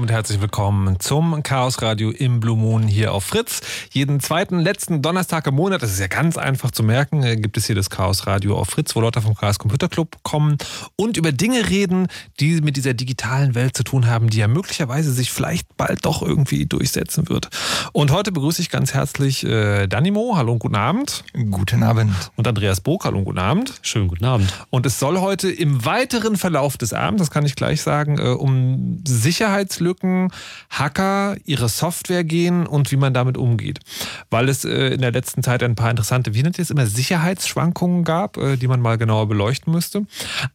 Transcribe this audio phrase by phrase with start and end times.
[0.00, 3.60] Damit herzlich willkommen zum Chaos Radio im Blue Moon hier auf Fritz.
[3.90, 7.58] Jeden zweiten, letzten Donnerstag im Monat, das ist ja ganz einfach zu merken, äh, gibt
[7.58, 10.56] es hier das Chaos Radio auf Fritz, wo Leute vom Chaos Computer Club kommen
[10.96, 12.06] und über Dinge reden,
[12.38, 16.22] die mit dieser digitalen Welt zu tun haben, die ja möglicherweise sich vielleicht bald doch
[16.22, 17.50] irgendwie durchsetzen wird.
[17.92, 20.34] Und heute begrüße ich ganz herzlich äh, Danimo.
[20.34, 21.24] Hallo und guten Abend.
[21.50, 22.14] Guten Abend.
[22.36, 23.04] Und Andreas Bog.
[23.04, 23.74] Hallo und guten Abend.
[23.82, 24.50] Schönen guten Abend.
[24.70, 28.30] Und es soll heute im weiteren Verlauf des Abends, das kann ich gleich sagen, äh,
[28.30, 30.28] um Sicherheits Sicherheitslücken,
[30.70, 33.80] Hacker, ihre Software gehen und wie man damit umgeht.
[34.30, 36.86] Weil es äh, in der letzten Zeit ein paar interessante, wie nennt ihr es immer,
[36.86, 40.06] Sicherheitsschwankungen gab, äh, die man mal genauer beleuchten müsste.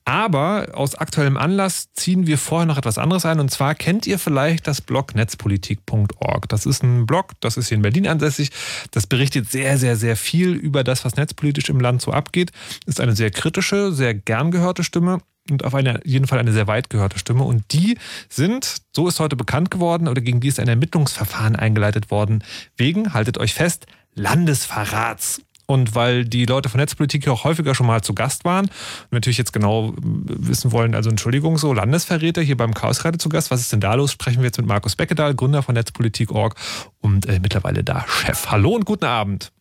[0.05, 3.39] Aber aus aktuellem Anlass ziehen wir vorher noch etwas anderes ein.
[3.39, 6.49] Und zwar kennt ihr vielleicht das Blog netzpolitik.org.
[6.49, 8.51] Das ist ein Blog, das ist hier in Berlin ansässig.
[8.91, 12.51] Das berichtet sehr, sehr, sehr viel über das, was netzpolitisch im Land so abgeht.
[12.85, 15.19] Ist eine sehr kritische, sehr gern gehörte Stimme
[15.49, 17.43] und auf eine, jeden Fall eine sehr weit gehörte Stimme.
[17.43, 17.97] Und die
[18.29, 22.43] sind, so ist heute bekannt geworden, oder gegen die ist ein Ermittlungsverfahren eingeleitet worden,
[22.77, 25.41] wegen, haltet euch fest, Landesverrats.
[25.67, 29.11] und weil die Leute von Netzpolitik hier auch häufiger schon mal zu Gast waren und
[29.11, 33.49] natürlich jetzt genau wissen wollen, also Entschuldigung, so Landesverräter hier beim Chaosradio zu Gast.
[33.49, 34.11] Was ist denn da los?
[34.11, 36.55] Sprechen wir jetzt mit Markus Beckedahl, Gründer von Netzpolitik.org
[37.01, 38.51] und äh, mittlerweile da Chef.
[38.51, 39.51] Hallo und guten Abend.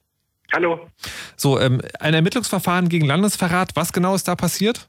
[0.53, 0.79] Hallo.
[1.37, 3.71] So, ähm, ein Ermittlungsverfahren gegen Landesverrat.
[3.75, 4.89] Was genau ist da passiert?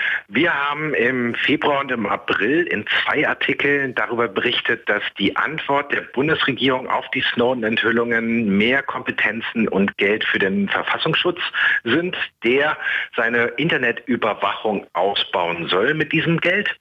[0.33, 5.91] Wir haben im Februar und im April in zwei Artikeln darüber berichtet, dass die Antwort
[5.91, 11.41] der Bundesregierung auf die Snowden-Enthüllungen mehr Kompetenzen und Geld für den Verfassungsschutz
[11.83, 12.77] sind, der
[13.13, 16.73] seine Internetüberwachung ausbauen soll mit diesem Geld.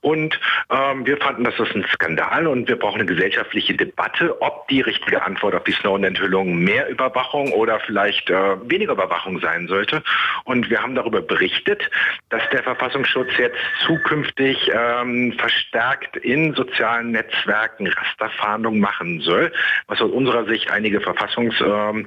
[0.00, 4.66] Und ähm, wir fanden, das ist ein Skandal und wir brauchen eine gesellschaftliche Debatte, ob
[4.66, 10.02] die richtige Antwort auf die Snowden-Enthüllungen mehr Überwachung oder vielleicht äh, weniger Überwachung sein sollte.
[10.42, 11.88] Und wir haben darüber berichtet,
[12.30, 13.56] dass der Verfassungsschutz Verfassungsschutz jetzt
[13.86, 19.52] zukünftig ähm, verstärkt in sozialen Netzwerken Rasterfahndung machen soll,
[19.88, 22.06] was aus unserer Sicht einige Verfassungsfragen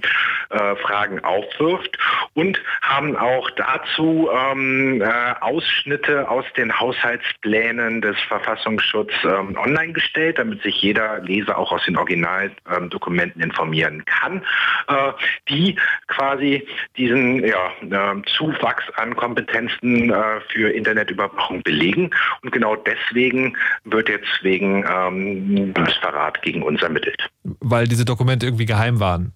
[0.50, 1.98] ähm, äh, aufwirft
[2.34, 10.40] und haben auch dazu ähm, äh, Ausschnitte aus den Haushaltsplänen des Verfassungsschutzes ähm, online gestellt,
[10.40, 14.44] damit sich jeder Leser auch aus den Originaldokumenten informieren kann,
[14.88, 15.12] äh,
[15.48, 15.76] die
[16.08, 16.66] quasi
[16.98, 22.10] diesen ja, äh, Zuwachs an Kompetenzen äh, für Internetüberwachung belegen.
[22.42, 27.30] Und genau deswegen wird jetzt wegen ähm, Verrat gegen uns ermittelt.
[27.44, 29.34] Weil diese Dokumente irgendwie geheim waren.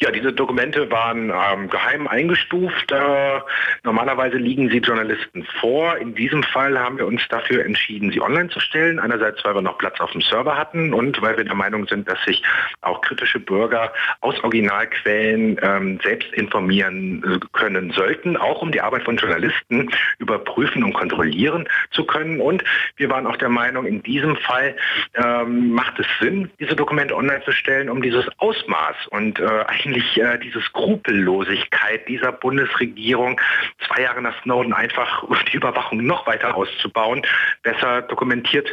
[0.00, 2.92] Ja, diese Dokumente waren ähm, geheim eingestuft.
[2.92, 3.40] Äh,
[3.84, 5.96] normalerweise liegen sie Journalisten vor.
[5.98, 8.98] In diesem Fall haben wir uns dafür entschieden, sie online zu stellen.
[8.98, 12.08] Einerseits, weil wir noch Platz auf dem Server hatten und weil wir der Meinung sind,
[12.08, 12.42] dass sich
[12.82, 19.04] auch kritische Bürger aus Originalquellen ähm, selbst informieren äh, können sollten, auch um die Arbeit
[19.04, 22.40] von Journalisten überprüfen und kontrollieren zu können.
[22.40, 22.64] Und
[22.96, 24.76] wir waren auch der Meinung, in diesem Fall
[25.14, 30.20] ähm, macht es Sinn, diese Dokumente online zu stellen, um dieses Ausmaß und äh, eigentlich
[30.20, 33.40] äh, diese Skrupellosigkeit dieser Bundesregierung,
[33.86, 37.22] zwei Jahre nach Snowden einfach die Überwachung noch weiter auszubauen,
[37.62, 38.68] besser dokumentiert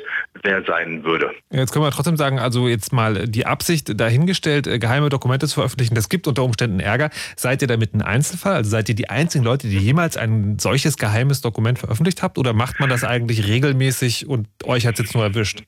[0.67, 1.33] sein würde.
[1.49, 5.55] Jetzt können wir trotzdem sagen, also jetzt mal die Absicht dahingestellt, äh, geheime Dokumente zu
[5.55, 7.09] veröffentlichen, das gibt unter Umständen Ärger.
[7.35, 8.53] Seid ihr damit ein Einzelfall?
[8.53, 12.37] Also seid ihr die einzigen Leute, die jemals ein solches geheimes Dokument veröffentlicht habt?
[12.37, 15.63] Oder macht man das eigentlich regelmäßig und euch hat es jetzt nur erwischt?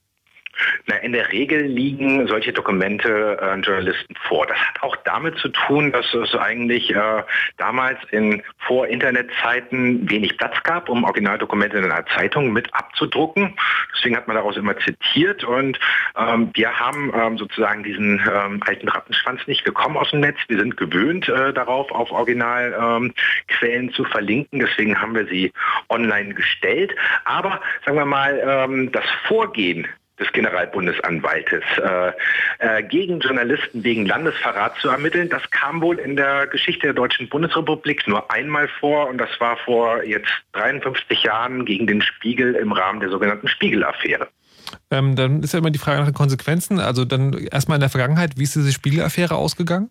[0.89, 4.48] Na, in der Regel liegen solche Dokumente äh, Journalisten vor.
[4.48, 7.24] Das hat auch damit zu tun, dass es eigentlich äh,
[7.57, 13.54] damals in Vor-Internet-Zeiten wenig Platz gab, um Originaldokumente in einer Zeitung mit abzudrucken.
[13.94, 15.78] Deswegen hat man daraus immer zitiert und
[16.18, 19.66] ähm, wir haben ähm, sozusagen diesen ähm, alten Rattenschwanz nicht.
[19.66, 23.13] Wir kommen aus dem Netz, wir sind gewöhnt äh, darauf, auf Originalquellen
[23.62, 24.60] ähm, zu verlinken.
[24.60, 25.51] Deswegen haben wir sie
[25.89, 26.95] online gestellt.
[27.25, 29.86] Aber sagen wir mal, ähm, das Vorgehen
[30.19, 32.12] des Generalbundesanwaltes äh,
[32.60, 35.30] äh, gegen Journalisten wegen Landesverrat zu ermitteln.
[35.30, 39.58] Das kam wohl in der Geschichte der Deutschen Bundesrepublik nur einmal vor und das war
[39.58, 44.28] vor jetzt 53 Jahren gegen den Spiegel im Rahmen der sogenannten Spiegel-Affäre.
[44.92, 46.80] Ähm, dann ist ja immer die Frage nach den Konsequenzen.
[46.80, 49.90] Also dann erstmal in der Vergangenheit, wie ist diese Spiegel-Affäre ausgegangen?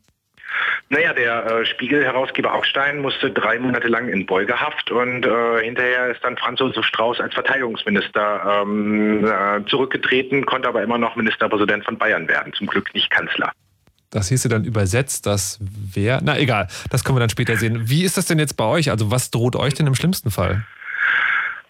[0.89, 6.23] Naja, der äh, Spiegel-Herausgeber Augstein musste drei Monate lang in Beugehaft und äh, hinterher ist
[6.23, 11.99] dann Franz Josef Strauß als Verteidigungsminister ähm, äh, zurückgetreten, konnte aber immer noch Ministerpräsident von
[11.99, 13.53] Bayern werden, zum Glück nicht Kanzler.
[14.11, 16.21] Das hieße dann übersetzt, dass wer.
[16.23, 17.89] Na egal, das können wir dann später sehen.
[17.89, 18.91] Wie ist das denn jetzt bei euch?
[18.91, 20.65] Also was droht euch denn im schlimmsten Fall?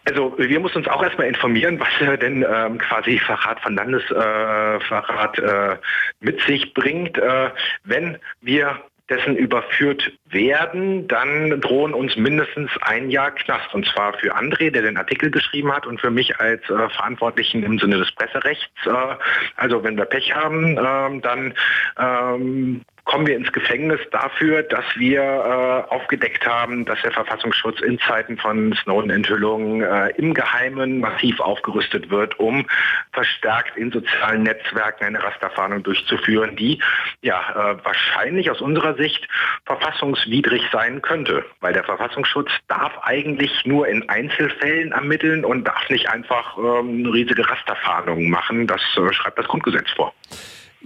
[0.06, 5.72] Also wir mussten uns auch erstmal informieren, was denn ähm, quasi Verrat von Landesverrat äh,
[5.72, 5.76] äh,
[6.20, 7.18] mit sich bringt.
[7.18, 7.50] Äh,
[7.84, 13.72] wenn wir dessen überführt werden, dann drohen uns mindestens ein Jahr Knast.
[13.72, 17.62] Und zwar für André, der den Artikel geschrieben hat, und für mich als äh, Verantwortlichen
[17.62, 18.86] im Sinne des Presserechts.
[18.86, 19.16] Äh,
[19.56, 21.54] also wenn wir Pech haben, äh, dann
[21.98, 27.98] ähm, kommen wir ins Gefängnis dafür, dass wir äh, aufgedeckt haben, dass der Verfassungsschutz in
[28.00, 32.66] Zeiten von Snowden-Enthüllungen äh, im Geheimen massiv aufgerüstet wird, um
[33.12, 36.80] verstärkt in sozialen Netzwerken eine Rasterfahndung durchzuführen, die
[37.22, 39.26] ja äh, wahrscheinlich aus unserer Sicht
[39.66, 46.08] verfassungswidrig sein könnte, weil der Verfassungsschutz darf eigentlich nur in Einzelfällen ermitteln und darf nicht
[46.10, 48.66] einfach ähm, riesige Rasterfahndungen machen.
[48.66, 50.12] Das äh, schreibt das Grundgesetz vor.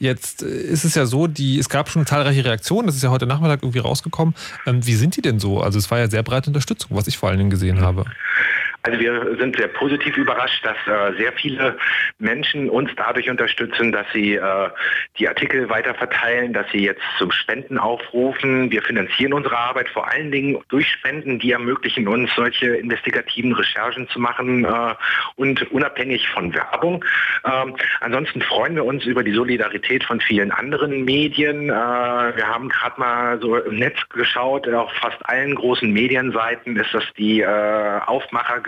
[0.00, 3.10] Jetzt äh, ist es ja so, die, es gab schon zahlreiche Reaktionen, das ist ja
[3.10, 4.34] heute Nachmittag irgendwie rausgekommen.
[4.66, 5.60] Ähm, wie sind die denn so?
[5.60, 8.06] Also es war ja sehr breite Unterstützung, was ich vor allen Dingen gesehen habe.
[8.82, 11.76] Also wir sind sehr positiv überrascht, dass äh, sehr viele
[12.18, 14.70] Menschen uns dadurch unterstützen, dass sie äh,
[15.18, 18.70] die Artikel weiter verteilen, dass sie jetzt zum Spenden aufrufen.
[18.70, 24.08] Wir finanzieren unsere Arbeit vor allen Dingen durch Spenden, die ermöglichen uns, solche investigativen Recherchen
[24.08, 24.94] zu machen äh,
[25.36, 27.04] und unabhängig von Werbung.
[27.44, 31.68] Ähm, ansonsten freuen wir uns über die Solidarität von vielen anderen Medien.
[31.68, 36.94] Äh, wir haben gerade mal so im Netz geschaut, auf fast allen großen Medienseiten ist
[36.94, 38.00] das die äh,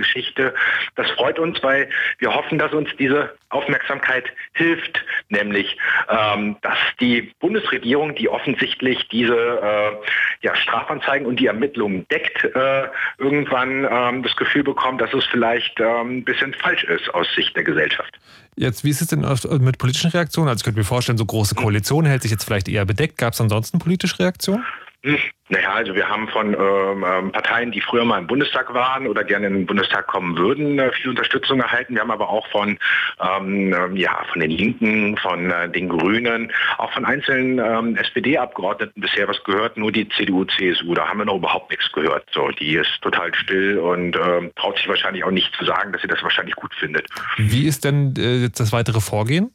[0.03, 0.55] Aufmachergeschichte.
[0.97, 5.77] Das freut uns, weil wir hoffen, dass uns diese Aufmerksamkeit hilft, nämlich
[6.09, 9.93] ähm, dass die Bundesregierung, die offensichtlich diese äh,
[10.41, 15.79] ja, Strafanzeigen und die Ermittlungen deckt, äh, irgendwann ähm, das Gefühl bekommt, dass es vielleicht
[15.81, 18.19] ähm, ein bisschen falsch ist aus Sicht der Gesellschaft.
[18.57, 19.25] Jetzt, wie ist es denn
[19.65, 20.49] mit politischen Reaktionen?
[20.49, 23.17] Also ich könnte mir vorstellen, so große Koalition hält sich jetzt vielleicht eher bedeckt.
[23.17, 24.65] Gab es ansonsten politische Reaktionen?
[25.05, 25.19] Hm.
[25.49, 29.25] Naja, also wir haben von ähm, ähm, Parteien, die früher mal im Bundestag waren oder
[29.25, 31.95] gerne in den Bundestag kommen würden, äh, viel Unterstützung erhalten.
[31.95, 32.79] Wir haben aber auch von,
[33.21, 39.01] ähm, ähm ja, von den Linken, von äh, den Grünen, auch von einzelnen ähm, SPD-Abgeordneten
[39.01, 42.25] bisher was gehört, nur die CDU, CSU, da haben wir noch überhaupt nichts gehört.
[42.33, 46.01] So, die ist total still und ähm, traut sich wahrscheinlich auch nicht zu sagen, dass
[46.01, 47.09] sie das wahrscheinlich gut findet.
[47.37, 49.51] Wie ist denn äh, das weitere Vorgehen?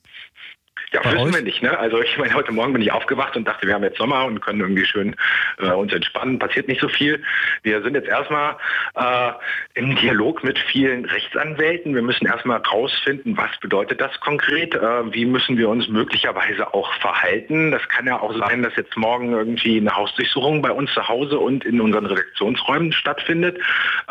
[0.98, 1.36] Ja, Bei wissen euch?
[1.36, 1.62] wir nicht.
[1.62, 1.78] Ne?
[1.78, 4.42] Also ich meine, heute Morgen bin ich aufgewacht und dachte, wir haben jetzt Sommer und
[4.42, 5.16] können irgendwie schön
[5.60, 6.40] äh, uns entspannen.
[6.40, 7.22] Passiert nicht so viel.
[7.62, 8.56] Wir sind jetzt erstmal
[8.96, 9.32] äh,
[9.76, 11.94] im Dialog mit vielen Rechtsanwälten.
[11.94, 14.74] Wir müssen erstmal rausfinden, was bedeutet das konkret?
[14.74, 17.70] Äh, wie müssen wir uns möglicherweise auch verhalten?
[17.70, 21.38] Das kann ja auch sein, dass jetzt morgen irgendwie eine Hausdurchsuchung bei uns zu Hause
[21.38, 23.60] und in unseren Redaktionsräumen stattfindet.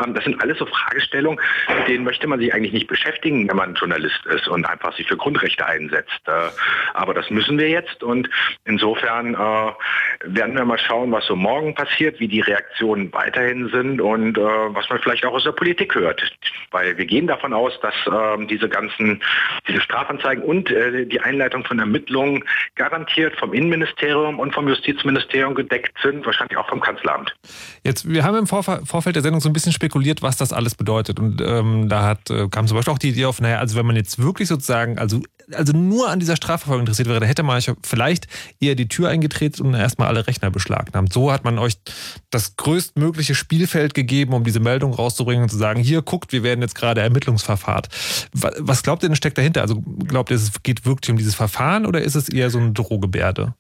[0.01, 1.41] Ähm, das sind alles so Fragestellungen,
[1.79, 5.09] mit denen möchte man sich eigentlich nicht beschäftigen, wenn man Journalist ist und einfach sich
[5.09, 6.21] für Grundrechte einsetzt.
[6.27, 6.51] Äh,
[6.95, 8.29] aber das müssen wir jetzt und
[8.65, 9.73] insofern äh,
[10.25, 14.41] werden wir mal schauen, was so morgen passiert, wie die Reaktionen weiterhin sind und äh,
[14.41, 16.23] was man vielleicht auch aus der Politik hört.
[16.71, 19.23] Weil wir gehen davon aus, dass äh, diese ganzen,
[19.69, 25.97] diese Strafanzeigen und äh, die Einleitung von Ermittlungen garantiert vom Innenministerium und vom Justizministerium gedeckt
[26.03, 27.35] sind, wahrscheinlich auch vom Kanzleramt.
[27.85, 31.19] Jetzt, wir haben im Vorfeld der Sendung so ein bisschen spekuliert, was das alles bedeutet.
[31.19, 33.87] Und ähm, da hat, äh, kam zum Beispiel auch die Idee auf, naja, also wenn
[33.87, 35.21] man jetzt wirklich sozusagen, also
[35.53, 38.27] also nur an dieser Strafverfolgung interessiert wäre, da hätte man euch vielleicht
[38.61, 41.13] eher die Tür eingetreten und erstmal alle Rechner beschlagnahmt.
[41.13, 41.77] So hat man euch
[42.31, 46.63] das größtmögliche Spielfeld gegeben, um diese Meldung rauszubringen und zu sagen, hier guckt, wir werden
[46.63, 47.87] jetzt gerade Ermittlungsverfahren.
[48.33, 49.63] Was glaubt ihr denn steckt dahinter?
[49.63, 52.73] Also glaubt ihr, es geht wirklich um dieses Verfahren oder ist es eher so eine
[52.73, 53.55] Drohgebärde?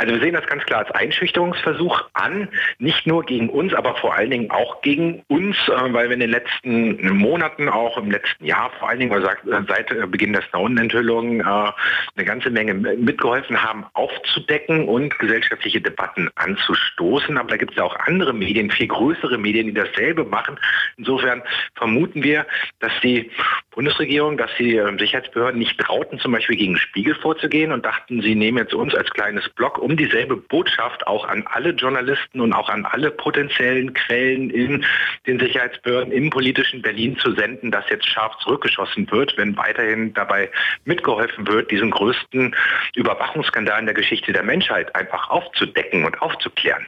[0.00, 4.14] Also wir sehen das ganz klar als Einschüchterungsversuch an, nicht nur gegen uns, aber vor
[4.14, 8.44] allen Dingen auch gegen uns, äh, weil wir in den letzten Monaten, auch im letzten
[8.44, 9.26] Jahr, vor allen Dingen
[9.66, 16.30] seit äh, Beginn der Snowden-Enthüllung, äh, eine ganze Menge mitgeholfen haben, aufzudecken und gesellschaftliche Debatten
[16.36, 17.36] anzustoßen.
[17.36, 20.60] Aber da gibt es ja auch andere Medien, viel größere Medien, die dasselbe machen.
[20.96, 21.42] Insofern
[21.74, 22.46] vermuten wir,
[22.78, 23.32] dass die
[23.72, 28.58] Bundesregierung, dass die Sicherheitsbehörden nicht trauten, zum Beispiel gegen Spiegel vorzugehen und dachten, sie nehmen
[28.58, 32.84] jetzt uns als kleines Block, um dieselbe Botschaft auch an alle Journalisten und auch an
[32.84, 34.84] alle potenziellen Quellen in
[35.26, 40.50] den Sicherheitsbehörden im politischen Berlin zu senden, dass jetzt scharf zurückgeschossen wird, wenn weiterhin dabei
[40.84, 42.54] mitgeholfen wird, diesen größten
[42.96, 46.86] Überwachungsskandal in der Geschichte der Menschheit einfach aufzudecken und aufzuklären.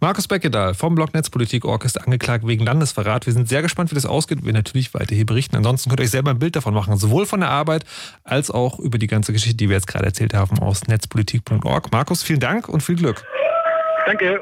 [0.00, 3.26] Markus Beckedahl vom Blog Netzpolitik.org ist angeklagt wegen Landesverrat.
[3.26, 4.44] Wir sind sehr gespannt, wie das ausgeht.
[4.44, 5.56] Wir natürlich weiter hier berichten.
[5.56, 7.84] Ansonsten könnt ihr euch selber ein Bild davon machen, sowohl von der Arbeit
[8.24, 11.92] als auch über die ganze Geschichte, die wir jetzt gerade erzählt haben, aus netzpolitik.org.
[11.92, 13.24] Markus, vielen Dank und viel Glück.
[14.08, 14.40] Danke.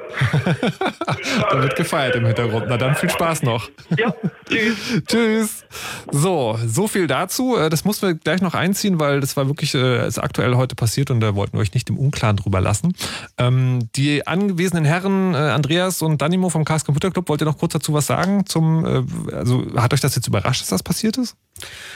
[1.50, 2.66] da wird gefeiert im Hintergrund.
[2.68, 3.68] Na dann viel Spaß noch.
[3.98, 4.14] Ja,
[4.48, 4.76] tschüss.
[5.08, 5.64] tschüss.
[6.12, 7.56] So, so viel dazu.
[7.56, 10.76] Äh, das mussten wir gleich noch einziehen, weil das war wirklich äh, ist aktuell heute
[10.76, 12.92] passiert und da wollten wir euch nicht im Unklaren drüber lassen.
[13.38, 17.58] Ähm, die anwesenden Herren äh, Andreas und Danimo vom Chaos Computer Club, wollt ihr noch
[17.58, 18.46] kurz dazu was sagen?
[18.46, 21.34] Zum, äh, also hat euch das jetzt überrascht, dass das passiert ist?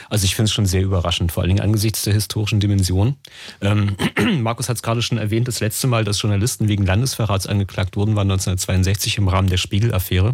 [0.09, 3.15] Also ich finde es schon sehr überraschend, vor allen Dingen angesichts der historischen Dimension.
[3.61, 3.95] Ähm,
[4.41, 7.60] Markus hat es gerade schon erwähnt, das letzte Mal, dass Journalisten wegen Landesverrats angeklagt
[7.95, 10.33] wurden, war 1962 im Rahmen der Spiegel-Affäre.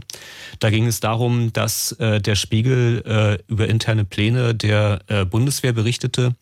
[0.60, 5.74] Da ging es darum, dass äh, der Spiegel äh, über interne Pläne der äh, Bundeswehr
[5.74, 6.36] berichtete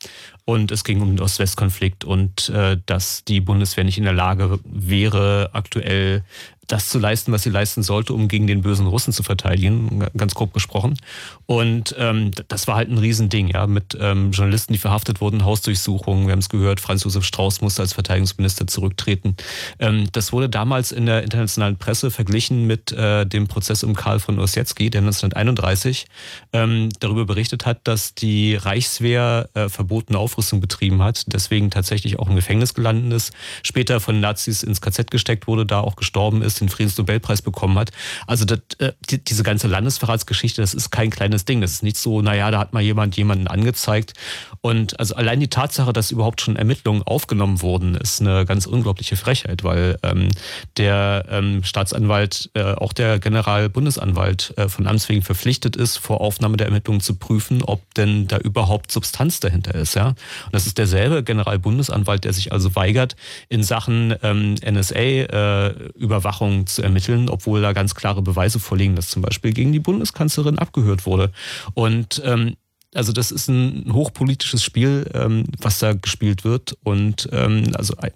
[0.45, 4.59] und es ging um den Ost-West-Konflikt und äh, dass die Bundeswehr nicht in der Lage
[4.63, 6.23] wäre, aktuell
[6.67, 10.35] das zu leisten, was sie leisten sollte, um gegen den bösen Russen zu verteidigen, ganz
[10.35, 10.97] grob gesprochen.
[11.45, 16.25] Und ähm, das war halt ein Riesending, ja, mit ähm, Journalisten, die verhaftet wurden, Hausdurchsuchungen.
[16.25, 19.35] Wir haben es gehört, Franz Josef Strauß musste als Verteidigungsminister zurücktreten.
[19.79, 24.19] Ähm, das wurde damals in der internationalen Presse verglichen mit äh, dem Prozess um Karl
[24.19, 26.07] von Ossietzky, der 1931
[26.53, 32.27] ähm, darüber berichtet hat, dass die Reichswehr äh, verbotene Aufrüstung betrieben hat, deswegen tatsächlich auch
[32.27, 36.54] im Gefängnis gelandet ist, später von Nazis ins KZ gesteckt wurde, da auch gestorben ist
[36.55, 37.91] August den Friedensnobelpreis bekommen hat.
[38.27, 41.61] Also das, äh, die, diese ganze Landesverratsgeschichte, das ist kein kleines Ding.
[41.61, 44.13] Das ist nicht so, naja, da hat mal jemand jemanden angezeigt.
[44.61, 49.15] Und also allein die Tatsache, dass überhaupt schon Ermittlungen aufgenommen wurden, ist eine ganz unglaubliche
[49.15, 50.29] Frechheit, weil ähm,
[50.77, 56.57] der ähm, Staatsanwalt, äh, auch der Generalbundesanwalt äh, von Amts wegen verpflichtet ist, vor Aufnahme
[56.57, 59.95] der Ermittlungen zu prüfen, ob denn da überhaupt Substanz dahinter ist.
[59.95, 60.09] Ja?
[60.09, 63.15] Und das ist derselbe Generalbundesanwalt, der sich also weigert,
[63.49, 69.21] in Sachen ähm, NSA-Überwachung äh, zu ermitteln, obwohl da ganz klare Beweise vorliegen, dass zum
[69.21, 71.31] Beispiel gegen die Bundeskanzlerin abgehört wurde.
[71.73, 72.55] Und ähm,
[72.95, 76.77] also das ist ein hochpolitisches Spiel, ähm, was da gespielt wird.
[76.83, 78.09] Und ähm, also äh,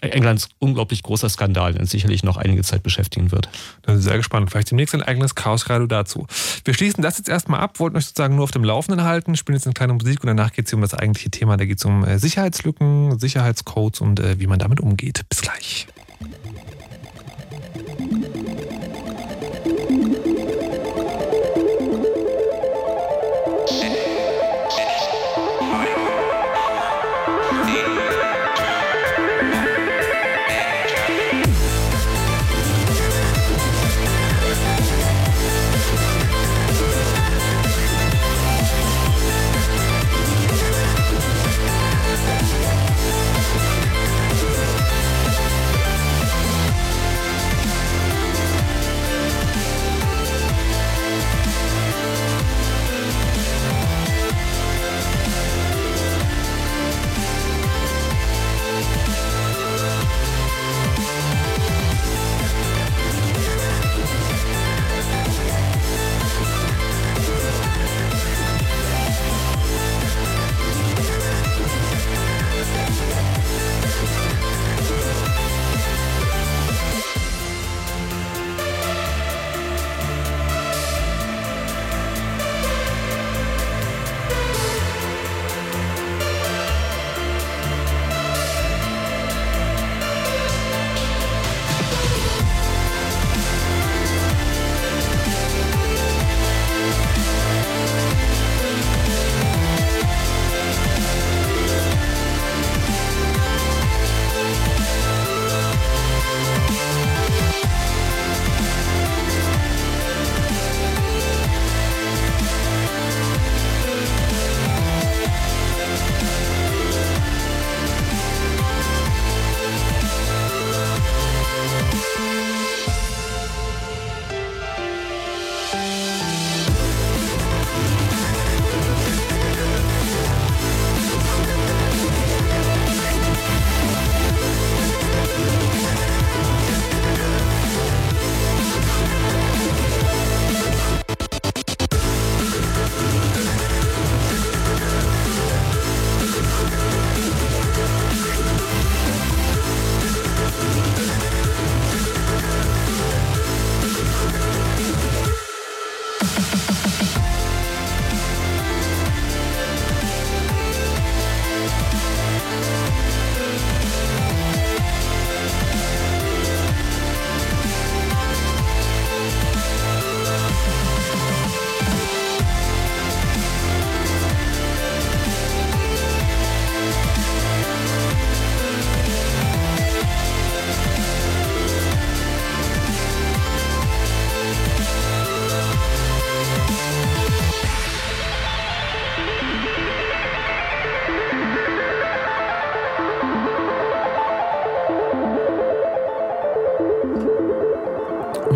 [0.00, 3.48] Englands unglaublich großer Skandal, der sicherlich noch einige Zeit beschäftigen wird.
[3.82, 4.50] Das ist sehr gespannt.
[4.50, 6.26] Vielleicht demnächst ein eigenes Chaos-Radio dazu.
[6.64, 9.56] Wir schließen das jetzt erstmal ab, wollten euch sozusagen nur auf dem Laufenden halten, spielen
[9.56, 11.56] jetzt eine kleine Musik und danach geht es um das eigentliche Thema.
[11.56, 15.20] Da geht es um äh, Sicherheitslücken, Sicherheitscodes und äh, wie man damit umgeht.
[15.28, 15.86] Bis gleich.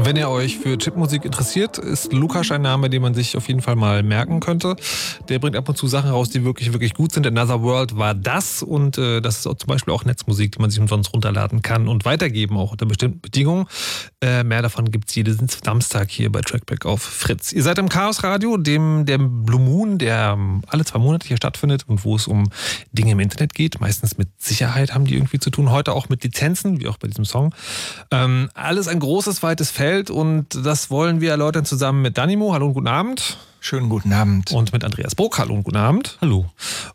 [0.08, 3.60] Wenn ihr euch für Chipmusik interessiert, ist Lukas ein Name, den man sich auf jeden
[3.60, 4.74] Fall mal merken könnte.
[5.28, 7.26] Der bringt ab und zu Sachen raus, die wirklich, wirklich gut sind.
[7.26, 10.80] Another World war das und äh, das ist zum Beispiel auch Netzmusik, die man sich
[10.80, 13.66] umsonst runterladen kann und weitergeben, auch unter bestimmten Bedingungen.
[14.22, 17.52] Äh, mehr davon gibt es jeden Samstag hier bei Trackback auf Fritz.
[17.52, 21.36] Ihr seid im Chaos Radio, dem der Blue Moon, der ähm, alle zwei Monate hier
[21.36, 22.48] stattfindet und wo es um
[22.92, 23.78] Dinge im Internet geht.
[23.82, 25.70] Meistens mit Sicherheit haben die irgendwie zu tun.
[25.70, 27.54] Heute auch mit Lizenzen, wie auch bei diesem Song.
[28.10, 32.52] Ähm, alles ein großes, weites Feld Welt und das wollen wir erläutern zusammen mit Danimo.
[32.52, 33.38] Hallo und guten Abend.
[33.61, 34.52] Schönen guten Abend.
[34.52, 35.37] Und mit Andreas Burg.
[35.38, 36.16] Hallo und guten Abend.
[36.20, 36.46] Hallo.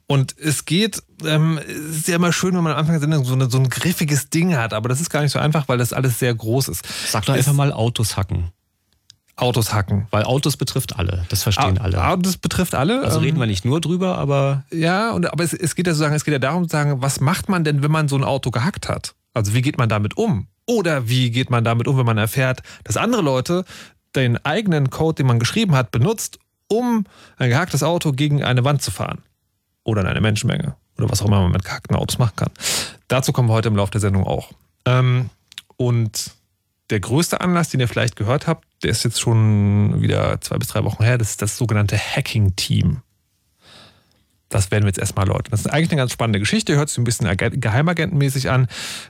[0.07, 3.25] Und es geht, ähm, es ist ja immer schön, wenn man am Anfang der Sendung
[3.25, 5.77] so, eine, so ein griffiges Ding hat, aber das ist gar nicht so einfach, weil
[5.77, 6.85] das alles sehr groß ist.
[7.07, 8.51] Sag doch einfach mal Autos hacken.
[9.35, 10.07] Autos hacken.
[10.11, 11.25] Weil Autos betrifft alle.
[11.27, 12.07] Das verstehen A alle.
[12.07, 13.01] Autos betrifft alle.
[13.01, 14.63] Also ähm, reden wir nicht nur drüber, aber.
[14.71, 17.19] Ja, und, aber es, es geht ja sozusagen, es geht ja darum zu sagen, was
[17.19, 19.15] macht man denn, wenn man so ein Auto gehackt hat?
[19.33, 20.47] Also wie geht man damit um?
[20.65, 23.65] Oder wie geht man damit um, wenn man erfährt, dass andere Leute
[24.15, 27.05] den eigenen Code, den man geschrieben hat, benutzt, um
[27.37, 29.21] ein gehacktes Auto gegen eine Wand zu fahren?
[29.83, 30.75] Oder in eine Menschenmenge?
[30.97, 32.51] Oder was auch immer man mit gehackten Autos machen kann.
[33.07, 34.51] Dazu kommen wir heute im Laufe der Sendung auch.
[34.85, 35.29] Ähm,
[35.75, 36.31] und
[36.89, 40.67] der größte Anlass, den ihr vielleicht gehört habt, der ist jetzt schon wieder zwei bis
[40.67, 43.01] drei Wochen her, das ist das sogenannte Hacking-Team.
[44.53, 45.49] Das werden wir jetzt erstmal erläutern.
[45.49, 48.67] Das ist eigentlich eine ganz spannende Geschichte, hört sich ein bisschen geheimagentenmäßig an,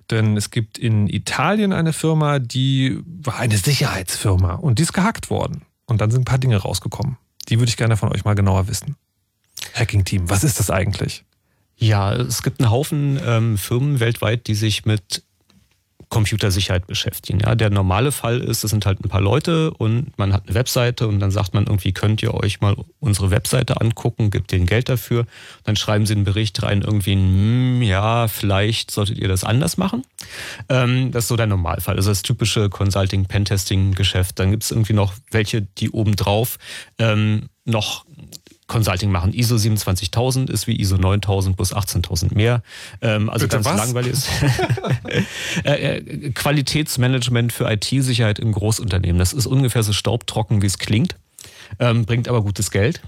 [0.10, 5.30] denn es gibt in Italien eine Firma, die war eine Sicherheitsfirma und die ist gehackt
[5.30, 5.64] worden.
[5.86, 7.18] Und dann sind ein paar Dinge rausgekommen.
[7.50, 8.96] Die würde ich gerne von euch mal genauer wissen.
[9.74, 11.26] Hacking-Team, was ist das eigentlich?
[11.76, 15.24] Ja, es gibt einen Haufen ähm, Firmen weltweit, die sich mit
[16.14, 17.40] Computersicherheit beschäftigen.
[17.40, 20.54] Ja, der normale Fall ist, es sind halt ein paar Leute und man hat eine
[20.54, 24.68] Webseite und dann sagt man irgendwie, könnt ihr euch mal unsere Webseite angucken, gibt denen
[24.68, 25.26] Geld dafür.
[25.64, 30.04] Dann schreiben sie einen Bericht rein, irgendwie, hm, ja, vielleicht solltet ihr das anders machen.
[30.70, 31.96] Ähm, das ist so der Normalfall.
[31.96, 34.38] Also das typische Consulting-Pentesting-Geschäft.
[34.38, 36.60] Dann gibt es irgendwie noch welche, die obendrauf
[37.00, 38.06] ähm, noch
[38.74, 39.34] Consulting machen.
[39.34, 42.64] ISO 27000 ist wie ISO 9000 plus 18000 mehr.
[43.02, 43.78] Ähm, also Bitte ganz was?
[43.78, 44.30] langweilig ist.
[45.64, 49.20] Äh, äh, Qualitätsmanagement für IT-Sicherheit im Großunternehmen.
[49.20, 51.16] Das ist ungefähr so staubtrocken, wie es klingt,
[51.80, 53.02] ähm, bringt aber gutes Geld.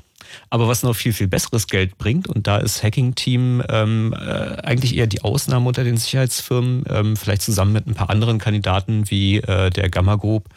[0.49, 4.57] Aber was noch viel, viel besseres Geld bringt, und da ist Hacking Team ähm, äh,
[4.61, 9.09] eigentlich eher die Ausnahme unter den Sicherheitsfirmen, ähm, vielleicht zusammen mit ein paar anderen Kandidaten
[9.09, 10.49] wie äh, der Gamma Group,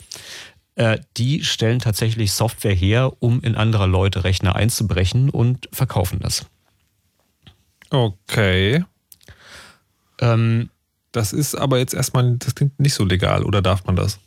[0.78, 6.46] äh, die stellen tatsächlich Software her, um in anderer Leute Rechner einzubrechen und verkaufen das.
[7.90, 8.84] Okay.
[10.20, 10.70] Ähm,
[11.10, 14.20] das ist aber jetzt erstmal, das klingt nicht so legal, oder darf man das?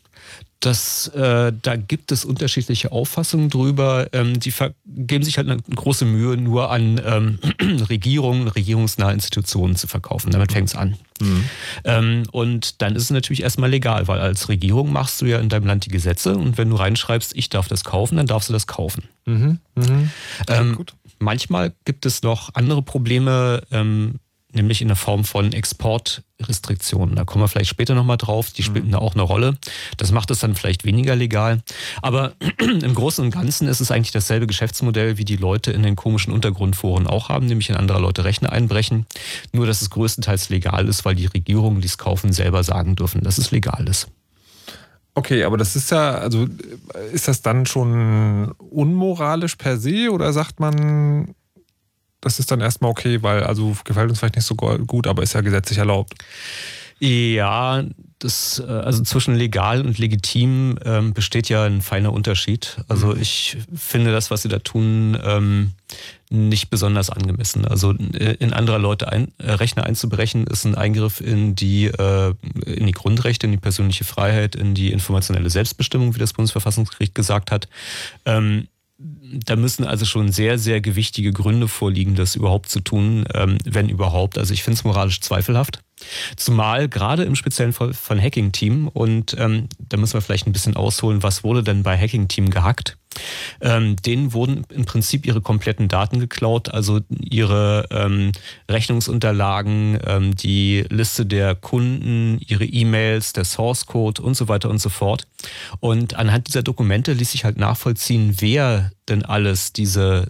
[0.61, 4.07] Das, äh, da gibt es unterschiedliche Auffassungen drüber.
[4.13, 4.53] Ähm, die
[4.85, 7.39] geben sich halt eine große Mühe, nur an ähm,
[7.89, 10.31] Regierungen, regierungsnahe Institutionen zu verkaufen.
[10.31, 10.97] Damit fängt es an.
[11.19, 11.43] Mhm.
[11.83, 15.49] Ähm, und dann ist es natürlich erstmal legal, weil als Regierung machst du ja in
[15.49, 18.53] deinem Land die Gesetze und wenn du reinschreibst, ich darf das kaufen, dann darfst du
[18.53, 19.05] das kaufen.
[19.25, 19.59] Mhm.
[19.75, 20.11] Mhm.
[20.47, 20.85] Ähm,
[21.17, 24.19] manchmal gibt es noch andere Probleme ähm,
[24.53, 27.15] nämlich in der Form von Exportrestriktionen.
[27.15, 28.91] Da kommen wir vielleicht später nochmal drauf, die spielen mhm.
[28.91, 29.57] da auch eine Rolle.
[29.97, 31.61] Das macht es dann vielleicht weniger legal.
[32.01, 35.95] Aber im Großen und Ganzen ist es eigentlich dasselbe Geschäftsmodell, wie die Leute in den
[35.95, 39.05] komischen Untergrundforen auch haben, nämlich in andere Leute Rechner einbrechen.
[39.53, 43.21] Nur, dass es größtenteils legal ist, weil die Regierungen, die es kaufen, selber sagen dürfen,
[43.21, 44.07] dass es legal ist.
[45.13, 46.47] Okay, aber das ist ja, also
[47.11, 51.35] ist das dann schon unmoralisch per se oder sagt man,
[52.21, 55.33] das ist dann erstmal okay, weil also gefällt uns vielleicht nicht so gut, aber ist
[55.33, 56.13] ja gesetzlich erlaubt.
[56.99, 57.83] Ja,
[58.19, 62.77] das, äh, also zwischen legal und legitim ähm, besteht ja ein feiner Unterschied.
[62.87, 63.21] Also mhm.
[63.21, 65.71] ich finde das, was sie da tun, ähm,
[66.29, 67.65] nicht besonders angemessen.
[67.65, 72.35] Also äh, in anderer Leute ein, äh, Rechner einzubrechen, ist ein Eingriff in die, äh,
[72.67, 77.49] in die Grundrechte, in die persönliche Freiheit, in die informationelle Selbstbestimmung, wie das Bundesverfassungsgericht gesagt
[77.49, 77.67] hat.
[78.25, 78.67] Ähm,
[79.45, 83.89] da müssen also schon sehr, sehr gewichtige Gründe vorliegen, das überhaupt zu tun, ähm, wenn
[83.89, 84.37] überhaupt.
[84.37, 85.81] Also ich finde es moralisch zweifelhaft.
[86.35, 90.53] Zumal gerade im speziellen Fall von Hacking Team und ähm, da müssen wir vielleicht ein
[90.53, 92.97] bisschen ausholen, was wurde denn bei Hacking Team gehackt?
[93.59, 98.31] Ähm, denen wurden im Prinzip ihre kompletten Daten geklaut, also ihre ähm,
[98.69, 104.79] Rechnungsunterlagen, ähm, die Liste der Kunden, ihre E-Mails, der Source Code und so weiter und
[104.79, 105.27] so fort.
[105.79, 110.27] Und anhand dieser Dokumente ließ sich halt nachvollziehen, wer denn alles diese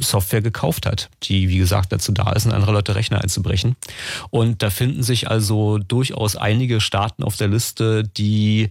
[0.00, 3.76] Software gekauft hat, die, wie gesagt, dazu da ist, in andere Leute Rechner einzubrechen.
[4.30, 8.70] Und da finden sich also durchaus einige Staaten auf der Liste, die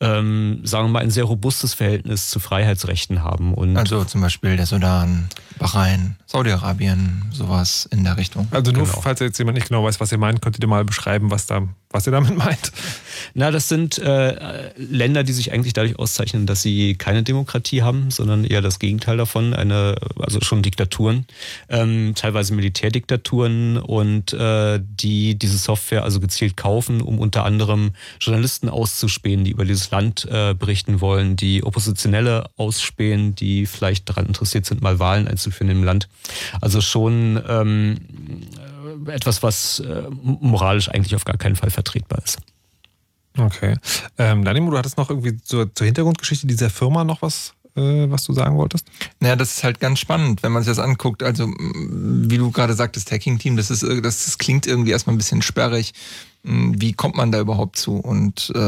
[0.00, 3.52] ähm, sagen wir mal, ein sehr robustes Verhältnis zu Freiheitsrechten haben.
[3.52, 8.46] Und also zum Beispiel der Sudan, Bahrain, Saudi-Arabien, sowas in der Richtung.
[8.52, 9.00] Also nur, genau.
[9.00, 11.62] falls jetzt jemand nicht genau weiß, was ihr meint, könnt ihr mal beschreiben, was, da,
[11.90, 12.72] was ihr damit meint.
[13.34, 18.10] Na, das sind äh, Länder, die sich eigentlich dadurch auszeichnen, dass sie keine Demokratie haben,
[18.10, 21.26] sondern eher das Gegenteil davon, eine, also schon Diktaturen,
[21.68, 28.68] ähm, teilweise Militärdiktaturen und äh, die diese Software also gezielt kaufen, um unter anderem Journalisten
[28.68, 34.66] auszuspähen, die über dieses Land äh, berichten wollen, die Oppositionelle ausspähen, die vielleicht daran interessiert
[34.66, 36.08] sind, mal Wahlen einzuführen im Land.
[36.60, 37.98] Also schon ähm,
[39.06, 42.38] etwas, was äh, moralisch eigentlich auf gar keinen Fall vertretbar ist.
[43.36, 43.76] Okay.
[44.16, 48.24] Ähm, Danimo, du hattest noch irgendwie zur, zur Hintergrundgeschichte dieser Firma noch was äh, was
[48.24, 48.86] du sagen wolltest?
[49.20, 51.22] Naja, das ist halt ganz spannend, wenn man sich das anguckt.
[51.22, 55.94] Also, wie du gerade sagtest, Hacking-Team, das, das, das klingt irgendwie erstmal ein bisschen sperrig.
[56.42, 57.96] Wie kommt man da überhaupt zu?
[57.96, 58.58] Und äh,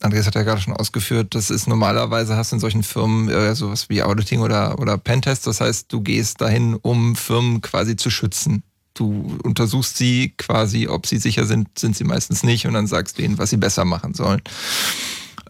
[0.00, 3.54] Andreas hat ja gerade schon ausgeführt, das ist normalerweise hast du in solchen Firmen äh,
[3.54, 5.46] sowas wie Auditing oder, oder Pentest.
[5.46, 8.62] Das heißt, du gehst dahin, um Firmen quasi zu schützen.
[8.94, 13.18] Du untersuchst sie quasi, ob sie sicher sind, sind sie meistens nicht und dann sagst
[13.18, 14.42] du ihnen, was sie besser machen sollen.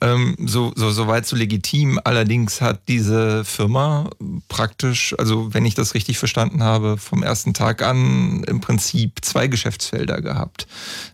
[0.03, 2.01] Ähm, so, so, so weit so legitim.
[2.03, 4.11] Allerdings hat diese Firma
[4.49, 9.47] praktisch, also wenn ich das richtig verstanden habe, vom ersten Tag an im Prinzip zwei
[9.47, 10.67] Geschäftsfelder gehabt.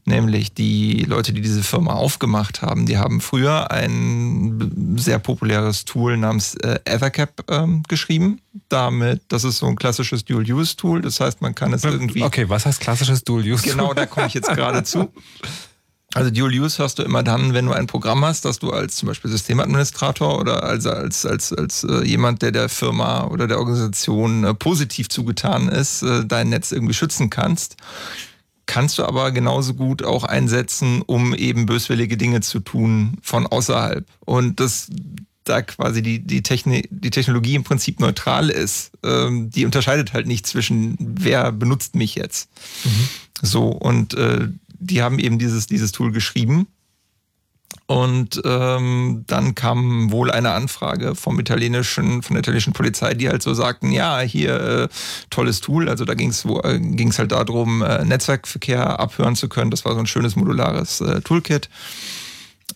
[0.07, 6.17] Nämlich die Leute, die diese Firma aufgemacht haben, die haben früher ein sehr populäres Tool
[6.17, 8.41] namens äh, Ethercap ähm, geschrieben.
[8.71, 11.03] Damit, das ist so ein klassisches Dual-Use-Tool.
[11.03, 12.23] Das heißt, man kann es irgendwie.
[12.23, 13.69] Okay, was heißt klassisches Dual-Use?
[13.69, 15.13] Genau, da komme ich jetzt gerade zu.
[16.15, 18.97] Also Dual Use hörst du immer dann, wenn du ein Programm hast, dass du als
[18.97, 23.59] zum Beispiel Systemadministrator oder als, als, als, als äh, jemand, der der Firma oder der
[23.59, 27.77] Organisation äh, positiv zugetan ist, äh, dein Netz irgendwie schützen kannst.
[28.65, 34.07] Kannst du aber genauso gut auch einsetzen, um eben böswillige Dinge zu tun von außerhalb.
[34.21, 34.89] Und das
[35.45, 40.27] da quasi die, die, Techni die Technologie im Prinzip neutral ist, ähm, die unterscheidet halt
[40.27, 42.51] nicht zwischen, wer benutzt mich jetzt.
[42.85, 43.09] Mhm.
[43.41, 46.67] So, und äh, die haben eben dieses, dieses Tool geschrieben.
[47.87, 53.43] Und ähm, dann kam wohl eine Anfrage vom italienischen, von der italienischen Polizei, die halt
[53.43, 54.89] so sagten, ja, hier äh,
[55.31, 55.89] tolles Tool.
[55.89, 59.71] Also da ging es äh, halt darum, äh, Netzwerkverkehr abhören zu können.
[59.71, 61.71] Das war so ein schönes modulares äh, Toolkit.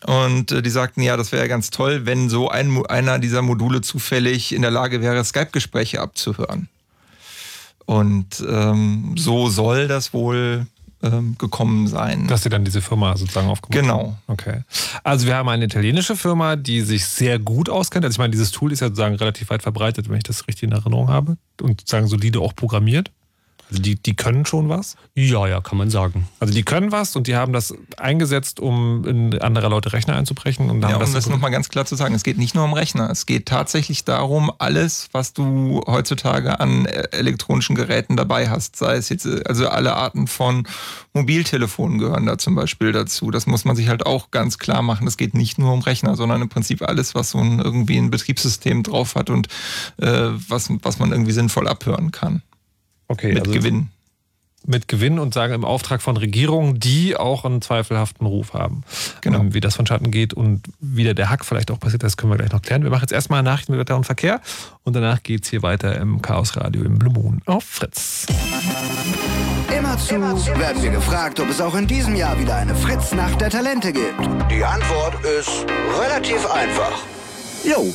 [0.06, 3.42] Und äh, die sagten, ja, das wäre ja ganz toll, wenn so ein, einer dieser
[3.42, 6.68] Module zufällig in der Lage wäre, Skype-Gespräche abzuhören.
[7.84, 10.66] Und ähm, so soll das wohl
[11.02, 12.26] ähm, gekommen sein.
[12.28, 13.98] Dass sie dann diese Firma sozusagen aufgebaut genau.
[13.98, 14.02] haben.
[14.04, 14.18] Genau.
[14.26, 14.60] Okay.
[15.02, 18.04] Also wir haben eine italienische Firma, die sich sehr gut auskennt.
[18.04, 20.64] Also ich meine, dieses Tool ist ja sozusagen relativ weit verbreitet, wenn ich das richtig
[20.64, 21.36] in Erinnerung habe.
[21.60, 23.10] Und sozusagen solide auch programmiert.
[23.72, 24.96] Also die, die können schon was?
[25.14, 26.28] Ja, ja, kann man sagen.
[26.40, 30.68] Also die können was und die haben das eingesetzt, um in andere Leute Rechner einzubrechen.
[30.68, 32.74] Und ja, um das, das nochmal ganz klar zu sagen, es geht nicht nur um
[32.74, 33.08] Rechner.
[33.08, 38.96] Es geht tatsächlich darum, alles, was du heutzutage an äh, elektronischen Geräten dabei hast, sei
[38.96, 40.64] es jetzt, äh, also alle Arten von
[41.14, 43.30] Mobiltelefonen gehören da zum Beispiel dazu.
[43.30, 45.06] Das muss man sich halt auch ganz klar machen.
[45.06, 48.10] Es geht nicht nur um Rechner, sondern im Prinzip alles, was so ein, irgendwie ein
[48.10, 49.48] Betriebssystem drauf hat und
[49.96, 52.42] äh, was, was man irgendwie sinnvoll abhören kann.
[53.12, 53.88] Okay, mit also Gewinn.
[54.64, 58.84] Mit Gewinn und sagen im Auftrag von Regierungen, die auch einen zweifelhaften Ruf haben.
[59.20, 59.40] Genau.
[59.40, 62.32] Ähm, wie das von Schatten geht und wie der Hack vielleicht auch passiert, das können
[62.32, 62.84] wir gleich noch klären.
[62.84, 64.40] Wir machen jetzt erstmal Nachrichten mit Wetter und Verkehr
[64.84, 68.26] und danach geht es hier weiter im Chaos Radio im Blue Moon auf Fritz.
[69.68, 70.14] Immerzu
[70.58, 74.20] werden wir gefragt, ob es auch in diesem Jahr wieder eine Fritz-Nacht der Talente gibt.
[74.50, 75.66] Die Antwort ist
[76.00, 77.02] relativ einfach.
[77.64, 77.92] Jo.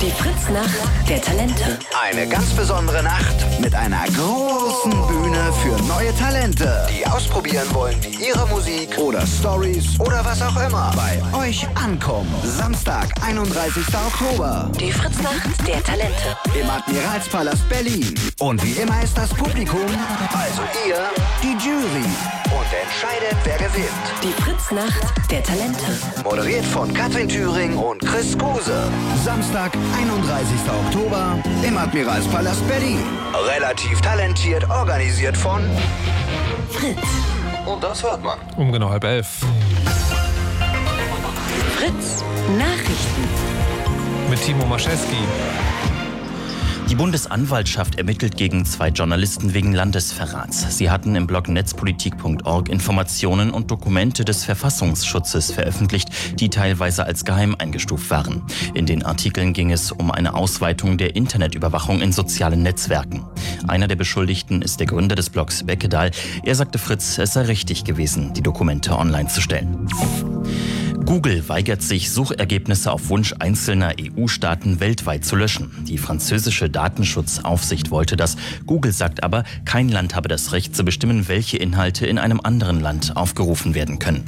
[0.00, 1.78] Die Fritznacht der Talente.
[2.00, 8.28] Eine ganz besondere Nacht mit einer großen Bühne für neue Talente, die ausprobieren wollen, wie
[8.28, 12.34] ihre Musik oder Stories oder was auch immer bei euch ankommen.
[12.44, 13.84] Samstag, 31.
[13.88, 14.70] Oktober.
[14.80, 16.34] Die Fritznacht der Talente.
[16.58, 18.14] Im Admiralspalast Berlin.
[18.38, 19.84] Und wie immer ist das Publikum,
[20.32, 21.10] also ihr,
[21.42, 22.06] die Jury.
[22.46, 24.06] Und entscheidet, wer gewinnt.
[24.22, 25.84] Die Fritznacht der Talente.
[26.24, 28.90] Moderiert von Katrin Thüring und Chris Kruse.
[29.24, 30.46] Samstag, 31.
[30.86, 33.02] Oktober im Admiralspalast Berlin.
[33.56, 35.62] Relativ talentiert organisiert von
[36.70, 36.98] Fritz.
[37.66, 38.38] Und das hört man.
[38.56, 39.44] Um genau halb elf.
[41.76, 42.24] Fritz
[42.58, 43.24] Nachrichten.
[44.28, 45.18] Mit Timo Maschewski.
[46.90, 50.76] Die Bundesanwaltschaft ermittelt gegen zwei Journalisten wegen Landesverrats.
[50.76, 56.08] Sie hatten im Blog netzpolitik.org Informationen und Dokumente des Verfassungsschutzes veröffentlicht,
[56.40, 58.42] die teilweise als geheim eingestuft waren.
[58.74, 63.24] In den Artikeln ging es um eine Ausweitung der Internetüberwachung in sozialen Netzwerken.
[63.68, 66.10] Einer der Beschuldigten ist der Gründer des Blogs Beckedahl.
[66.42, 69.86] Er sagte Fritz, es sei richtig gewesen, die Dokumente online zu stellen.
[71.04, 75.70] Google weigert sich, Suchergebnisse auf Wunsch einzelner EU-Staaten weltweit zu löschen.
[75.88, 78.36] Die französische Datenschutzaufsicht wollte das.
[78.66, 82.80] Google sagt aber, kein Land habe das Recht zu bestimmen, welche Inhalte in einem anderen
[82.80, 84.24] Land aufgerufen werden können.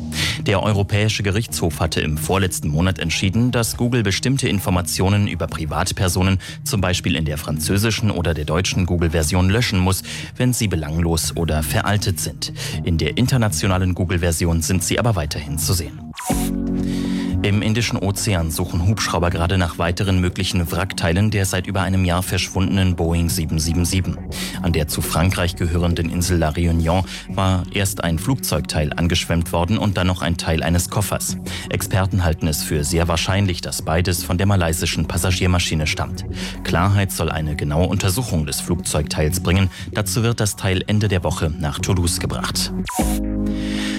[0.47, 6.81] Der Europäische Gerichtshof hatte im vorletzten Monat entschieden, dass Google bestimmte Informationen über Privatpersonen, zum
[6.81, 10.03] Beispiel in der französischen oder der deutschen Google-Version, löschen muss,
[10.37, 12.53] wenn sie belanglos oder veraltet sind.
[12.85, 16.12] In der internationalen Google-Version sind sie aber weiterhin zu sehen.
[16.31, 17.02] ま。
[17.45, 22.95] Im Indischen Ozean suchen Hubschrauber gerade nach weiteren möglichen Wrackteilen der seit über einem Jahr verschwundenen
[22.95, 24.15] Boeing 777.
[24.63, 29.97] An der zu Frankreich gehörenden Insel La Réunion war erst ein Flugzeugteil angeschwemmt worden und
[29.97, 31.37] dann noch ein Teil eines Koffers.
[31.69, 36.25] Experten halten es für sehr wahrscheinlich, dass beides von der malaysischen Passagiermaschine stammt.
[36.63, 39.69] Klarheit soll eine genaue Untersuchung des Flugzeugteils bringen.
[39.91, 42.73] Dazu wird das Teil Ende der Woche nach Toulouse gebracht.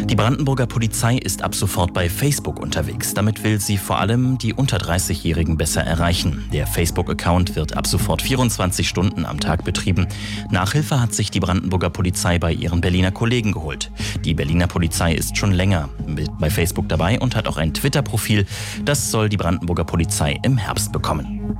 [0.06, 3.14] Die Brandenburger Polizei ist ab sofort bei Facebook unterwegs.
[3.14, 6.48] Damit Damit will sie vor allem die unter 30-Jährigen besser erreichen.
[6.54, 10.06] Der Facebook-Account wird ab sofort 24 Stunden am Tag betrieben.
[10.52, 13.90] Nachhilfe hat sich die Brandenburger Polizei bei ihren Berliner Kollegen geholt.
[14.24, 15.90] Die Berliner Polizei ist schon länger
[16.40, 18.46] bei Facebook dabei und hat auch ein Twitter-Profil.
[18.86, 21.58] Das soll die Brandenburger Polizei im Herbst bekommen.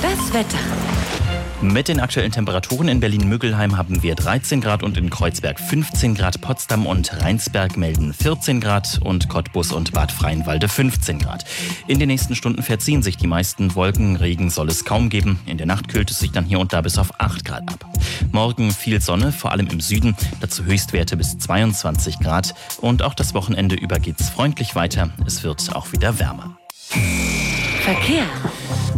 [0.00, 1.25] Das Wetter.
[1.62, 6.42] Mit den aktuellen Temperaturen in Berlin-Müggelheim haben wir 13 Grad und in Kreuzberg 15 Grad.
[6.42, 11.46] Potsdam und Rheinsberg melden 14 Grad und Cottbus und Bad Freienwalde 15 Grad.
[11.86, 14.16] In den nächsten Stunden verziehen sich die meisten Wolken.
[14.16, 15.40] Regen soll es kaum geben.
[15.46, 17.86] In der Nacht kühlt es sich dann hier und da bis auf 8 Grad ab.
[18.32, 20.14] Morgen viel Sonne, vor allem im Süden.
[20.40, 22.54] Dazu Höchstwerte bis 22 Grad.
[22.82, 25.10] Und auch das Wochenende über geht's freundlich weiter.
[25.26, 26.58] Es wird auch wieder wärmer.
[27.80, 28.26] Verkehr.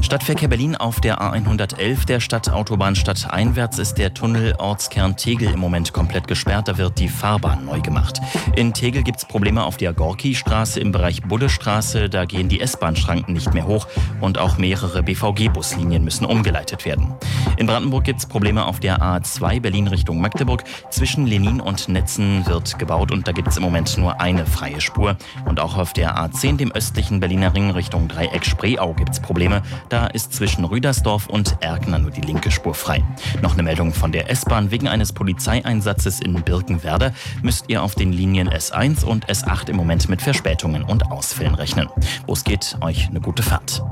[0.08, 5.92] Stadtverkehr Berlin auf der A111 der Stadtautobahn stadteinwärts ist der Tunnel Ortskern Tegel im Moment
[5.92, 6.68] komplett gesperrt.
[6.68, 8.18] Da wird die Fahrbahn neu gemacht.
[8.56, 12.08] In Tegel gibt es Probleme auf der Gorki-Straße im Bereich Buddestraße.
[12.08, 13.86] Da gehen die S-Bahn-Schranken nicht mehr hoch
[14.22, 17.12] und auch mehrere BVG-Buslinien müssen umgeleitet werden.
[17.58, 20.64] In Brandenburg gibt es Probleme auf der A2 Berlin Richtung Magdeburg.
[20.90, 24.80] Zwischen Lenin und Netzen wird gebaut und da gibt es im Moment nur eine freie
[24.80, 25.16] Spur.
[25.44, 29.62] Und auch auf der A10, dem östlichen Berliner Ring Richtung Dreieck Spreeau, gibt es Probleme.
[29.88, 33.02] Da ist zwischen Rüdersdorf und Erkner nur die linke Spur frei.
[33.42, 34.70] Noch eine Meldung von der S-Bahn.
[34.70, 40.08] Wegen eines Polizeieinsatzes in Birkenwerder müsst ihr auf den Linien S1 und S8 im Moment
[40.08, 41.88] mit Verspätungen und Ausfällen rechnen.
[42.26, 43.82] Wo es geht, euch eine gute Fahrt.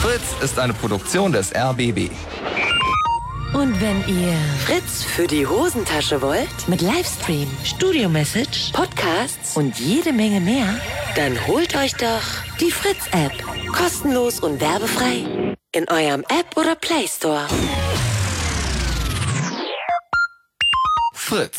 [0.00, 2.10] Fritz ist eine Produktion des RBB.
[3.52, 4.34] Und wenn ihr
[4.64, 10.80] Fritz für die Hosentasche wollt, mit Livestream, Studio-Message, Podcasts und jede Menge mehr,
[11.16, 12.22] dann holt euch doch
[12.60, 13.32] die Fritz-App.
[13.72, 17.48] Kostenlos und werbefrei in eurem App oder Play Store.
[21.14, 21.58] Fritz.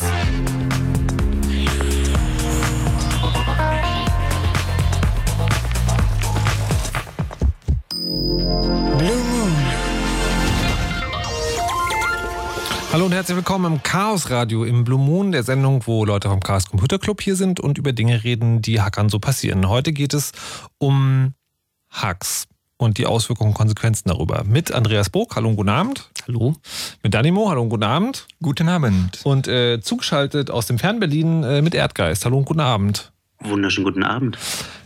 [8.98, 9.31] Blue
[12.92, 16.40] Hallo und herzlich willkommen im Chaos Radio im Blue Moon, der Sendung, wo Leute vom
[16.40, 19.66] Chaos Computer Club hier sind und über Dinge reden, die Hackern so passieren.
[19.66, 20.32] Heute geht es
[20.76, 21.32] um
[21.88, 24.44] Hacks und die Auswirkungen und Konsequenzen darüber.
[24.44, 26.10] Mit Andreas Burg, hallo und guten Abend.
[26.28, 26.54] Hallo.
[27.02, 28.26] Mit Danimo, hallo und guten Abend.
[28.42, 29.20] Guten Abend.
[29.24, 33.11] Und äh, zugeschaltet aus dem Fernberlin äh, mit Erdgeist, hallo und guten Abend.
[33.44, 34.38] Wunderschönen guten Abend.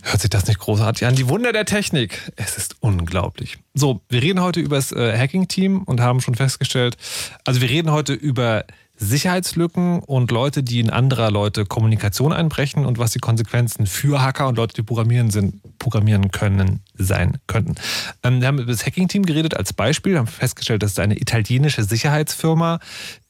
[0.03, 1.15] Hört sich das nicht großartig an?
[1.15, 2.31] Die Wunder der Technik.
[2.37, 3.59] Es ist unglaublich.
[3.75, 6.97] So, wir reden heute über das äh, Hacking-Team und haben schon festgestellt,
[7.45, 8.65] also wir reden heute über
[8.99, 14.49] Sicherheitslücken und Leute, die in anderer Leute Kommunikation einbrechen und was die Konsequenzen für Hacker
[14.49, 17.75] und Leute, die programmieren sind, programmieren können, sein könnten.
[18.23, 21.85] Ähm, wir haben über das Hacking-Team geredet als Beispiel, haben festgestellt, das ist eine italienische
[21.85, 22.81] Sicherheitsfirma,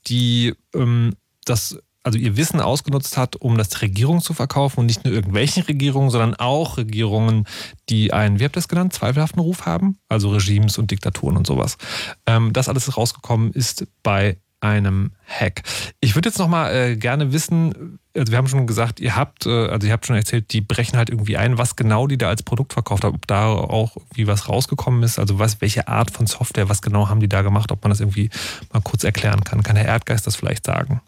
[0.07, 5.05] die ähm, das also ihr Wissen ausgenutzt hat, um das Regierung zu verkaufen und nicht
[5.05, 7.47] nur irgendwelchen Regierungen, sondern auch Regierungen,
[7.89, 11.49] die einen, wie habt ihr das genannt, zweifelhaften Ruf haben, also Regimes und Diktaturen und
[11.49, 11.79] sowas.
[12.25, 15.65] Ähm, das alles rausgekommen ist bei einem Hack.
[16.01, 19.45] Ich würde jetzt noch mal äh, gerne wissen, also wir haben schon gesagt, ihr habt,
[19.47, 22.29] äh, also ihr habt schon erzählt, die brechen halt irgendwie ein, was genau die da
[22.29, 26.13] als Produkt verkauft haben, ob da auch irgendwie was rausgekommen ist, also was, welche Art
[26.13, 28.31] von Software, was genau haben die da gemacht, ob man das irgendwie
[28.73, 29.65] mal kurz erklären kann.
[29.65, 31.01] Kann Herr Erdgeist das vielleicht sagen?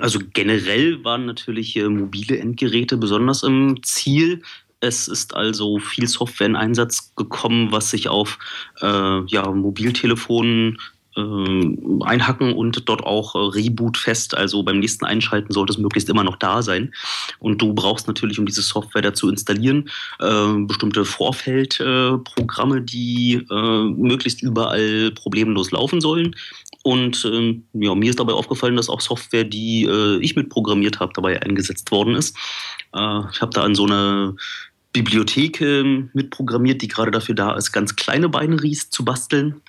[0.00, 4.42] Also generell waren natürlich mobile Endgeräte besonders im Ziel.
[4.80, 8.38] Es ist also viel Software in Einsatz gekommen, was sich auf
[8.80, 10.78] äh, ja, Mobiltelefonen
[11.16, 14.36] äh, einhacken und dort auch äh, Reboot fest.
[14.36, 16.92] Also beim nächsten Einschalten sollte es möglichst immer noch da sein.
[17.38, 24.42] Und du brauchst natürlich, um diese Software dazu installieren, äh, bestimmte Vorfeldprogramme, die äh, möglichst
[24.42, 26.34] überall problemlos laufen sollen.
[26.82, 31.12] Und ähm, ja, mir ist dabei aufgefallen, dass auch Software, die äh, ich mitprogrammiert habe,
[31.14, 32.36] dabei eingesetzt worden ist.
[32.94, 34.34] Äh, ich habe da an so eine
[34.92, 39.60] Bibliothek äh, mitprogrammiert, die gerade dafür da ist, ganz kleine Binaries zu basteln.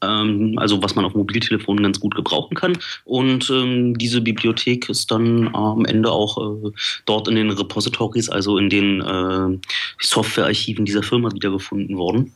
[0.00, 2.78] Ähm, also was man auf Mobiltelefonen ganz gut gebrauchen kann.
[3.04, 6.70] Und ähm, diese Bibliothek ist dann am Ende auch äh,
[7.06, 9.58] dort in den Repositories, also in den äh,
[10.00, 12.32] Softwarearchiven dieser Firma wiedergefunden worden.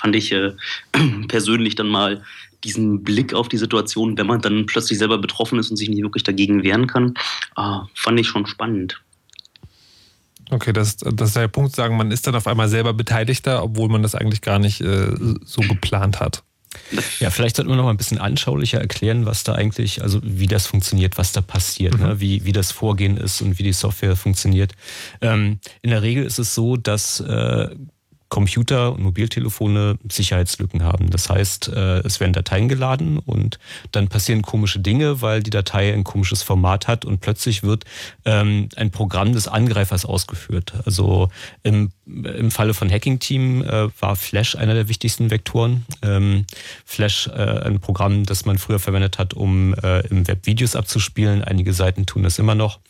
[0.00, 0.52] Fand ich äh,
[1.28, 2.24] persönlich dann mal
[2.64, 6.02] diesen Blick auf die Situation, wenn man dann plötzlich selber betroffen ist und sich nicht
[6.02, 7.14] wirklich dagegen wehren kann,
[7.56, 9.00] äh, fand ich schon spannend.
[10.50, 13.88] Okay, das, das ist der Punkt, sagen, man ist dann auf einmal selber Beteiligter, obwohl
[13.88, 15.10] man das eigentlich gar nicht äh,
[15.44, 16.42] so geplant hat.
[17.18, 20.46] Ja, vielleicht sollten wir noch mal ein bisschen anschaulicher erklären, was da eigentlich, also wie
[20.46, 22.00] das funktioniert, was da passiert, Mhm.
[22.06, 22.20] ne?
[22.20, 24.72] wie, wie das Vorgehen ist und wie die Software funktioniert.
[25.20, 27.68] Ähm, in der Regel ist es so, dass äh,
[28.28, 31.10] Computer und Mobiltelefone Sicherheitslücken haben.
[31.10, 33.58] Das heißt, äh, es werden Dateien geladen und
[33.92, 37.84] dann passieren komische Dinge, weil die Datei ein komisches Format hat und plötzlich wird
[38.24, 40.74] ähm, ein Programm des Angreifers ausgeführt.
[40.84, 41.30] Also
[41.62, 45.86] im, im Falle von Hacking Team äh, war Flash einer der wichtigsten Vektoren.
[46.02, 46.44] Ähm,
[46.84, 51.42] Flash äh, ein Programm, das man früher verwendet hat, um im Web Videos abzuspielen.
[51.42, 52.80] Einige Seiten tun das immer noch.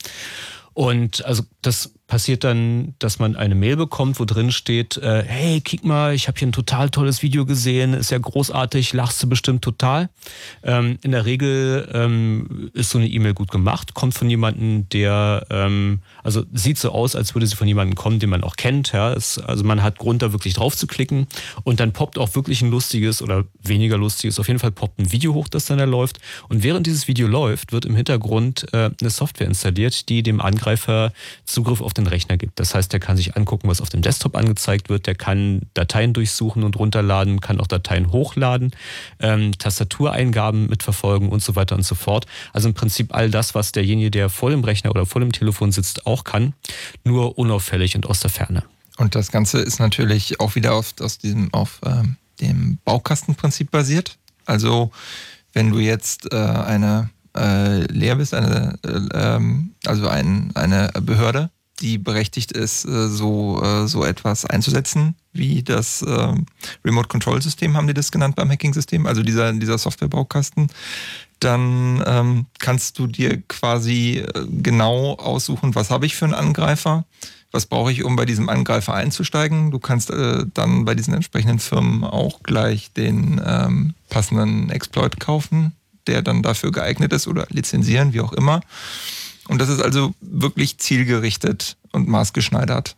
[0.74, 5.60] Und also das passiert dann, dass man eine Mail bekommt, wo drin steht, äh, hey,
[5.60, 9.28] kick mal, ich habe hier ein total tolles Video gesehen, ist ja großartig, lachst du
[9.28, 10.08] bestimmt total.
[10.62, 15.46] Ähm, in der Regel ähm, ist so eine E-Mail gut gemacht, kommt von jemandem, der,
[15.50, 18.92] ähm, also sieht so aus, als würde sie von jemandem kommen, den man auch kennt.
[18.92, 19.12] Ja?
[19.12, 21.26] Es, also man hat Grund, da wirklich drauf zu klicken
[21.62, 25.12] und dann poppt auch wirklich ein lustiges oder weniger lustiges, auf jeden Fall poppt ein
[25.12, 26.20] Video hoch, das dann da läuft.
[26.48, 31.12] Und während dieses Video läuft, wird im Hintergrund äh, eine Software installiert, die dem Angreifer
[31.44, 32.58] Zugriff auf den Rechner gibt.
[32.58, 36.12] Das heißt, der kann sich angucken, was auf dem Desktop angezeigt wird, der kann Dateien
[36.12, 38.72] durchsuchen und runterladen, kann auch Dateien hochladen,
[39.20, 42.26] ähm, Tastatureingaben mitverfolgen und so weiter und so fort.
[42.52, 45.72] Also im Prinzip all das, was derjenige, der vor dem Rechner oder vor dem Telefon
[45.72, 46.54] sitzt, auch kann,
[47.04, 48.64] nur unauffällig und aus der Ferne.
[48.96, 54.18] Und das Ganze ist natürlich auch wieder auf, aus diesem, auf ähm, dem Baukastenprinzip basiert.
[54.44, 54.90] Also
[55.52, 61.50] wenn du jetzt äh, eine äh, leer bist, eine, äh, ähm, also ein, eine Behörde,
[61.80, 66.34] die berechtigt ist, äh, so, äh, so etwas einzusetzen, wie das äh,
[66.84, 70.68] Remote Control System, haben die das genannt beim Hacking-System, also dieser, dieser Softwarebaukasten,
[71.40, 77.04] dann ähm, kannst du dir quasi äh, genau aussuchen, was habe ich für einen Angreifer,
[77.52, 79.70] was brauche ich, um bei diesem Angreifer einzusteigen.
[79.70, 85.72] Du kannst dann bei diesen entsprechenden Firmen auch gleich den ähm, passenden Exploit kaufen,
[86.06, 88.60] der dann dafür geeignet ist oder lizenzieren, wie auch immer.
[89.48, 92.96] Und das ist also wirklich zielgerichtet und maßgeschneidert.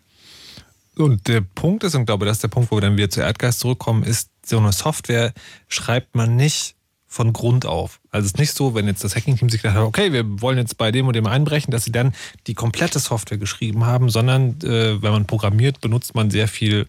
[0.97, 3.11] Und der Punkt ist, und ich glaube, das ist der Punkt, wo wir dann wieder
[3.11, 5.33] zu Erdgeist zurückkommen, ist, so eine Software
[5.69, 6.75] schreibt man nicht
[7.07, 8.01] von Grund auf.
[8.11, 10.59] Also es ist nicht so, wenn jetzt das Hacking-Team sich gedacht hat, okay, wir wollen
[10.59, 12.13] jetzt bei dem und dem einbrechen, dass sie dann
[12.47, 16.87] die komplette Software geschrieben haben, sondern äh, wenn man programmiert, benutzt man sehr viel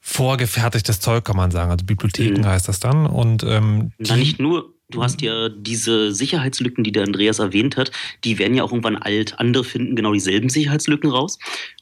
[0.00, 1.70] vorgefertigtes Zeug, kann man sagen.
[1.70, 2.46] Also Bibliotheken mhm.
[2.46, 3.06] heißt das dann.
[3.06, 7.92] Und ähm, Na, nicht nur, Du hast ja diese Sicherheitslücken, die der Andreas erwähnt hat,
[8.24, 9.38] die werden ja auch irgendwann alt.
[9.38, 11.38] Andere finden genau dieselben Sicherheitslücken raus.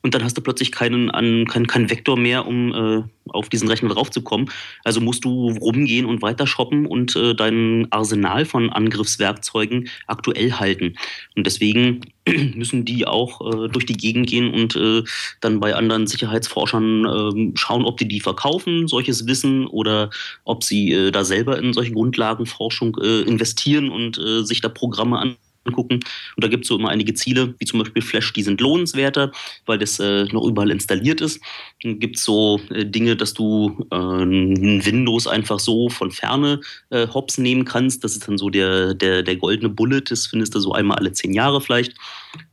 [0.07, 1.11] Und dann hast du plötzlich keinen,
[1.49, 4.49] keinen, keinen Vektor mehr, um äh, auf diesen Rechner draufzukommen.
[4.85, 10.95] Also musst du rumgehen und weiter shoppen und äh, dein Arsenal von Angriffswerkzeugen aktuell halten.
[11.35, 12.03] Und deswegen
[12.55, 15.03] müssen die auch äh, durch die Gegend gehen und äh,
[15.41, 20.11] dann bei anderen Sicherheitsforschern äh, schauen, ob die die verkaufen, solches Wissen, oder
[20.45, 25.19] ob sie äh, da selber in solche Grundlagenforschung äh, investieren und äh, sich da Programme
[25.19, 25.37] an
[25.67, 25.95] angucken.
[25.95, 29.33] Und da gibt es so immer einige Ziele, wie zum Beispiel Flash, die sind lohnenswerter,
[29.67, 31.41] weil das äh, noch überall installiert ist.
[31.83, 36.61] Dann gibt es so äh, Dinge, dass du äh, Windows einfach so von ferne
[36.91, 38.05] äh, hops nehmen kannst.
[38.05, 41.13] Das ist dann so der, der, der goldene Bullet, das findest du so einmal alle
[41.13, 41.95] zehn Jahre vielleicht.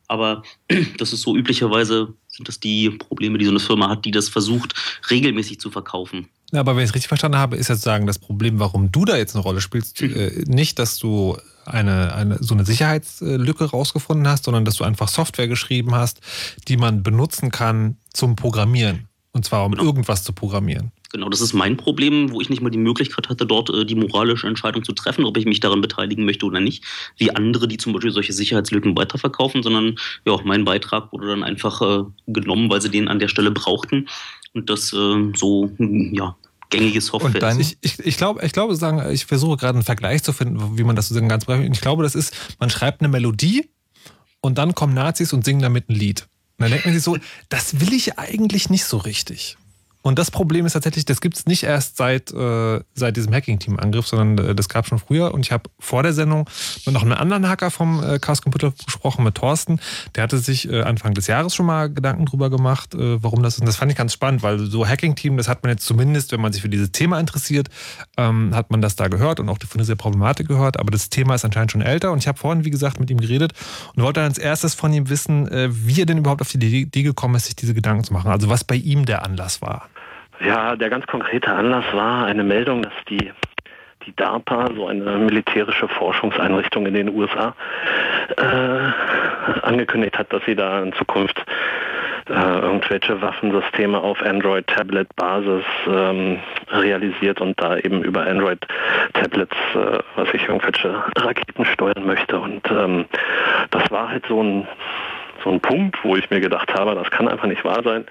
[0.08, 0.44] Aber
[0.98, 4.30] das ist so üblicherweise, sind das die Probleme, die so eine Firma hat, die das
[4.30, 4.74] versucht,
[5.10, 6.30] regelmäßig zu verkaufen.
[6.54, 9.06] Ja, aber wenn ich es richtig verstanden habe, ist jetzt sagen, das Problem, warum du
[9.06, 11.36] da jetzt eine Rolle spielst, äh, nicht, dass du
[11.66, 16.20] eine, eine, so eine Sicherheitslücke rausgefunden hast, sondern dass du einfach Software geschrieben hast,
[16.68, 19.08] die man benutzen kann zum Programmieren.
[19.32, 19.84] Und zwar um genau.
[19.84, 20.92] irgendwas zu programmieren.
[21.12, 23.96] Genau, das ist mein Problem, wo ich nicht mal die Möglichkeit hatte, dort äh, die
[23.96, 26.84] moralische Entscheidung zu treffen, ob ich mich daran beteiligen möchte oder nicht,
[27.18, 29.96] wie andere, die zum Beispiel solche Sicherheitslücken weiterverkaufen, sondern
[30.26, 34.08] ja, mein Beitrag wurde dann einfach äh, genommen, weil sie den an der Stelle brauchten
[34.54, 36.36] und das äh, so ja,
[36.74, 37.34] gängige Software.
[37.34, 40.78] Und dann, ich, ich, ich glaube, ich, sagen, ich versuche gerade einen Vergleich zu finden,
[40.78, 43.70] wie man das so ganz Ich glaube, das ist, man schreibt eine Melodie
[44.42, 46.28] und dann kommen Nazis und singen damit ein Lied.
[46.58, 47.18] Und dann denkt man sich so,
[47.50, 49.58] das will ich eigentlich nicht so richtig.
[50.04, 54.06] Und das Problem ist tatsächlich, das gibt es nicht erst seit, äh, seit diesem Hacking-Team-Angriff,
[54.06, 55.34] sondern äh, das gab es schon früher.
[55.34, 56.50] Und ich habe vor der Sendung
[56.86, 59.80] mit noch einem anderen Hacker vom äh, Chaos Computer gesprochen, mit Thorsten.
[60.16, 63.56] Der hatte sich äh, Anfang des Jahres schon mal Gedanken drüber gemacht, äh, warum das
[63.56, 63.62] ist.
[63.62, 66.42] Und das fand ich ganz spannend, weil so Hacking-Team, das hat man jetzt zumindest, wenn
[66.42, 67.70] man sich für dieses Thema interessiert,
[68.18, 70.82] ähm, hat man das da gehört und auch von dieser Problematik gehört.
[70.82, 72.12] Aber das Thema ist anscheinend schon älter.
[72.12, 73.54] Und ich habe vorhin, wie gesagt, mit ihm geredet
[73.96, 76.58] und wollte dann als erstes von ihm wissen, äh, wie er denn überhaupt auf die
[76.58, 78.30] Idee gekommen ist, sich diese Gedanken zu machen.
[78.30, 79.88] Also was bei ihm der Anlass war.
[80.40, 83.32] Ja, der ganz konkrete Anlass war eine Meldung, dass die,
[84.06, 87.56] die DARPA, so eine militärische Forschungseinrichtung in den USA,
[88.38, 91.44] äh, angekündigt hat, dass sie da in Zukunft
[92.30, 100.48] äh, irgendwelche Waffensysteme auf Android-Tablet-Basis ähm, realisiert und da eben über Android-Tablets, äh, was ich
[100.48, 102.40] irgendwelche Raketen steuern möchte.
[102.40, 103.06] Und ähm,
[103.72, 104.68] das war halt so ein,
[105.44, 108.06] so ein Punkt, wo ich mir gedacht habe, das kann einfach nicht wahr sein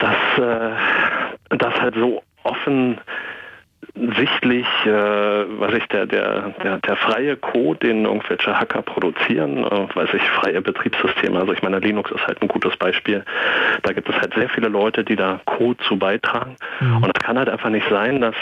[0.00, 2.98] dass äh, das halt so offen
[3.94, 9.94] sichtlich, äh, was ich, der, der, der, der freie Code, den irgendwelche Hacker produzieren, äh,
[9.94, 13.24] weiß ich, freie Betriebssysteme, also ich meine, Linux ist halt ein gutes Beispiel.
[13.82, 16.56] Da gibt es halt sehr viele Leute, die da Code zu beitragen.
[16.80, 16.96] Mhm.
[16.98, 18.36] Und es kann halt einfach nicht sein, dass,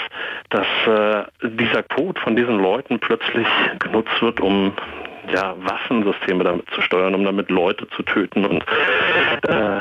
[0.51, 3.47] dass äh, dieser Code von diesen Leuten plötzlich
[3.79, 4.73] genutzt wird, um
[5.33, 8.45] ja, Waffensysteme damit zu steuern, um damit Leute zu töten.
[8.45, 8.63] Und
[9.43, 9.81] äh,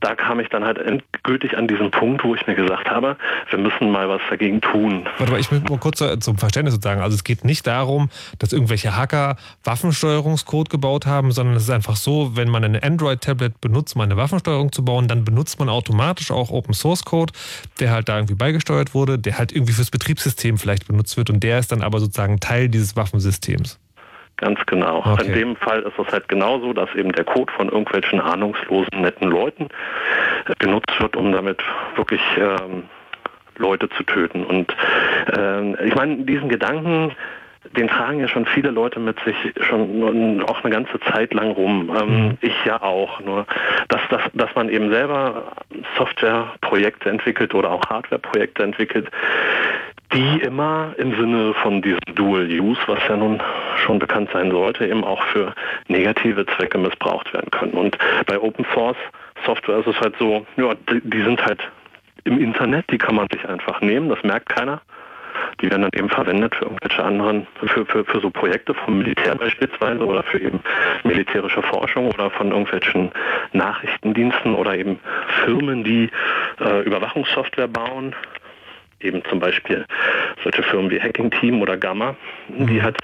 [0.00, 3.16] da kam ich dann halt endgültig an diesen Punkt, wo ich mir gesagt habe,
[3.50, 5.06] wir müssen mal was dagegen tun.
[5.18, 7.00] Warte mal, ich will mal kurz zum Verständnis sozusagen.
[7.00, 11.96] Also es geht nicht darum, dass irgendwelche Hacker Waffensteuerungscode gebaut haben, sondern es ist einfach
[11.96, 16.30] so, wenn man ein Android-Tablet benutzt, um eine Waffensteuerung zu bauen, dann benutzt man automatisch
[16.30, 17.32] auch Open Source Code,
[17.80, 21.42] der halt da irgendwie beigesteuert wurde, der halt irgendwie fürs Betriebssystem vielleicht benutzt wird und
[21.42, 23.78] der ist dann aber sozusagen Teil dieses Waffensystems.
[24.38, 24.98] Ganz genau.
[24.98, 25.26] Okay.
[25.26, 29.30] In dem Fall ist es halt genauso, dass eben der Code von irgendwelchen ahnungslosen, netten
[29.30, 29.68] Leuten
[30.46, 31.62] äh, genutzt wird, um damit
[31.96, 32.84] wirklich ähm,
[33.56, 34.44] Leute zu töten.
[34.44, 34.74] Und
[35.34, 37.12] äh, ich meine, diesen Gedanken,
[37.76, 41.90] den tragen ja schon viele Leute mit sich schon auch eine ganze Zeit lang rum.
[41.98, 42.38] Ähm, mhm.
[42.40, 43.20] Ich ja auch.
[43.20, 43.46] Nur,
[43.88, 45.52] dass, dass, dass man eben selber
[45.96, 49.08] Softwareprojekte entwickelt oder auch Hardwareprojekte entwickelt,
[50.16, 53.42] die immer im Sinne von diesem Dual Use, was ja nun
[53.84, 55.54] schon bekannt sein sollte, eben auch für
[55.88, 57.72] negative Zwecke missbraucht werden können.
[57.72, 58.96] Und bei Open Source
[59.44, 61.60] Software ist es halt so, ja, die, sind halt
[62.24, 64.80] im Internet, die kann man sich einfach nehmen, das merkt keiner.
[65.60, 69.34] Die werden dann eben verwendet für irgendwelche anderen, für, für, für so Projekte vom Militär
[69.34, 70.60] beispielsweise oder für eben
[71.04, 73.12] militärische Forschung oder von irgendwelchen
[73.52, 74.98] Nachrichtendiensten oder eben
[75.44, 76.10] Firmen, die
[76.58, 78.14] äh, Überwachungssoftware bauen
[79.06, 79.84] eben zum Beispiel
[80.42, 82.16] solche Firmen wie Hacking Team oder Gamma,
[82.48, 82.82] die mhm.
[82.82, 82.98] halt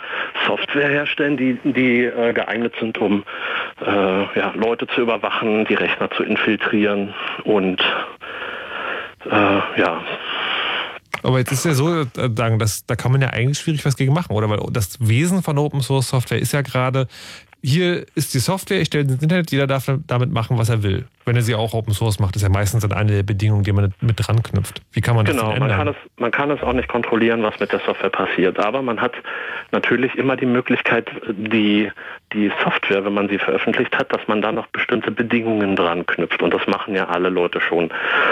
[0.46, 3.24] Software herstellen, die, die äh, geeignet sind, um
[3.84, 7.80] äh, ja, Leute zu überwachen, die Rechner zu infiltrieren und
[9.30, 10.02] äh, ja.
[11.22, 12.06] Aber jetzt ist ja so, äh,
[12.58, 14.48] dass, da kann man ja eigentlich schwierig was gegen machen, oder?
[14.50, 17.06] Weil das Wesen von Open Source Software ist ja gerade,
[17.62, 21.06] hier ist die Software, ich stelle ins Internet, jeder darf damit machen, was er will.
[21.24, 23.70] Wenn er sie auch Open Source macht, ist ja meistens dann eine der Bedingungen, die
[23.70, 24.82] man mit dran knüpft.
[24.90, 25.68] Wie kann man das genau, ändern?
[25.68, 28.58] Man kann, es, man kann es auch nicht kontrollieren, was mit der Software passiert.
[28.58, 29.12] Aber man hat
[29.70, 31.92] natürlich immer die Möglichkeit, die,
[32.32, 36.42] die Software, wenn man sie veröffentlicht hat, dass man da noch bestimmte Bedingungen dran knüpft.
[36.42, 37.90] Und das machen ja alle Leute schon.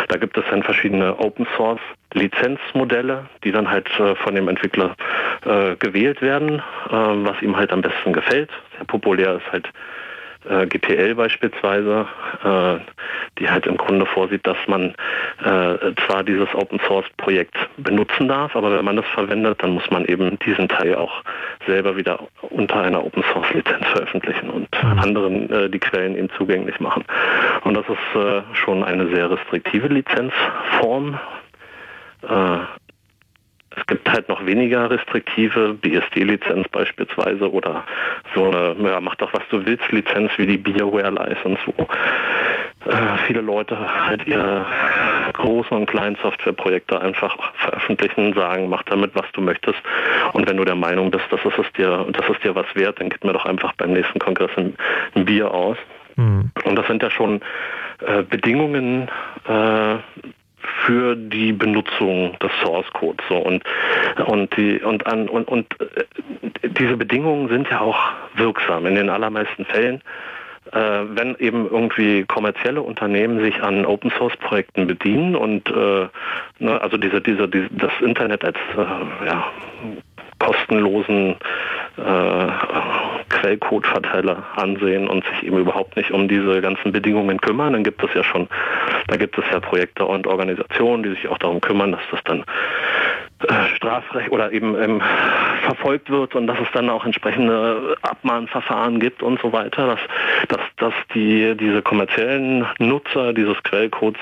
[0.09, 1.81] Da gibt es dann verschiedene Open Source
[2.14, 4.97] Lizenzmodelle, die dann halt äh, von dem Entwickler
[5.45, 8.51] äh, gewählt werden, äh, was ihm halt am besten gefällt.
[8.87, 9.70] Populär ist halt
[10.49, 12.07] äh, GPL beispielsweise,
[12.45, 12.78] äh,
[13.39, 14.95] die halt im Grunde vorsieht, dass man
[15.45, 19.91] äh, zwar dieses Open Source Projekt benutzen darf, aber wenn man das verwendet, dann muss
[19.91, 21.22] man eben diesen Teil auch
[21.66, 24.99] selber wieder unter einer Open Source Lizenz veröffentlichen und mhm.
[24.99, 27.05] anderen äh, die Quellen eben zugänglich machen.
[27.64, 31.18] Und das ist äh, schon eine sehr restriktive Lizenzform,
[32.22, 32.59] äh,
[33.77, 37.85] es gibt halt noch weniger restriktive BSD-Lizenz beispielsweise oder
[38.35, 41.87] so eine, ja, mach doch was du willst Lizenz wie die BioWare-License, wo
[42.91, 44.66] äh, viele Leute halt ihre
[45.35, 49.79] großen und kleinen Softwareprojekte einfach veröffentlichen, sagen, mach damit was du möchtest
[50.33, 53.09] und wenn du der Meinung bist, dass es dir, dass es dir was wert, dann
[53.09, 54.75] gib mir doch einfach beim nächsten Kongress ein,
[55.14, 55.77] ein Bier aus.
[56.16, 56.51] Mhm.
[56.64, 57.41] Und das sind ja schon
[58.05, 59.09] äh, Bedingungen,
[59.47, 59.97] äh,
[60.85, 63.37] für die Benutzung des Source Codes so.
[63.37, 63.63] Und
[64.27, 66.05] und die und an und, und äh,
[66.69, 67.99] diese Bedingungen sind ja auch
[68.35, 70.03] wirksam in den allermeisten Fällen.
[70.73, 76.07] Äh, wenn eben irgendwie kommerzielle Unternehmen sich an Open Source Projekten bedienen und äh,
[76.61, 79.47] ne, also diese, diese, diese, das Internet als äh, ja,
[80.41, 81.36] kostenlosen
[81.97, 82.47] äh,
[83.28, 88.11] Quellcode-Verteiler ansehen und sich eben überhaupt nicht um diese ganzen Bedingungen kümmern, dann gibt es
[88.14, 88.49] ja schon,
[89.07, 92.45] da gibt es ja Projekte und Organisationen, die sich auch darum kümmern, dass das dann
[93.76, 95.03] Strafrecht oder eben ähm,
[95.64, 100.01] verfolgt wird und dass es dann auch entsprechende Abmahnverfahren gibt und so weiter, dass,
[100.49, 104.20] dass, dass die, diese kommerziellen Nutzer dieses Quellcodes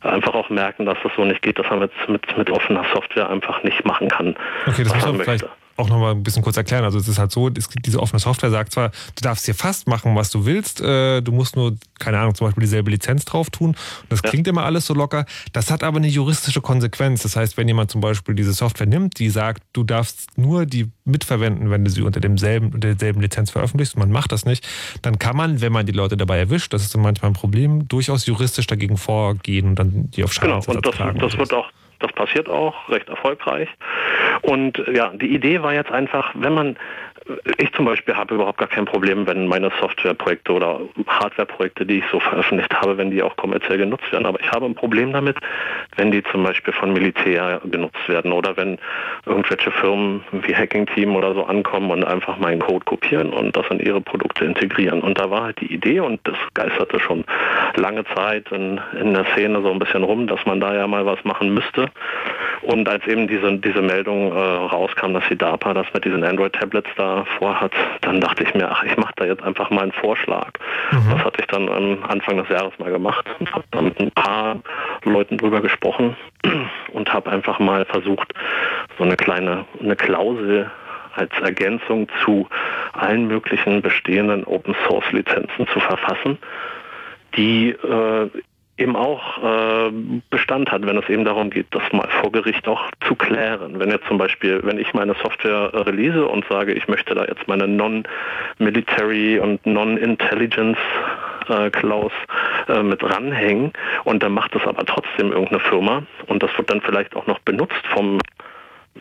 [0.00, 3.30] einfach auch merken, dass das so nicht geht, dass man mit, mit, mit offener Software
[3.30, 4.34] einfach nicht machen kann.
[4.66, 5.46] Okay, das muss man vielleicht
[5.76, 6.84] auch nochmal ein bisschen kurz erklären.
[6.84, 9.54] Also es ist halt so, es gibt diese offene Software sagt zwar, du darfst hier
[9.54, 13.24] fast machen, was du willst, äh, du musst nur, keine Ahnung, zum Beispiel dieselbe Lizenz
[13.24, 13.70] drauf tun.
[13.70, 13.76] Und
[14.08, 14.30] das ja.
[14.30, 15.24] klingt immer alles so locker.
[15.52, 17.22] Das hat aber eine juristische Konsequenz.
[17.22, 20.90] Das heißt, wenn jemand zum Beispiel diese Software nimmt, die sagt, du darfst nur die
[21.04, 24.66] mitverwenden, wenn du sie unter demselben, unter derselben Lizenz veröffentlichst, und man macht das nicht,
[25.02, 27.88] dann kann man, wenn man die Leute dabei erwischt, das ist dann manchmal ein Problem,
[27.88, 31.66] durchaus juristisch dagegen vorgehen und dann die auf Schaden Genau, und das, das wird auch
[32.02, 33.68] das passiert auch recht erfolgreich.
[34.42, 36.76] Und ja, die Idee war jetzt einfach, wenn man
[37.58, 42.04] ich zum Beispiel habe überhaupt gar kein Problem, wenn meine Softwareprojekte oder Hardwareprojekte, die ich
[42.10, 44.26] so veröffentlicht habe, wenn die auch kommerziell genutzt werden.
[44.26, 45.36] Aber ich habe ein Problem damit,
[45.96, 48.78] wenn die zum Beispiel von Militär genutzt werden oder wenn
[49.26, 53.66] irgendwelche Firmen wie Hacking Team oder so ankommen und einfach meinen Code kopieren und das
[53.70, 55.00] in ihre Produkte integrieren.
[55.00, 57.24] Und da war halt die Idee und das geisterte schon
[57.76, 61.06] lange Zeit in, in der Szene so ein bisschen rum, dass man da ja mal
[61.06, 61.86] was machen müsste.
[62.62, 66.88] Und als eben diese, diese Meldung äh, rauskam, dass die DARPA das mit diesen Android-Tablets
[66.96, 70.50] da vorhat, dann dachte ich mir, ach, ich mache da jetzt einfach mal einen Vorschlag.
[70.92, 71.10] Mhm.
[71.10, 74.10] Das hatte ich dann am Anfang des Jahres mal gemacht und habe dann mit ein
[74.12, 74.56] paar
[75.04, 76.16] Leuten drüber gesprochen
[76.92, 78.32] und habe einfach mal versucht,
[78.96, 80.70] so eine kleine eine Klausel
[81.14, 82.48] als Ergänzung zu
[82.92, 86.38] allen möglichen bestehenden Open Source Lizenzen zu verfassen,
[87.36, 88.30] die äh,
[88.78, 89.92] eben auch äh,
[90.30, 93.78] Bestand hat, wenn es eben darum geht, das mal vor Gericht auch zu klären.
[93.78, 97.24] Wenn jetzt zum Beispiel, wenn ich meine Software äh, release und sage, ich möchte da
[97.24, 100.78] jetzt meine Non-Military und Non-Intelligence
[101.48, 102.12] äh, Klaus
[102.68, 103.72] äh, mit ranhängen
[104.04, 107.40] und dann macht es aber trotzdem irgendeine Firma und das wird dann vielleicht auch noch
[107.40, 108.18] benutzt vom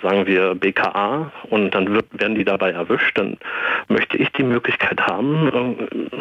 [0.02, 3.38] sagen wir BKA und dann wird, werden die dabei erwischt, dann
[3.88, 6.12] möchte ich die Möglichkeit haben, äh,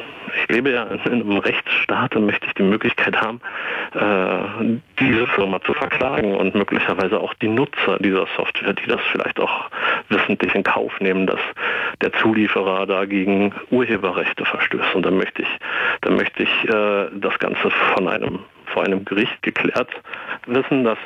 [0.42, 3.40] ich lebe ja in einem Rechtsstaat und möchte ich die Möglichkeit haben,
[3.94, 9.40] äh, diese Firma zu verklagen und möglicherweise auch die Nutzer dieser Software, die das vielleicht
[9.40, 9.70] auch
[10.08, 11.40] wissentlich in Kauf nehmen, dass
[12.00, 14.94] der Zulieferer dagegen Urheberrechte verstößt.
[14.94, 15.48] Und dann möchte ich,
[16.02, 18.40] dann möchte ich äh, das Ganze von einem
[18.72, 19.90] vor einem Gericht geklärt
[20.46, 20.98] wissen, dass,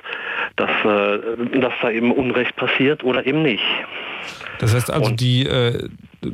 [0.56, 3.64] dass, äh, dass da eben Unrecht passiert oder eben nicht.
[4.58, 5.88] Das heißt also, Und die, äh,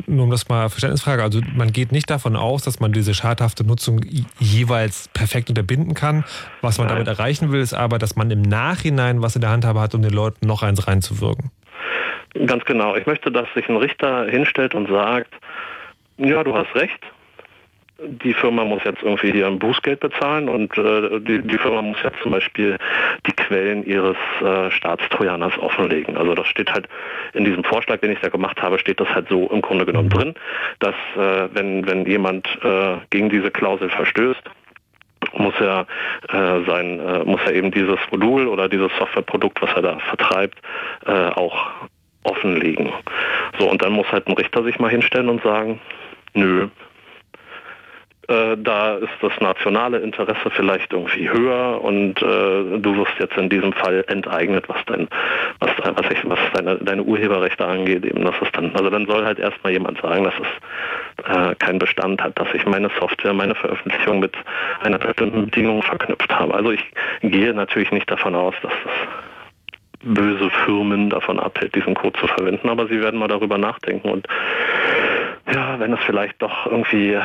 [0.06, 3.64] nur um das mal Verständnisfrage, also man geht nicht davon aus, dass man diese schadhafte
[3.64, 4.00] Nutzung
[4.38, 6.24] jeweils perfekt unterbinden kann.
[6.60, 6.96] Was man Nein.
[7.04, 10.02] damit erreichen will, ist aber, dass man im Nachhinein was in der Handhabe hat, um
[10.02, 11.50] den Leuten noch eins reinzuwirken.
[12.46, 12.94] Ganz genau.
[12.94, 15.34] Ich möchte, dass sich ein Richter hinstellt und sagt,
[16.18, 17.00] ja, du hast recht,
[18.06, 21.98] die Firma muss jetzt irgendwie hier ein Bußgeld bezahlen und äh, die, die, Firma muss
[22.02, 22.76] jetzt zum Beispiel
[23.26, 26.16] die Quellen ihres äh, Staatstrojaners offenlegen.
[26.16, 26.88] Also das steht halt
[27.34, 30.08] in diesem Vorschlag, den ich da gemacht habe, steht das halt so im Grunde genommen
[30.08, 30.34] drin,
[30.78, 34.42] dass äh, wenn, wenn jemand äh, gegen diese Klausel verstößt,
[35.34, 35.86] muss er
[36.28, 40.58] äh, sein, äh, muss er eben dieses Modul oder dieses Softwareprodukt, was er da vertreibt,
[41.06, 41.70] äh, auch
[42.22, 42.90] offenlegen.
[43.58, 45.80] So und dann muss halt ein Richter sich mal hinstellen und sagen,
[46.34, 46.68] nö,
[48.30, 53.48] äh, da ist das nationale Interesse vielleicht irgendwie höher und äh, du wirst jetzt in
[53.48, 55.08] diesem Fall enteignet, was dein,
[55.58, 58.04] was, was, ich, was deine, deine Urheberrechte angeht.
[58.04, 61.80] Eben, das ist dann, also dann soll halt erstmal jemand sagen, dass es äh, keinen
[61.80, 64.36] Bestand hat, dass ich meine Software, meine Veröffentlichung mit
[64.84, 66.54] einer bestimmten Bedingung verknüpft habe.
[66.54, 66.84] Also ich
[67.22, 68.92] gehe natürlich nicht davon aus, dass das
[70.02, 74.26] böse Firmen davon abhält, diesen Code zu verwenden, aber sie werden mal darüber nachdenken und
[75.52, 77.18] ja, wenn es vielleicht doch irgendwie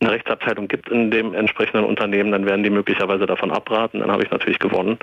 [0.00, 4.00] eine Rechtsabteilung gibt in dem entsprechenden Unternehmen, dann werden die möglicherweise davon abraten.
[4.00, 4.98] Dann habe ich natürlich gewonnen.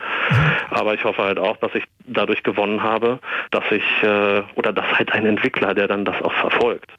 [0.71, 3.19] Aber ich hoffe halt auch, dass ich dadurch gewonnen habe,
[3.51, 6.91] dass ich äh, oder dass halt ein Entwickler, der dann das auch verfolgt,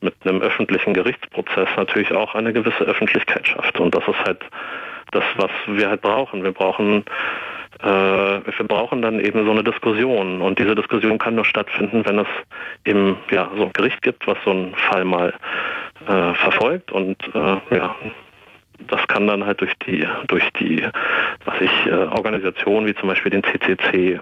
[0.00, 3.80] mit einem öffentlichen Gerichtsprozess natürlich auch eine gewisse Öffentlichkeit schafft.
[3.80, 4.40] Und das ist halt
[5.10, 6.44] das, was wir halt brauchen.
[6.44, 7.04] Wir brauchen
[7.82, 10.40] wir brauchen dann eben so eine Diskussion.
[10.42, 12.28] Und diese Diskussion kann nur stattfinden, wenn es
[12.84, 15.34] eben ja so ein Gericht gibt, was so einen Fall mal
[16.06, 16.92] äh, verfolgt.
[16.92, 17.94] Und äh, ja,
[18.88, 20.86] das kann dann halt durch die durch die
[21.44, 24.20] was ich äh, Organisationen wie zum Beispiel den CCC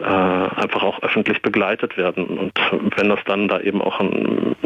[0.00, 2.26] äh, einfach auch öffentlich begleitet werden.
[2.26, 2.52] Und
[2.96, 4.56] wenn das dann da eben auch ein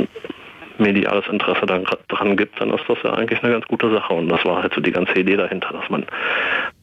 [0.78, 4.12] mediales Interesse dann dran gibt, dann ist das ja eigentlich eine ganz gute Sache.
[4.12, 6.04] Und das war halt so die ganze Idee dahinter, dass man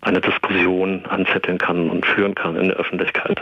[0.01, 3.41] eine Diskussion anzetteln kann und führen kann in der Öffentlichkeit.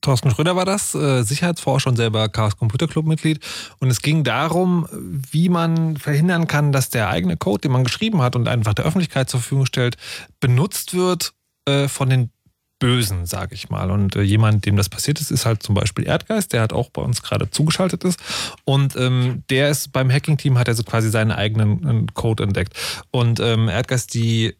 [0.00, 3.40] Thorsten Schröder war das, äh, Sicherheitsforscher und selber Chaos Computer Club Mitglied.
[3.80, 8.22] Und es ging darum, wie man verhindern kann, dass der eigene Code, den man geschrieben
[8.22, 9.96] hat und einfach der Öffentlichkeit zur Verfügung stellt,
[10.40, 11.32] benutzt wird
[11.66, 12.30] äh, von den
[12.78, 13.90] Bösen, sage ich mal.
[13.90, 16.90] Und äh, jemand, dem das passiert ist, ist halt zum Beispiel Erdgeist, der hat auch
[16.90, 18.20] bei uns gerade zugeschaltet ist.
[18.64, 22.74] Und ähm, der ist beim Hacking-Team, hat er so quasi seinen eigenen Code entdeckt.
[23.10, 24.54] Und ähm, Erdgeist, die,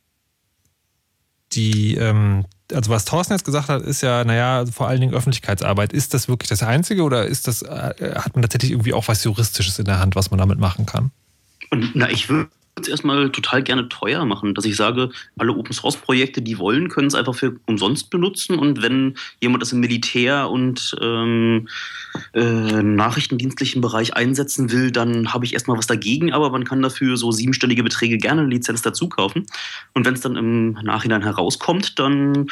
[1.53, 5.93] die, ähm, also was Thorsten jetzt gesagt hat, ist ja, naja, vor allen Dingen Öffentlichkeitsarbeit.
[5.93, 9.25] Ist das wirklich das Einzige oder ist das, äh, hat man tatsächlich irgendwie auch was
[9.25, 11.11] Juristisches in der Hand, was man damit machen kann?
[11.71, 12.51] Und na, ich würde
[12.85, 16.89] es erstmal total gerne teuer machen, dass ich sage, alle Open Source Projekte, die wollen,
[16.89, 21.69] können es einfach für umsonst benutzen und wenn jemand das im Militär und ähm,
[22.35, 27.17] äh, nachrichtendienstlichen Bereich einsetzen will, dann habe ich erstmal was dagegen, aber man kann dafür
[27.17, 29.47] so siebenstellige Beträge gerne eine Lizenz dazu kaufen.
[29.95, 32.49] Und wenn es dann im Nachhinein herauskommt, dann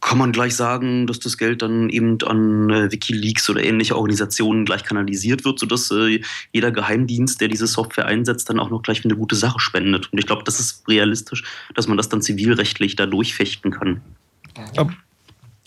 [0.00, 4.64] kann man gleich sagen, dass das Geld dann eben an äh, Wikileaks oder ähnliche Organisationen
[4.64, 6.20] gleich kanalisiert wird, sodass äh,
[6.52, 10.12] jeder Geheimdienst, der diese Software einsetzt, dann auch noch gleich eine gute Sache spendet.
[10.12, 11.44] Und ich glaube, das ist realistisch,
[11.74, 14.00] dass man das dann zivilrechtlich da durchfechten kann.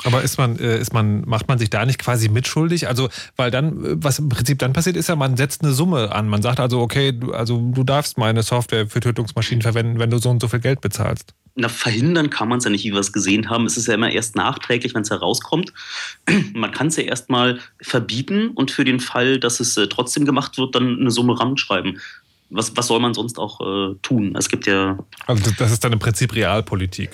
[0.05, 2.87] Aber ist man, äh, ist man, macht man sich da nicht quasi mitschuldig?
[2.87, 6.13] Also, weil dann, äh, was im Prinzip dann passiert, ist ja, man setzt eine Summe
[6.13, 6.29] an.
[6.29, 10.19] Man sagt also, okay, du, also du darfst meine Software für Tötungsmaschinen verwenden, wenn du
[10.19, 12.99] so und so viel Geld bezahlst na, verhindern kann man es ja nicht, wie wir
[12.99, 13.65] es gesehen haben.
[13.65, 15.73] Es ist ja immer erst nachträglich, wenn es herauskommt.
[16.53, 20.57] Man kann es ja erstmal verbieten und für den Fall, dass es äh, trotzdem gemacht
[20.57, 21.99] wird, dann eine Summe ranschreiben.
[22.49, 24.35] Was, was soll man sonst auch äh, tun?
[24.35, 24.97] Es gibt ja.
[25.27, 27.11] Also, das ist dann im Prinzip Realpolitik.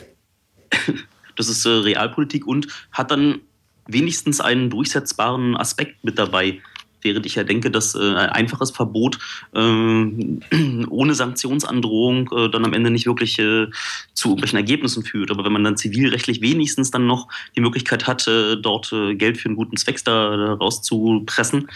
[1.36, 3.42] das ist äh, Realpolitik und hat dann
[3.88, 6.62] wenigstens einen durchsetzbaren Aspekt mit dabei
[7.06, 9.18] während ich ja denke, dass äh, ein einfaches Verbot
[9.54, 9.60] äh,
[10.90, 13.68] ohne Sanktionsandrohung äh, dann am Ende nicht wirklich äh,
[14.14, 15.32] zu irgendwelchen Ergebnissen führt.
[15.32, 18.28] Aber wenn man dann zivilrechtlich wenigstens dann noch die Möglichkeit hat,
[18.62, 21.68] dort Geld für einen guten Zweck da rauszupressen,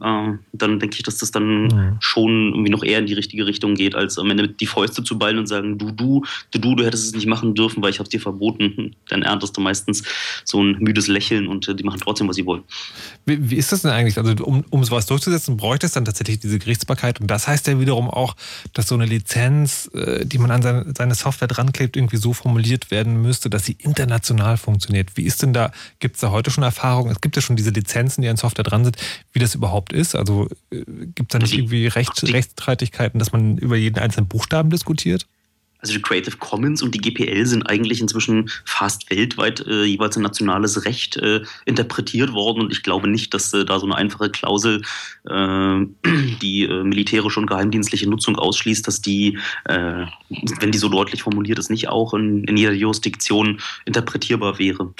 [0.00, 1.96] dann denke ich, dass das dann mhm.
[2.00, 5.18] schon irgendwie noch eher in die richtige Richtung geht, als am Ende die Fäuste zu
[5.18, 7.98] ballen und sagen, du, du, du, du, du hättest es nicht machen dürfen, weil ich
[7.98, 8.94] habe es dir verboten.
[9.08, 10.04] Dann erntest du meistens
[10.44, 12.62] so ein müdes Lächeln und die machen trotzdem, was sie wollen.
[13.26, 14.18] Wie, wie ist das denn eigentlich?
[14.18, 17.20] Also um, um sowas durchzusetzen, bräuchte es dann tatsächlich diese Gerichtsbarkeit.
[17.20, 18.36] Und das heißt ja wiederum auch,
[18.72, 22.90] dass so eine Lizenz, äh, die man an seine, Software dran klebt, irgendwie so formuliert
[22.90, 25.16] werden müsste, dass sie international funktioniert.
[25.16, 27.10] Wie ist denn da, gibt es da heute schon Erfahrungen?
[27.12, 28.96] Es gibt ja schon diese Lizenzen, die an Software dran sind,
[29.32, 30.14] wie das überhaupt ist.
[30.14, 34.70] Also äh, gibt es da nicht irgendwie Recht, Rechtsstreitigkeiten, dass man über jeden einzelnen Buchstaben
[34.70, 35.26] diskutiert?
[35.80, 40.22] Also die Creative Commons und die GPL sind eigentlich inzwischen fast weltweit äh, jeweils ein
[40.22, 44.30] nationales Recht äh, interpretiert worden und ich glaube nicht, dass äh, da so eine einfache
[44.30, 44.82] Klausel,
[45.28, 45.86] äh,
[46.42, 50.06] die äh, militärische und geheimdienstliche Nutzung ausschließt, dass die, äh,
[50.60, 54.92] wenn die so deutlich formuliert ist, nicht auch in, in jeder Jurisdiktion interpretierbar wäre.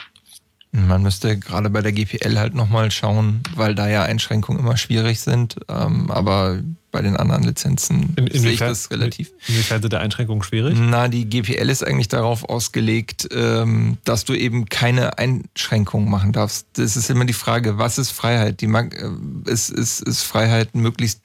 [0.70, 5.20] Man müsste gerade bei der GPL halt nochmal schauen, weil da ja Einschränkungen immer schwierig
[5.20, 5.56] sind.
[5.68, 6.62] Ähm, aber
[6.98, 9.30] bei den anderen Lizenzen in, sehe ich das relativ.
[9.46, 10.76] Inwiefern sind der Einschränkungen schwierig?
[10.76, 16.66] Na, die GPL ist eigentlich darauf ausgelegt, ähm, dass du eben keine Einschränkungen machen darfst.
[16.72, 18.60] Das ist immer die Frage, was ist Freiheit?
[18.62, 21.20] Die mag, äh, ist, ist, ist Freiheit, möglichst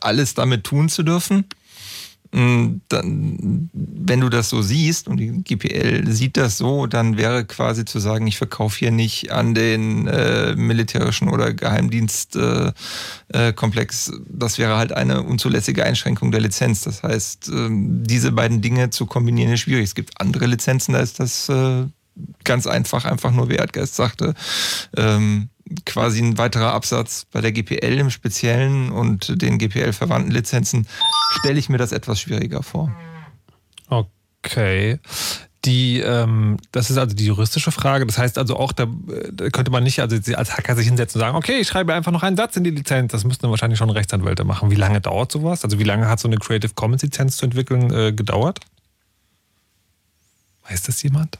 [0.00, 1.44] alles damit tun zu dürfen?
[2.32, 7.44] Mm, dann, wenn du das so siehst und die GPL sieht das so, dann wäre
[7.44, 14.08] quasi zu sagen, ich verkaufe hier nicht an den äh, militärischen oder Geheimdienstkomplex.
[14.08, 16.82] Äh, äh, das wäre halt eine unzulässige Einschränkung der Lizenz.
[16.82, 19.84] Das heißt, äh, diese beiden Dinge zu kombinieren ist schwierig.
[19.84, 21.86] Es gibt andere Lizenzen, da ist das äh,
[22.44, 24.34] ganz einfach, einfach nur, wie Erdgeist sagte.
[24.96, 25.48] Ähm,
[25.84, 30.86] quasi ein weiterer Absatz bei der GPL im Speziellen und den GPL-verwandten Lizenzen
[31.38, 32.94] stelle ich mir das etwas schwieriger vor.
[33.88, 35.00] Okay.
[35.64, 38.06] Die, ähm, das ist also die juristische Frage.
[38.06, 38.86] Das heißt also auch, da,
[39.32, 42.12] da, könnte man nicht also als Hacker sich hinsetzen und sagen, okay, ich schreibe einfach
[42.12, 43.10] noch einen Satz in die Lizenz.
[43.10, 44.70] Das müssten wahrscheinlich schon Rechtsanwälte machen.
[44.70, 45.64] Wie lange dauert sowas?
[45.64, 48.60] Also wie lange hat so eine Creative Commons Lizenz zu entwickeln äh, gedauert?
[50.68, 51.38] Weiß das jemand?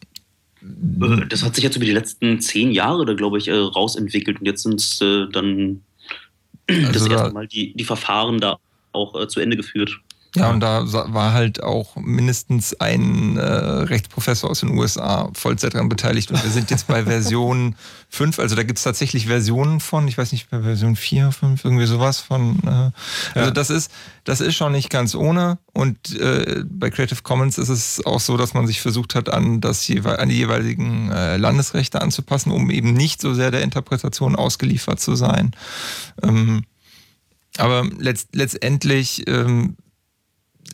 [1.02, 4.40] Äh, das hat sich jetzt über die letzten zehn Jahre, da glaube ich, äh, rausentwickelt.
[4.40, 5.82] Und jetzt sind es äh, dann
[6.68, 8.58] also das erste Mal die, die Verfahren da
[8.92, 9.98] auch zu Ende geführt.
[10.36, 15.88] Ja, und da war halt auch mindestens ein äh, Rechtsprofessor aus den USA Vollzeit daran
[15.88, 16.30] beteiligt.
[16.30, 17.74] Und wir sind jetzt bei Version
[18.10, 18.38] 5.
[18.38, 21.86] Also da gibt es tatsächlich Versionen von, ich weiß nicht, bei Version 4, 5, irgendwie
[21.86, 22.58] sowas von.
[22.64, 23.50] Äh, also ja.
[23.50, 23.90] das ist,
[24.24, 25.58] das ist schon nicht ganz ohne.
[25.72, 29.62] Und äh, bei Creative Commons ist es auch so, dass man sich versucht hat, an,
[29.62, 35.00] das, an die jeweiligen äh, Landesrechte anzupassen, um eben nicht so sehr der Interpretation ausgeliefert
[35.00, 35.52] zu sein.
[36.22, 36.64] Ähm,
[37.58, 39.76] aber letzt, letztendlich ähm,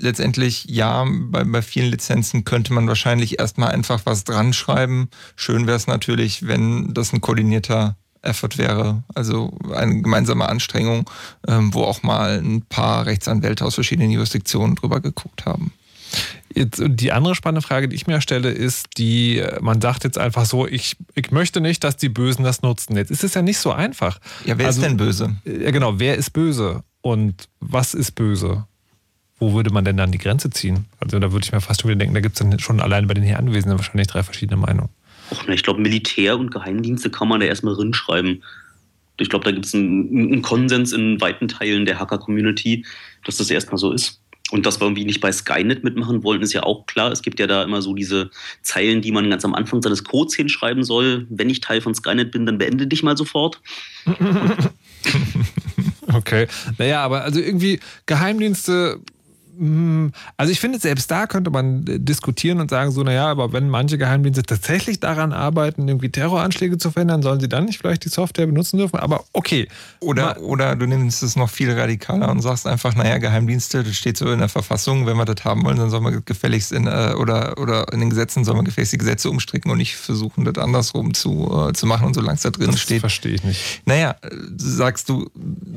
[0.03, 5.09] letztendlich ja, bei, bei vielen Lizenzen könnte man wahrscheinlich erstmal einfach was dran schreiben.
[5.37, 11.09] Schön wäre es natürlich, wenn das ein koordinierter Effort wäre, also eine gemeinsame Anstrengung,
[11.49, 15.73] ähm, wo auch mal ein paar Rechtsanwälte aus verschiedenen Jurisdiktionen drüber geguckt haben.
[16.55, 20.45] Jetzt, die andere spannende Frage, die ich mir stelle, ist die, man sagt jetzt einfach
[20.45, 22.97] so, ich, ich möchte nicht, dass die Bösen das nutzen.
[22.97, 24.19] Jetzt ist es ja nicht so einfach.
[24.45, 25.37] Ja, wer also, ist denn böse?
[25.45, 28.67] Ja, genau, wer ist böse und was ist böse?
[29.43, 30.85] Wo würde man denn dann die Grenze ziehen?
[31.01, 33.15] Also da würde ich mir fast wieder denken, da gibt es dann schon alleine bei
[33.15, 34.89] den hier Anwesenden wahrscheinlich drei verschiedene Meinungen.
[35.33, 38.45] Och, ich glaube, Militär und Geheimdienste kann man da erstmal rinschreiben.
[39.19, 42.85] Ich glaube, da gibt es einen, einen, Konsens in weiten Teilen der Hacker-Community,
[43.25, 44.21] dass das erstmal so ist.
[44.53, 47.11] Und dass wir irgendwie nicht bei Skynet mitmachen wollen, ist ja auch klar.
[47.11, 48.31] Es gibt ja da immer so diese
[48.63, 51.27] Zeilen, die man ganz am Anfang seines Codes hinschreiben soll.
[51.31, 53.61] Wenn ich Teil von Skynet bin, dann beende dich mal sofort.
[56.13, 56.47] okay.
[56.79, 59.01] Naja, aber also irgendwie Geheimdienste
[60.37, 63.69] also ich finde, selbst da könnte man äh, diskutieren und sagen, so, naja, aber wenn
[63.69, 68.09] manche Geheimdienste tatsächlich daran arbeiten, irgendwie Terroranschläge zu verhindern, sollen sie dann nicht vielleicht die
[68.09, 68.99] Software benutzen dürfen?
[68.99, 69.69] Aber okay.
[70.01, 74.17] Oder, oder du nimmst es noch viel radikaler und sagst einfach, naja, Geheimdienste, das steht
[74.17, 77.15] so in der Verfassung, wenn wir das haben wollen, dann sollen wir gefälligst in, äh,
[77.19, 80.57] oder, oder in den Gesetzen sollen wir gefälligst die Gesetze umstricken und nicht versuchen, das
[80.57, 83.01] andersrum zu, äh, zu machen und solange es da drin das steht.
[83.01, 83.83] verstehe ich nicht.
[83.85, 84.17] Naja,
[84.57, 85.31] sagst du,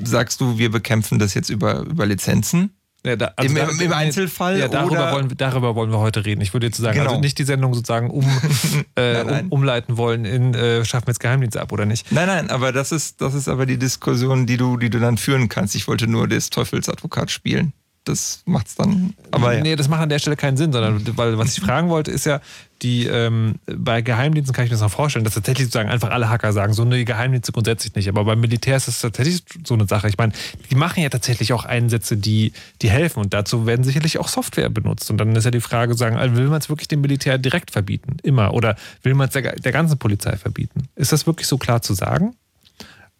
[0.03, 2.71] sagst du, wir bekämpfen das jetzt über, über Lizenzen?
[3.05, 4.57] Ja, da, also Im, da, im, Einzelfall?
[4.57, 5.11] Ja, darüber, oder?
[5.13, 6.41] wollen, darüber wollen wir heute reden.
[6.41, 7.11] Ich würde jetzt sagen, Genau.
[7.11, 8.23] also nicht die Sendung sozusagen um,
[8.95, 9.45] äh, Nein, nein.
[9.45, 12.11] Um, umleiten wollen in äh, Schaffen wir jetzt Geheimdienste ab oder nicht.
[12.11, 15.17] Nein, nein, aber das ist, das ist aber die Diskussion, die du, die du dann
[15.17, 15.75] führen kannst.
[15.75, 17.73] Ich wollte nur das Teufelsadvokat spielen.
[18.05, 19.15] Das macht's dann.
[19.31, 19.61] Aber ja.
[19.61, 22.25] Nee, das macht an der Stelle keinen Sinn, sondern weil was ich fragen wollte, ist
[22.25, 22.39] ja,
[22.83, 26.29] die ähm, bei Geheimdiensten kann ich mir das noch vorstellen, dass tatsächlich sozusagen einfach alle
[26.29, 28.07] Hacker sagen, so eine Geheimdienste grundsätzlich nicht.
[28.07, 30.07] Aber beim Militär ist das tatsächlich so eine Sache.
[30.07, 30.33] Ich meine,
[30.69, 32.53] die machen ja tatsächlich auch Einsätze, die,
[32.83, 33.21] die helfen.
[33.21, 35.09] Und dazu werden sicherlich auch Software benutzt.
[35.09, 37.71] Und dann ist ja die Frage, sagen, also will man es wirklich dem Militär direkt
[37.71, 38.17] verbieten?
[38.21, 38.53] Immer.
[38.53, 40.87] Oder will man es der, der ganzen Polizei verbieten?
[40.95, 42.35] Ist das wirklich so klar zu sagen?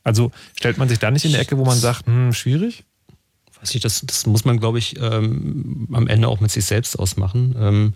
[0.04, 2.86] Also stellt man sich da nicht in die Ecke, wo man sagt, hm, schwierig?
[3.66, 7.00] Weiß ich, das, das muss man, glaube ich, ähm, am Ende auch mit sich selbst
[7.00, 7.56] ausmachen.
[7.60, 7.94] Ähm,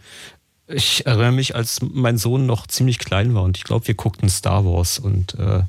[0.67, 4.29] ich erinnere mich, als mein Sohn noch ziemlich klein war und ich glaube, wir guckten
[4.29, 5.61] Star Wars und äh,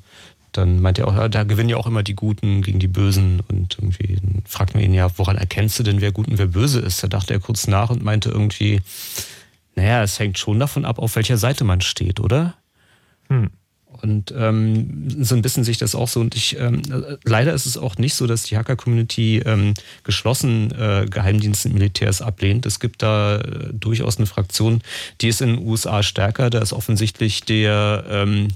[0.53, 3.79] dann meinte er auch, da gewinnen ja auch immer die Guten gegen die Bösen und
[3.79, 7.03] irgendwie fragten wir ihn ja, woran erkennst du denn, wer gut und wer böse ist?
[7.03, 8.81] Da dachte er kurz nach und meinte irgendwie,
[9.77, 12.55] naja, es hängt schon davon ab, auf welcher Seite man steht, oder?
[13.29, 13.51] Hm.
[14.03, 16.21] Und ähm, so ein bisschen sich das auch so.
[16.21, 16.83] Und ich ähm,
[17.25, 19.75] leider ist es auch nicht so, dass die Hacker-Community ähm,
[20.05, 22.65] geschlossen äh, Geheimdienste und Militärs ablehnt.
[22.67, 24.81] Es gibt da äh, durchaus eine Fraktion,
[25.21, 26.51] die ist in den USA stärker.
[26.51, 28.49] Da ist offensichtlich der ähm,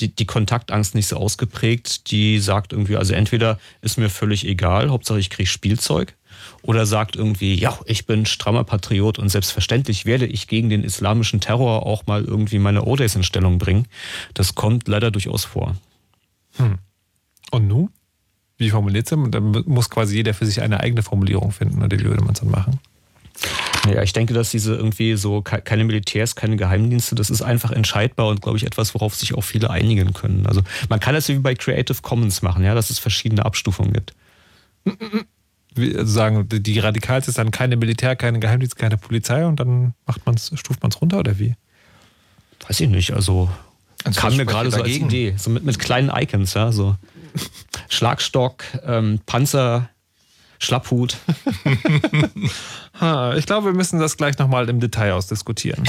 [0.00, 2.10] die, die Kontaktangst nicht so ausgeprägt.
[2.10, 6.14] Die sagt irgendwie, also entweder ist mir völlig egal, Hauptsache ich kriege Spielzeug.
[6.62, 11.40] Oder sagt irgendwie, ja, ich bin strammer Patriot und selbstverständlich werde ich gegen den islamischen
[11.40, 13.86] Terror auch mal irgendwie meine O-Days in Stellung bringen.
[14.34, 15.74] Das kommt leider durchaus vor.
[16.56, 16.78] Hm.
[17.50, 17.90] Und nun?
[18.58, 22.04] Wie formuliert es Dann muss quasi jeder für sich eine eigene Formulierung finden, oder wie
[22.04, 22.78] würde man es dann machen?
[23.88, 27.72] Ja, ich denke, dass diese irgendwie so ke- keine Militärs, keine Geheimdienste, das ist einfach
[27.72, 30.46] entscheidbar und glaube ich etwas, worauf sich auch viele einigen können.
[30.46, 34.14] Also man kann das wie bei Creative Commons machen, ja, dass es verschiedene Abstufungen gibt.
[35.76, 40.26] Also sagen, die radikalste ist dann keine Militär, keine Geheimdienst, keine Polizei und dann macht
[40.26, 41.54] man's, stuft man es runter oder wie?
[42.68, 43.48] Weiß ich nicht, also,
[44.04, 45.06] Also kam mir gerade so als dagegen?
[45.06, 46.96] Idee, so mit, mit kleinen Icons, ja, so
[47.88, 49.88] Schlagstock, ähm, Panzer,
[50.58, 51.16] Schlapphut.
[53.00, 55.82] Ha, ich glaube, wir müssen das gleich nochmal im Detail ausdiskutieren.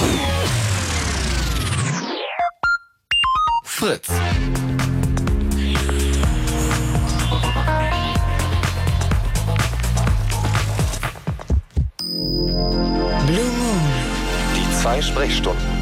[3.64, 4.08] Fritz.
[14.84, 15.73] Zwei Sprechstunden.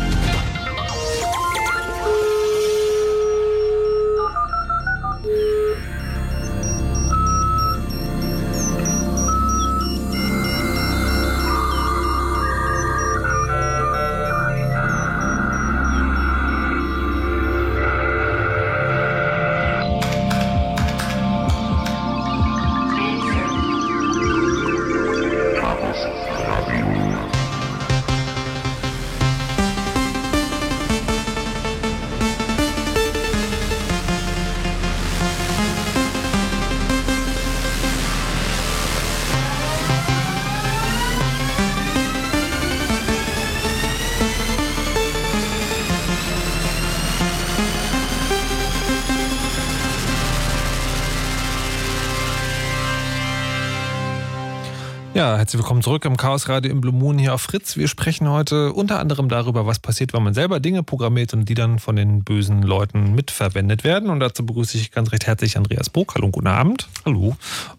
[55.32, 57.78] Ja, herzlich willkommen zurück im Chaos Radio im Blue Moon hier auf Fritz.
[57.78, 61.54] Wir sprechen heute unter anderem darüber, was passiert, wenn man selber Dinge programmiert und die
[61.54, 64.10] dann von den bösen Leuten mitverwendet werden.
[64.10, 66.16] Und dazu begrüße ich ganz recht herzlich Andreas Burg.
[66.16, 66.90] Hallo, guten Abend.
[67.06, 67.38] Hallo.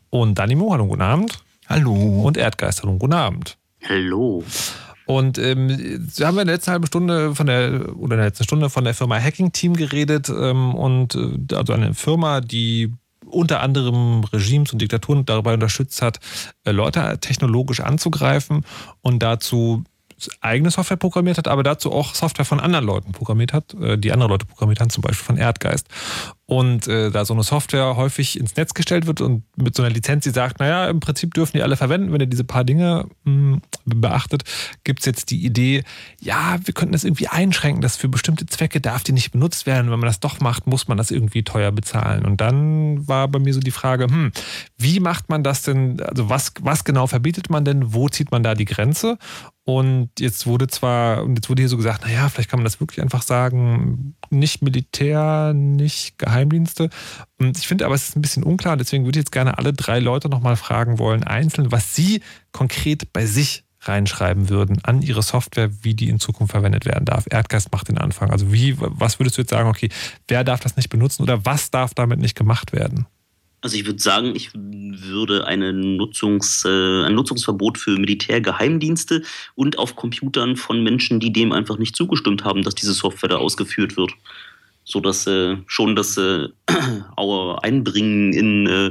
[0.08, 1.44] Und Danimo, hallo, guten Abend.
[1.68, 1.92] Hallo.
[2.22, 3.58] Und Erdgeist, hallo, guten Abend.
[3.86, 4.44] Hallo.
[5.04, 8.44] Und ähm, Sie haben in der letzten halben Stunde von der oder in der letzten
[8.44, 12.94] Stunde von der Firma Hacking Team geredet ähm, und äh, also eine Firma, die
[13.32, 16.20] unter anderem Regimes und Diktaturen dabei unterstützt hat,
[16.64, 18.64] äh, Leute technologisch anzugreifen
[19.00, 19.84] und dazu
[20.40, 24.12] eigene Software programmiert hat, aber dazu auch Software von anderen Leuten programmiert hat, äh, die
[24.12, 25.88] andere Leute programmiert haben, zum Beispiel von Erdgeist.
[26.52, 29.90] Und äh, da so eine Software häufig ins Netz gestellt wird und mit so einer
[29.90, 33.06] Lizenz, die sagt, naja, im Prinzip dürfen die alle verwenden, wenn ihr diese paar Dinge
[33.24, 34.44] mh, hm, beachtet,
[34.84, 35.82] gibt es jetzt die Idee,
[36.20, 39.90] ja, wir könnten das irgendwie einschränken, dass für bestimmte Zwecke darf die nicht benutzt werden.
[39.90, 42.26] Wenn man das doch macht, muss man das irgendwie teuer bezahlen.
[42.26, 44.30] Und dann war bei mir so die Frage, hm,
[44.76, 48.42] wie macht man das denn, also was, was genau verbietet man denn, wo zieht man
[48.42, 49.16] da die Grenze?
[49.64, 52.80] Und jetzt wurde zwar, und jetzt wurde hier so gesagt, naja, vielleicht kann man das
[52.80, 56.90] wirklich einfach sagen, nicht Militär, nicht Geheimdienste.
[57.38, 59.72] Und ich finde aber, es ist ein bisschen unklar, deswegen würde ich jetzt gerne alle
[59.72, 62.20] drei Leute nochmal fragen wollen, einzeln, was sie
[62.52, 67.24] konkret bei sich reinschreiben würden an ihre Software, wie die in Zukunft verwendet werden darf.
[67.28, 68.30] Erdgeist macht den Anfang.
[68.30, 69.88] Also wie, was würdest du jetzt sagen, okay,
[70.28, 73.06] wer darf das nicht benutzen oder was darf damit nicht gemacht werden?
[73.60, 79.22] Also ich würde sagen, ich würde eine Nutzungs, äh, ein Nutzungsverbot für Militärgeheimdienste
[79.54, 83.36] und auf Computern von Menschen, die dem einfach nicht zugestimmt haben, dass diese Software da
[83.36, 84.12] ausgeführt wird.
[84.84, 86.48] Sodass äh, schon das äh,
[87.62, 88.90] Einbringen in äh,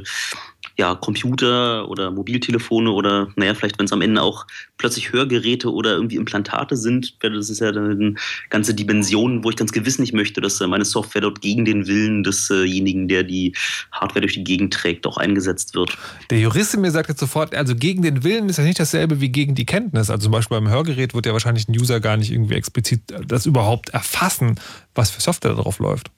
[0.82, 4.48] ja, Computer oder Mobiltelefone oder, naja, vielleicht, wenn es am Ende auch
[4.80, 8.16] plötzlich Hörgeräte oder irgendwie Implantate sind, das ist ja dann eine
[8.50, 11.86] ganze Dimension, wo ich ganz gewiss nicht möchte, dass äh, meine Software dort gegen den
[11.86, 13.54] Willen desjenigen, der die
[13.92, 15.96] Hardware durch die Gegend trägt, auch eingesetzt wird.
[16.32, 19.30] Der Jurist mir sagt jetzt sofort, also gegen den Willen ist ja nicht dasselbe wie
[19.30, 20.10] gegen die Kenntnis.
[20.10, 23.46] Also zum Beispiel beim Hörgerät wird ja wahrscheinlich ein User gar nicht irgendwie explizit das
[23.46, 24.60] überhaupt erfassen,
[24.96, 26.10] was für Software darauf läuft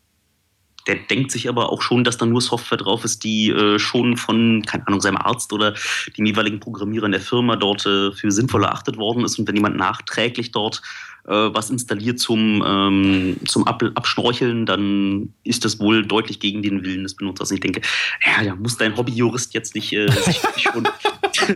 [0.88, 4.18] der denkt sich aber auch schon, dass da nur Software drauf ist, die äh, schon
[4.18, 5.74] von, keine Ahnung, seinem Arzt oder
[6.18, 9.40] dem jeweiligen Programmierer in der Firma dort äh, für sinnvoll erachtet worden ist.
[9.40, 10.82] Und wenn jemand nachträglich dort
[11.26, 16.84] äh, was installiert zum, ähm, zum Ab Abschnorcheln, dann ist das wohl deutlich gegen den
[16.84, 17.50] Willen des Benutzers.
[17.50, 17.82] Und ich denke,
[18.26, 20.86] ja, da muss dein Hobbyjurist jetzt nicht äh, sich schon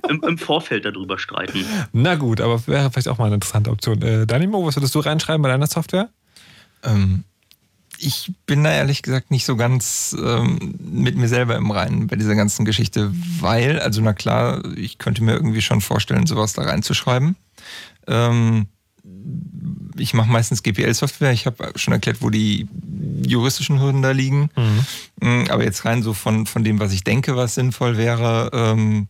[0.09, 1.65] im, im, Vorfeld darüber streiten.
[1.91, 4.01] Na gut, aber wäre vielleicht auch mal eine interessante Option.
[4.01, 6.09] Äh, Danimo, was würdest du reinschreiben bei deiner Software?
[6.83, 7.25] Ähm,
[7.99, 12.15] ich bin da ehrlich gesagt nicht so ganz ähm, mit mir selber im Reinen bei
[12.15, 16.63] dieser ganzen Geschichte, weil, also na klar, ich könnte mir irgendwie schon vorstellen, sowas da
[16.63, 17.35] reinzuschreiben.
[18.07, 18.67] Ähm,
[19.97, 21.31] ich mache meistens GPL-Software.
[21.31, 22.67] Ich habe schon erklärt, wo die
[23.25, 24.49] juristischen Hürden da liegen.
[24.55, 24.85] Mhm.
[25.27, 29.07] Mm, aber jetzt rein so von, von dem, was ich denke, was sinnvoll wäre, ähm,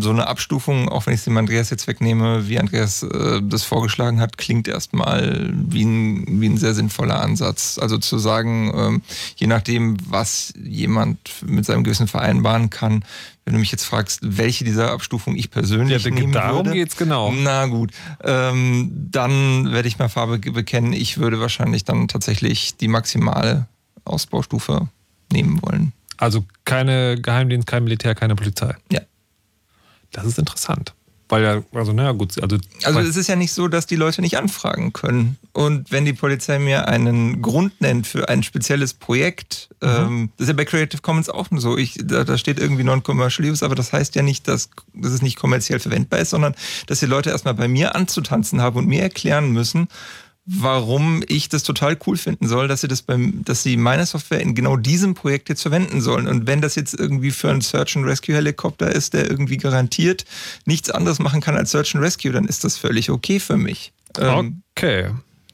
[0.00, 3.64] so eine Abstufung, auch wenn ich es dem Andreas jetzt wegnehme, wie Andreas äh, das
[3.64, 7.78] vorgeschlagen hat, klingt erstmal wie ein, wie ein sehr sinnvoller Ansatz.
[7.78, 9.02] Also zu sagen, ähm,
[9.36, 13.04] je nachdem, was jemand mit seinem Gewissen vereinbaren kann,
[13.44, 16.72] wenn du mich jetzt fragst, welche dieser Abstufungen ich persönlich ja, nehmen darum würde.
[16.72, 17.30] geht's genau.
[17.30, 20.94] Na gut, ähm, dann werde ich mal Farbe bekennen.
[20.94, 23.66] Ich würde wahrscheinlich dann tatsächlich die maximale
[24.06, 24.88] Ausbaustufe
[25.30, 25.92] nehmen wollen.
[26.16, 28.74] Also keine Geheimdienst, kein Militär, keine Polizei.
[28.90, 29.00] Ja.
[30.14, 30.94] Das ist interessant.
[31.28, 32.40] Weil ja, also naja, gut.
[32.42, 35.38] Also, also es ist ja nicht so, dass die Leute nicht anfragen können.
[35.52, 39.88] Und wenn die Polizei mir einen Grund nennt für ein spezielles Projekt, mhm.
[39.88, 41.78] ähm, das ist ja bei Creative Commons auch so.
[41.78, 45.22] Ich, da, da steht irgendwie Non-Commercial Use, aber das heißt ja nicht, dass, dass es
[45.22, 46.54] nicht kommerziell verwendbar ist, sondern
[46.88, 49.88] dass die Leute erstmal bei mir anzutanzen haben und mir erklären müssen,
[50.46, 54.40] warum ich das total cool finden soll, dass sie das beim, dass sie meine Software
[54.40, 56.28] in genau diesem Projekt jetzt verwenden sollen.
[56.28, 60.24] Und wenn das jetzt irgendwie für einen Search and Rescue Helikopter ist, der irgendwie garantiert
[60.66, 63.92] nichts anderes machen kann als Search and Rescue, dann ist das völlig okay für mich.
[64.18, 65.10] Ähm, okay,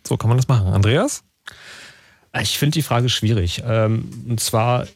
[0.07, 0.66] so kann man das machen.
[0.68, 1.22] Andreas?
[2.41, 3.62] Ich finde die Frage schwierig.
[3.64, 4.86] Ähm, und zwar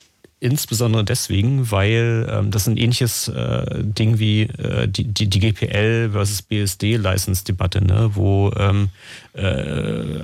[0.44, 6.10] insbesondere deswegen, weil ähm, das ein ähnliches äh, Ding wie äh, die, die, die GPL
[6.12, 8.10] versus BSD-License-Debatte, ne?
[8.12, 8.90] wo ähm,
[9.32, 10.20] äh,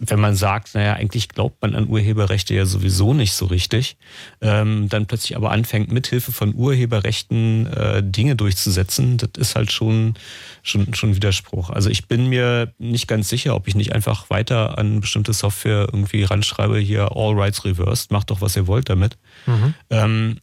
[0.00, 3.96] wenn man sagt, naja, eigentlich glaubt man an Urheberrechte ja sowieso nicht so richtig,
[4.40, 10.14] ähm, dann plötzlich aber anfängt, mithilfe von Urheberrechten äh, Dinge durchzusetzen, das ist halt schon,
[10.62, 11.70] schon, schon Widerspruch.
[11.70, 15.88] Also ich bin mir nicht ganz sicher, ob ich nicht einfach weiter an bestimmte Software
[15.92, 19.18] irgendwie ranschreibe, hier All Rights Reversed, macht doch, was ihr wollt damit.
[19.46, 19.74] Mhm.
[19.90, 20.36] Ähm,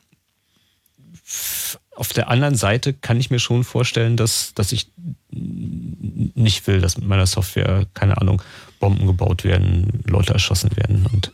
[1.95, 4.91] auf der anderen Seite kann ich mir schon vorstellen, dass, dass ich
[5.31, 8.41] nicht will, dass mit meiner Software, keine Ahnung,
[8.79, 11.05] Bomben gebaut werden, Leute erschossen werden.
[11.11, 11.31] Und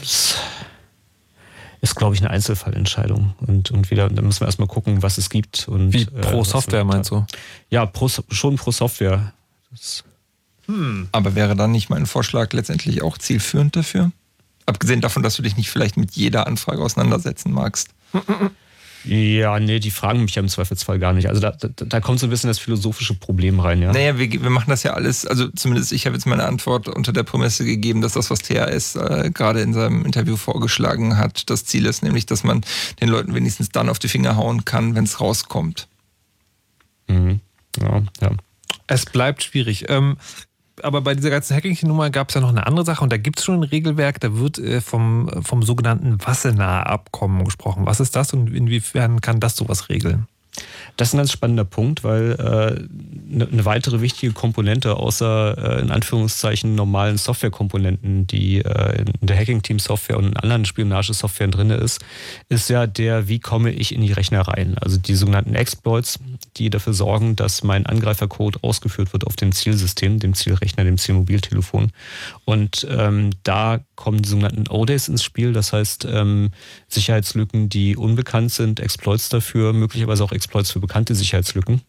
[0.00, 0.36] das
[1.84, 3.34] ist, glaube ich, eine Einzelfallentscheidung.
[3.46, 5.68] Und, und wieder, da müssen wir erstmal gucken, was es gibt.
[5.68, 7.26] Und, Wie äh, pro äh, Software meinst du?
[7.68, 9.34] Ja, pro, schon pro Software.
[10.66, 11.08] Hm.
[11.12, 14.12] Aber wäre dann nicht mein Vorschlag letztendlich auch zielführend dafür?
[14.64, 17.90] Abgesehen davon, dass du dich nicht vielleicht mit jeder Anfrage auseinandersetzen magst.
[19.04, 21.28] Ja, nee, die fragen mich ja im Zweifelsfall gar nicht.
[21.28, 23.92] Also da, da, da kommt so ein bisschen das philosophische Problem rein, ja.
[23.92, 27.12] Naja, wir, wir machen das ja alles, also zumindest ich habe jetzt meine Antwort unter
[27.12, 31.64] der Prämisse gegeben, dass das, was THS äh, gerade in seinem Interview vorgeschlagen hat, das
[31.66, 32.62] Ziel ist, nämlich, dass man
[33.00, 35.86] den Leuten wenigstens dann auf die Finger hauen kann, wenn es rauskommt.
[37.08, 37.40] Mhm.
[37.80, 38.30] Ja, ja.
[38.86, 39.86] Es bleibt schwierig.
[39.88, 40.16] Ähm,
[40.84, 43.38] aber bei dieser ganzen Hacking-Nummer gab es ja noch eine andere Sache und da gibt
[43.38, 47.86] es schon ein Regelwerk, da wird äh, vom, vom sogenannten Wassenaar-Abkommen gesprochen.
[47.86, 50.26] Was ist das und inwiefern kann das sowas regeln?
[50.96, 55.80] Das ist ein ganz spannender Punkt, weil äh, eine ne weitere wichtige Komponente außer äh,
[55.80, 62.00] in Anführungszeichen normalen Softwarekomponenten, die äh, in der Hacking-Team-Software und in anderen Spionagesoftwaren drin ist,
[62.48, 64.76] ist ja der, wie komme ich in die Rechner rein?
[64.78, 66.20] Also die sogenannten Exploits,
[66.56, 71.90] die dafür sorgen, dass mein Angreifercode ausgeführt wird auf dem Zielsystem, dem Zielrechner, dem Zielmobiltelefon.
[72.44, 76.50] Und ähm, da kommen die sogenannten ODays ins Spiel, das heißt ähm,
[76.88, 81.82] Sicherheitslücken, die unbekannt sind, Exploits dafür, möglicherweise auch Exploits für bekannte Sicherheitslücken.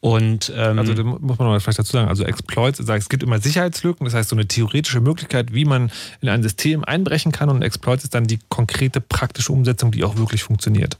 [0.00, 3.40] Und ähm, also da muss man noch vielleicht dazu sagen, also Exploits, es gibt immer
[3.40, 5.90] Sicherheitslücken, das heißt so eine theoretische Möglichkeit, wie man
[6.20, 10.16] in ein System einbrechen kann und Exploits ist dann die konkrete praktische Umsetzung, die auch
[10.16, 10.98] wirklich funktioniert.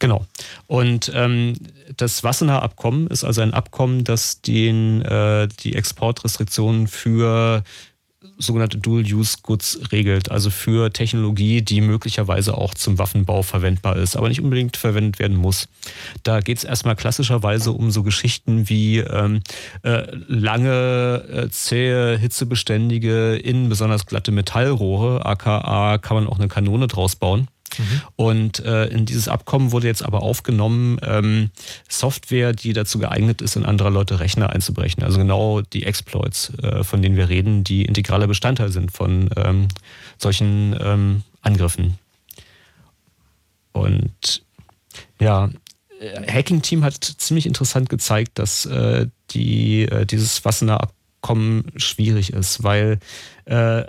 [0.00, 0.26] Genau.
[0.66, 1.54] Und ähm,
[1.96, 7.62] das Wassenaar Abkommen ist also ein Abkommen, das den, äh, die Exportrestriktionen für
[8.38, 14.40] sogenannte Dual-Use-Goods regelt, also für Technologie, die möglicherweise auch zum Waffenbau verwendbar ist, aber nicht
[14.40, 15.68] unbedingt verwendet werden muss.
[16.22, 19.40] Da geht es erstmal klassischerweise um so Geschichten wie ähm,
[19.82, 26.86] äh, lange, äh, zähe, hitzebeständige, innen besonders glatte Metallrohre, aka kann man auch eine Kanone
[26.86, 27.48] draus bauen.
[27.78, 28.02] Mhm.
[28.16, 31.50] Und äh, in dieses Abkommen wurde jetzt aber aufgenommen, ähm,
[31.88, 35.02] Software, die dazu geeignet ist, in anderer Leute Rechner einzubrechen.
[35.02, 39.68] Also genau die Exploits, äh, von denen wir reden, die integraler Bestandteil sind von ähm,
[40.18, 41.98] solchen ähm, Angriffen.
[43.72, 44.42] Und
[45.20, 45.50] ja,
[46.00, 52.62] äh, Hacking-Team hat ziemlich interessant gezeigt, dass äh, die, äh, dieses Wassener Abkommen schwierig ist,
[52.62, 52.98] weil
[53.46, 53.84] äh,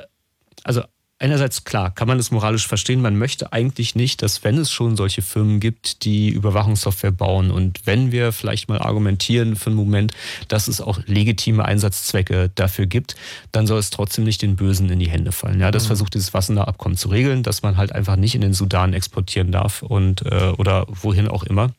[0.63, 0.83] also
[1.18, 4.97] einerseits klar, kann man es moralisch verstehen, man möchte eigentlich nicht, dass wenn es schon
[4.97, 10.13] solche Firmen gibt, die Überwachungssoftware bauen und wenn wir vielleicht mal argumentieren für einen Moment,
[10.47, 13.16] dass es auch legitime Einsatzzwecke dafür gibt,
[13.51, 15.59] dann soll es trotzdem nicht den Bösen in die Hände fallen.
[15.61, 15.88] Ja, das mhm.
[15.88, 19.51] versucht dieses Wassener Abkommen zu regeln, dass man halt einfach nicht in den Sudan exportieren
[19.51, 21.72] darf und äh, oder wohin auch immer.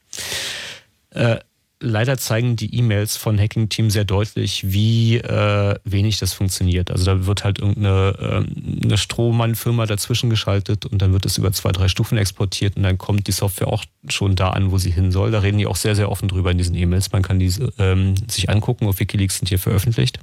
[1.10, 1.38] Äh,
[1.80, 6.90] leider zeigen die E-Mails von Hacking Team sehr deutlich, wie äh, wenig das funktioniert.
[6.90, 11.52] Also da wird halt irgendeine äh, eine Strohmann-Firma dazwischen geschaltet und dann wird es über
[11.52, 14.90] zwei, drei Stufen exportiert und dann kommt die Software auch schon da an, wo sie
[14.90, 15.30] hin soll.
[15.30, 17.12] Da reden die auch sehr, sehr offen drüber in diesen E-Mails.
[17.12, 18.86] Man kann diese ähm, sich angucken.
[18.86, 20.18] Auf Wikileaks sind hier veröffentlicht.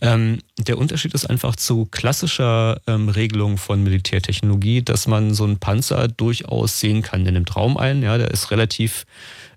[0.00, 5.58] Ähm, der Unterschied ist einfach zu klassischer ähm, Regelung von Militärtechnologie, dass man so einen
[5.58, 7.24] Panzer durchaus sehen kann.
[7.24, 9.04] Der nimmt Raum ein, ja, der ist relativ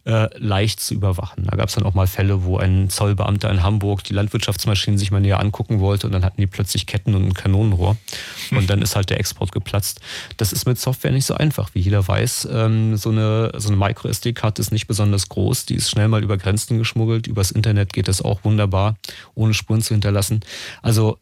[0.06, 1.45] äh, leicht zu überwachen.
[1.45, 5.12] Da gab es dann auch mal Fälle, wo ein Zollbeamter in Hamburg die Landwirtschaftsmaschinen sich
[5.12, 7.97] mal näher angucken wollte und dann hatten die plötzlich Ketten und ein Kanonenrohr
[8.52, 10.02] und dann ist halt der Export geplatzt.
[10.38, 12.47] Das ist mit Software nicht so einfach, wie jeder weiß.
[12.52, 16.38] Ähm, so eine, so eine Micro-SD-Karte ist nicht besonders groß, die ist schnell mal über
[16.38, 17.28] Grenzen geschmuggelt.
[17.28, 18.95] Übers Internet geht das auch wunderbar,
[19.36, 20.41] ohne Spuren zu hinterlassen.
[20.82, 21.20] Also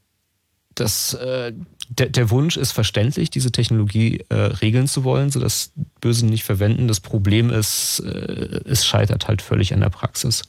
[0.76, 1.54] das, äh,
[1.92, 5.72] der, der, Wunsch ist verständlich, diese Technologie äh, regeln zu wollen, sodass
[6.02, 6.88] Böse nicht verwenden.
[6.88, 10.44] Das Problem ist, äh, es scheitert halt völlig an der Praxis.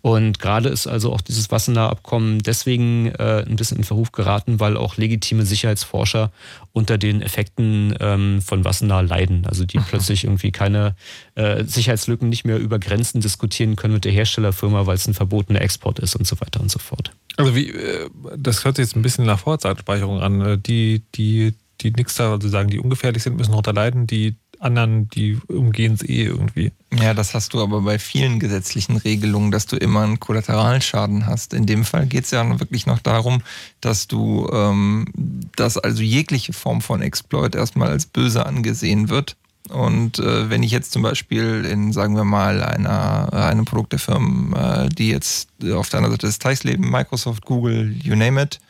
[0.00, 4.78] Und gerade ist also auch dieses Wassenaar-Abkommen deswegen äh, ein bisschen in Verruf geraten, weil
[4.78, 6.32] auch legitime Sicherheitsforscher
[6.72, 9.44] unter den Effekten ähm, von Wassenaar leiden.
[9.46, 10.96] Also die plötzlich irgendwie keine
[11.34, 15.60] äh, Sicherheitslücken nicht mehr über Grenzen diskutieren können mit der Herstellerfirma, weil es ein verbotener
[15.60, 17.12] Export ist und so weiter und so fort.
[17.38, 20.40] Also wie, äh, das hört sich jetzt ein bisschen nach Vorzeitspeicherung an.
[20.40, 24.34] Äh, die, die, die nichts da, also sagen, die ungefährlich sind, müssen darunter leiden, die
[24.58, 26.72] anderen, die umgehen es eh irgendwie.
[26.92, 31.54] Ja, das hast du aber bei vielen gesetzlichen Regelungen, dass du immer einen Kollateralschaden hast.
[31.54, 33.42] In dem Fall geht es ja wirklich noch darum,
[33.80, 35.06] dass du, ähm,
[35.54, 39.36] dass also jegliche Form von Exploit erstmal als böse angesehen wird
[39.70, 43.98] und äh, wenn ich jetzt zum Beispiel in, sagen wir mal, einer, einem Produkt der
[43.98, 48.42] Firmen, äh, die jetzt auf der anderen Seite des Teichs leben, Microsoft, Google, you name
[48.42, 48.60] it,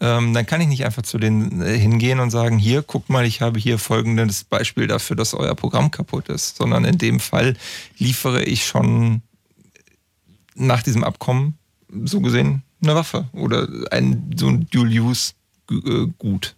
[0.00, 3.26] ähm, dann kann ich nicht einfach zu denen äh, hingehen und sagen, hier, guckt mal,
[3.26, 7.56] ich habe hier folgendes Beispiel dafür, dass euer Programm kaputt ist, sondern in dem Fall
[7.98, 9.22] liefere ich schon
[10.54, 11.58] nach diesem Abkommen
[12.04, 16.54] so gesehen eine Waffe oder ein so ein Dual-Use-Gut.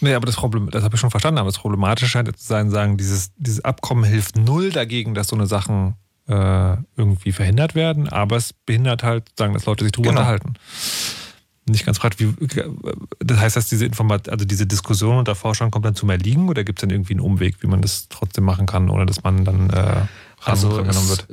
[0.00, 2.70] Nee, aber das Problem, das habe ich schon verstanden, aber das Problematische scheint zu sein,
[2.70, 5.94] sagen, dieses, dieses Abkommen hilft null dagegen, dass so eine Sachen
[6.28, 10.20] äh, irgendwie verhindert werden, aber es behindert halt, sagen, dass Leute sich drüber genau.
[10.20, 10.54] unterhalten.
[11.68, 12.62] Nicht ganz praktisch, wie,
[13.18, 16.48] das heißt, dass diese Informat also diese Diskussion unter Forschern kommt dann zu mehr liegen
[16.48, 19.24] oder gibt es dann irgendwie einen Umweg, wie man das trotzdem machen kann, ohne dass
[19.24, 20.02] man dann äh,
[20.44, 21.26] also genommen wird?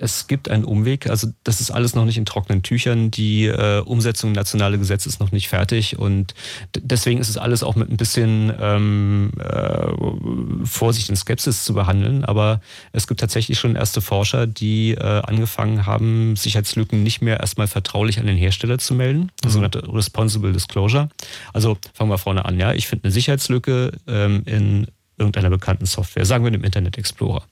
[0.00, 1.08] Es gibt einen Umweg.
[1.08, 3.10] Also das ist alles noch nicht in trockenen Tüchern.
[3.10, 6.34] Die äh, Umsetzung nationale Gesetze ist noch nicht fertig und
[6.76, 12.24] deswegen ist es alles auch mit ein bisschen ähm, äh, Vorsicht und Skepsis zu behandeln.
[12.24, 12.60] Aber
[12.92, 18.18] es gibt tatsächlich schon erste Forscher, die äh, angefangen haben, Sicherheitslücken nicht mehr erstmal vertraulich
[18.18, 19.50] an den Hersteller zu melden, mhm.
[19.50, 21.10] sogenannte Responsible Disclosure.
[21.52, 22.58] Also fangen wir vorne an.
[22.58, 24.86] Ja, ich finde eine Sicherheitslücke ähm, in
[25.20, 27.42] irgendeiner bekannten Software, sagen wir dem Internet Explorer,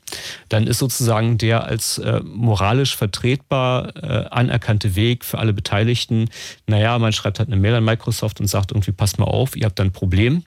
[0.48, 6.28] dann ist sozusagen der als äh, moralisch vertretbar äh, anerkannte Weg für alle Beteiligten,
[6.66, 9.66] naja, man schreibt halt eine Mail an Microsoft und sagt irgendwie, passt mal auf, ihr
[9.66, 10.42] habt da ein Problem,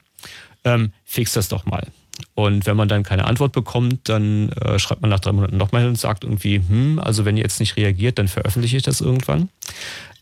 [0.64, 1.86] ähm, fix das doch mal.
[2.34, 5.86] Und wenn man dann keine Antwort bekommt, dann äh, schreibt man nach drei Monaten nochmal
[5.86, 9.48] und sagt irgendwie, hm, also wenn ihr jetzt nicht reagiert, dann veröffentliche ich das irgendwann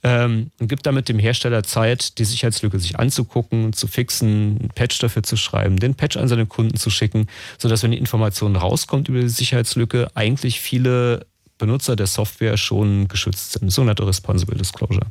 [0.02, 4.98] ähm, und gibt damit dem Hersteller Zeit, die Sicherheitslücke sich anzugucken, zu fixen, einen Patch
[4.98, 7.26] dafür zu schreiben, den Patch an seine Kunden zu schicken,
[7.58, 11.26] sodass, wenn die Information rauskommt über die Sicherheitslücke, eigentlich viele
[11.58, 13.70] Benutzer der Software schon geschützt sind.
[13.70, 15.06] Sogenannte Responsible Disclosure.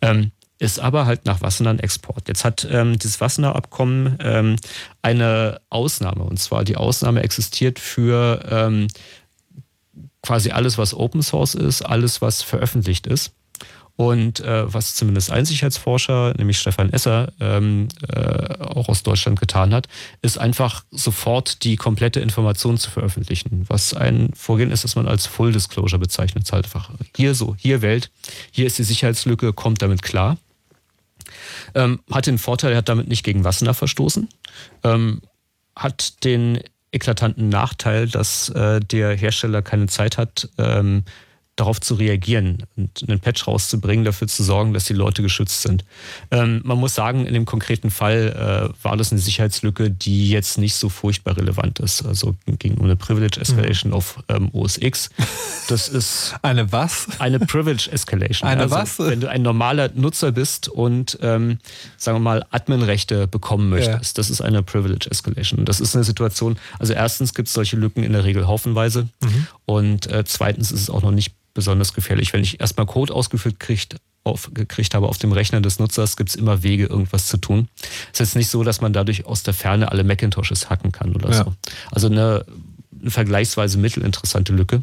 [0.00, 2.28] Ähm, ist aber halt nach Wassenaar Export.
[2.28, 4.56] Jetzt hat ähm, dieses Wassenaar Abkommen ähm,
[5.02, 6.22] eine Ausnahme.
[6.22, 8.86] Und zwar die Ausnahme existiert für ähm,
[10.22, 13.32] quasi alles, was Open Source ist, alles, was veröffentlicht ist.
[13.96, 19.72] Und äh, was zumindest ein Sicherheitsforscher, nämlich Stefan Esser, ähm, äh, auch aus Deutschland getan
[19.72, 19.86] hat,
[20.20, 23.64] ist einfach sofort die komplette Information zu veröffentlichen.
[23.68, 26.50] Was ein Vorgehen ist, das man als Full Disclosure bezeichnet.
[26.50, 28.10] Halt einfach hier so, hier Welt,
[28.50, 30.38] hier ist die Sicherheitslücke, kommt damit klar.
[31.74, 34.28] Ähm, hat den Vorteil, er hat damit nicht gegen Wassenaar verstoßen,
[34.82, 35.22] ähm,
[35.76, 36.60] hat den
[36.92, 41.04] eklatanten Nachteil, dass äh, der Hersteller keine Zeit hat, ähm,
[41.56, 45.84] darauf zu reagieren und einen Patch rauszubringen, dafür zu sorgen, dass die Leute geschützt sind.
[46.32, 50.58] Ähm, man muss sagen, in dem konkreten Fall äh, war das eine Sicherheitslücke, die jetzt
[50.58, 52.04] nicht so furchtbar relevant ist.
[52.04, 53.96] Also ging um eine Privilege Escalation mhm.
[53.96, 55.10] auf ähm, OS X.
[55.68, 57.06] Das ist eine was?
[57.20, 58.48] Eine Privilege Escalation.
[58.48, 58.98] Eine also, was?
[58.98, 61.58] Wenn du ein normaler Nutzer bist und ähm,
[61.96, 64.20] sagen wir mal Adminrechte bekommen möchtest, ja.
[64.20, 65.64] das ist eine Privilege Escalation.
[65.64, 66.56] Das ist eine Situation.
[66.80, 69.46] Also erstens gibt es solche Lücken in der Regel haufenweise mhm.
[69.66, 72.32] und äh, zweitens ist es auch noch nicht besonders gefährlich.
[72.32, 76.30] Wenn ich erstmal Code ausgeführt kriegt, auf, gekriegt habe auf dem Rechner des Nutzers, gibt
[76.30, 77.68] es immer Wege, irgendwas zu tun.
[78.12, 81.14] Es ist jetzt nicht so, dass man dadurch aus der Ferne alle Macintoshes hacken kann
[81.14, 81.44] oder ja.
[81.44, 81.54] so.
[81.90, 82.44] Also eine,
[83.00, 84.82] eine, vergleichsweise mittelinteressante Lücke.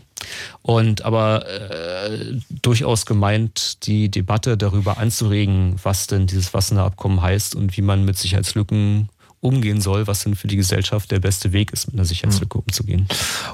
[0.61, 7.56] Und aber äh, durchaus gemeint, die Debatte darüber anzuregen, was denn dieses Wassener Abkommen heißt
[7.56, 9.10] und wie man mit Sicherheitslücken
[9.41, 12.63] umgehen soll, was denn für die Gesellschaft der beste Weg ist, mit einer Sicherheitslücke mhm.
[12.68, 13.07] umzugehen.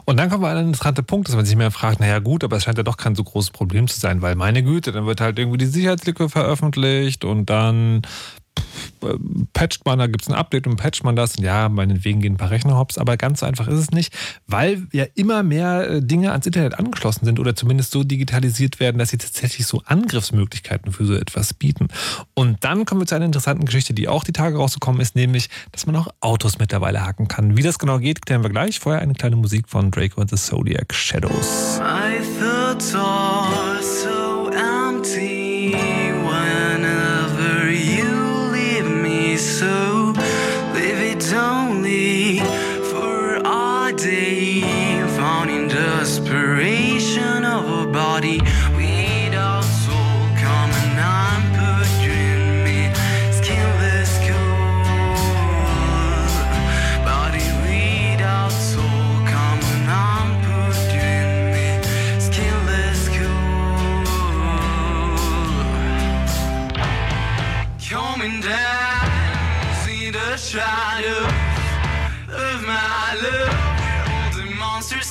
[0.06, 2.44] Und dann kommen wir an einen interessanten Punkt, dass man sich mehr fragt, naja gut,
[2.44, 5.06] aber es scheint ja doch kein so großes Problem zu sein, weil meine Güte, dann
[5.06, 8.02] wird halt irgendwie die Sicherheitslücke veröffentlicht und dann
[9.54, 11.38] patcht man, da gibt es ein Update und patcht man das.
[11.38, 14.14] Und ja, meinetwegen gehen ein paar Rechner hops, aber ganz so einfach ist es nicht,
[14.48, 18.98] weil ja immer mehr äh, Dinge ans Internet angeschlossen sind oder zumindest so digitalisiert werden,
[18.98, 21.88] dass sie tatsächlich so Angriffsmöglichkeiten für so etwas bieten.
[22.34, 25.50] Und dann kommen wir zu einer interessanten Geschichte, die auch die Tage rausgekommen ist, nämlich,
[25.72, 27.58] dass man auch Autos mittlerweile hacken kann.
[27.58, 28.80] Wie das genau geht, klären wir gleich.
[28.80, 31.80] Vorher eine kleine Musik von Draco and the Zodiac Shadows.
[31.80, 33.77] I thought all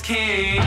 [0.06, 0.62] king.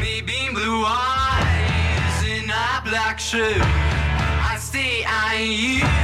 [0.00, 0.22] Me
[0.54, 3.60] blue eyes in a black shirt.
[3.60, 6.03] I see I use.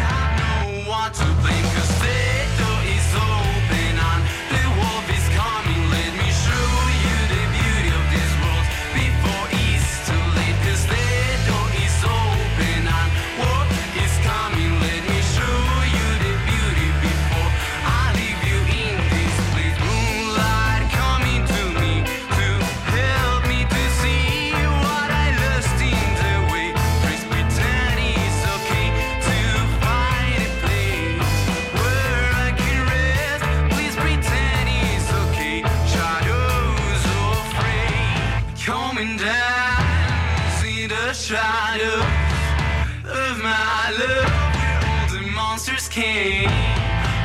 [45.90, 46.48] King.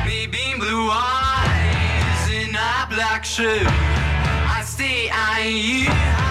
[0.04, 3.66] Maybe blue eyes in a black shirt.
[3.66, 6.25] I stay eyeing you.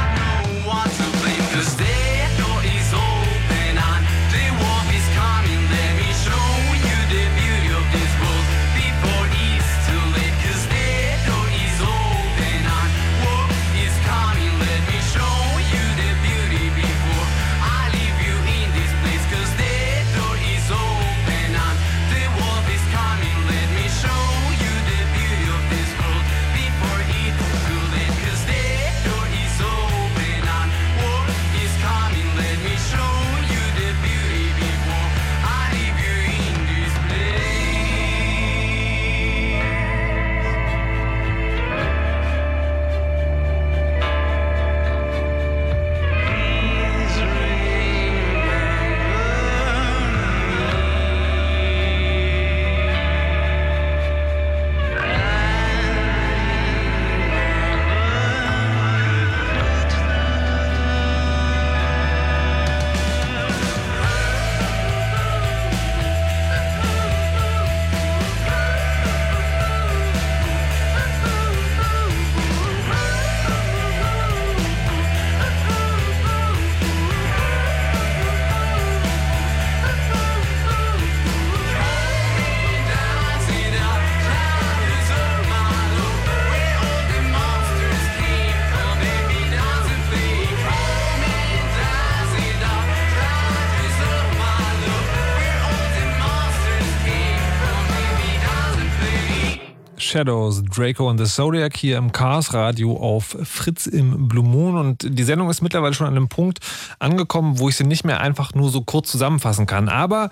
[100.16, 104.78] Shadows, Draco und the Zodiac hier im Chaos Radio auf Fritz im Blue Moon.
[104.78, 106.60] Und die Sendung ist mittlerweile schon an einem Punkt
[107.00, 109.90] angekommen, wo ich sie nicht mehr einfach nur so kurz zusammenfassen kann.
[109.90, 110.30] Aber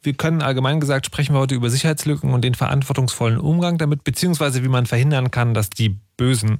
[0.00, 4.62] wir können allgemein gesagt, sprechen wir heute über Sicherheitslücken und den verantwortungsvollen Umgang damit, beziehungsweise
[4.62, 6.58] wie man verhindern kann, dass die Bösen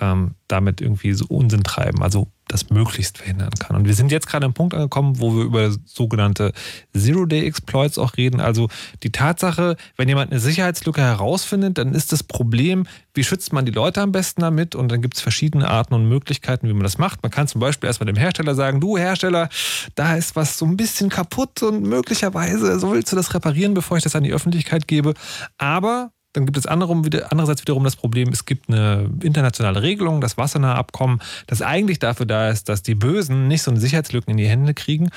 [0.00, 2.02] ähm, damit irgendwie so Unsinn treiben.
[2.02, 3.76] Also das möglichst verhindern kann.
[3.76, 6.52] Und wir sind jetzt gerade am Punkt angekommen, wo wir über sogenannte
[6.96, 8.40] Zero-Day-Exploits auch reden.
[8.40, 8.68] Also
[9.02, 13.72] die Tatsache, wenn jemand eine Sicherheitslücke herausfindet, dann ist das Problem, wie schützt man die
[13.72, 14.74] Leute am besten damit?
[14.74, 17.22] Und dann gibt es verschiedene Arten und Möglichkeiten, wie man das macht.
[17.22, 19.50] Man kann zum Beispiel erstmal dem Hersteller sagen, du Hersteller,
[19.94, 23.98] da ist was so ein bisschen kaputt und möglicherweise so willst du das reparieren, bevor
[23.98, 25.14] ich das an die Öffentlichkeit gebe.
[25.58, 30.74] Aber dann gibt es andererseits wiederum das Problem, es gibt eine internationale Regelung, das Wassernahe
[30.74, 34.48] Abkommen, das eigentlich dafür da ist, dass die Bösen nicht so eine Sicherheitslücken in die
[34.48, 35.10] Hände kriegen,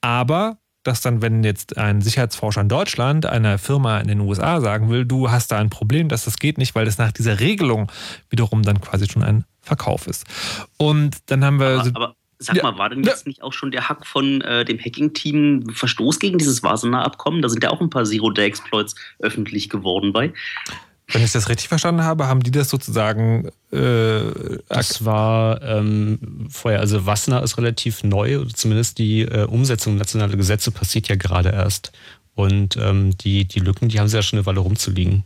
[0.00, 4.88] aber dass dann, wenn jetzt ein Sicherheitsforscher in Deutschland einer Firma in den USA sagen
[4.88, 7.92] will, du hast da ein Problem, dass das geht nicht, weil das nach dieser Regelung
[8.30, 10.24] wiederum dann quasi schon ein Verkauf ist.
[10.78, 11.80] Und dann haben wir.
[11.80, 12.62] Aber, aber Sag ja.
[12.62, 13.28] mal, war denn jetzt ja.
[13.28, 17.42] nicht auch schon der Hack von äh, dem Hacking-Team Verstoß gegen dieses Wassenaar-Abkommen?
[17.42, 20.32] Da sind ja auch ein paar Zero-Day-Exploits öffentlich geworden bei.
[21.10, 23.48] Wenn ich das richtig verstanden habe, haben die das sozusagen.
[23.72, 24.20] Äh,
[24.68, 30.36] das war ähm, vorher, also Wassenaar ist relativ neu, oder zumindest die äh, Umsetzung nationaler
[30.36, 31.92] Gesetze passiert ja gerade erst.
[32.34, 35.24] Und ähm, die, die Lücken, die haben sie ja schon eine Weile rumzuliegen.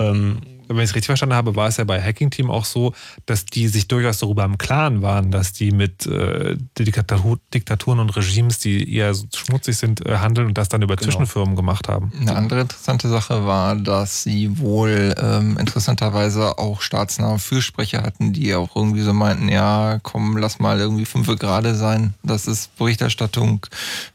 [0.00, 2.92] Ähm, wenn ich es richtig verstanden habe, war es ja bei Hacking Team auch so,
[3.26, 8.14] dass die sich durchaus darüber im Klaren waren, dass die mit äh, Diktatur, Diktaturen und
[8.16, 11.10] Regimes, die eher so schmutzig sind, äh, handeln und das dann über genau.
[11.10, 12.12] Zwischenfirmen gemacht haben.
[12.20, 18.54] Eine andere interessante Sache war, dass sie wohl ähm, interessanterweise auch staatsnahe Fürsprecher hatten, die
[18.54, 22.14] auch irgendwie so meinten, ja, komm, lass mal irgendwie fünf gerade sein.
[22.22, 23.66] Das ist Berichterstattung,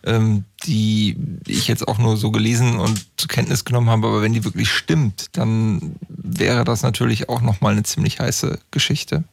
[0.05, 1.15] ähm, die
[1.48, 4.72] ich jetzt auch nur so gelesen und zur Kenntnis genommen habe, aber wenn die wirklich
[4.72, 9.23] stimmt, dann wäre das natürlich auch nochmal eine ziemlich heiße Geschichte.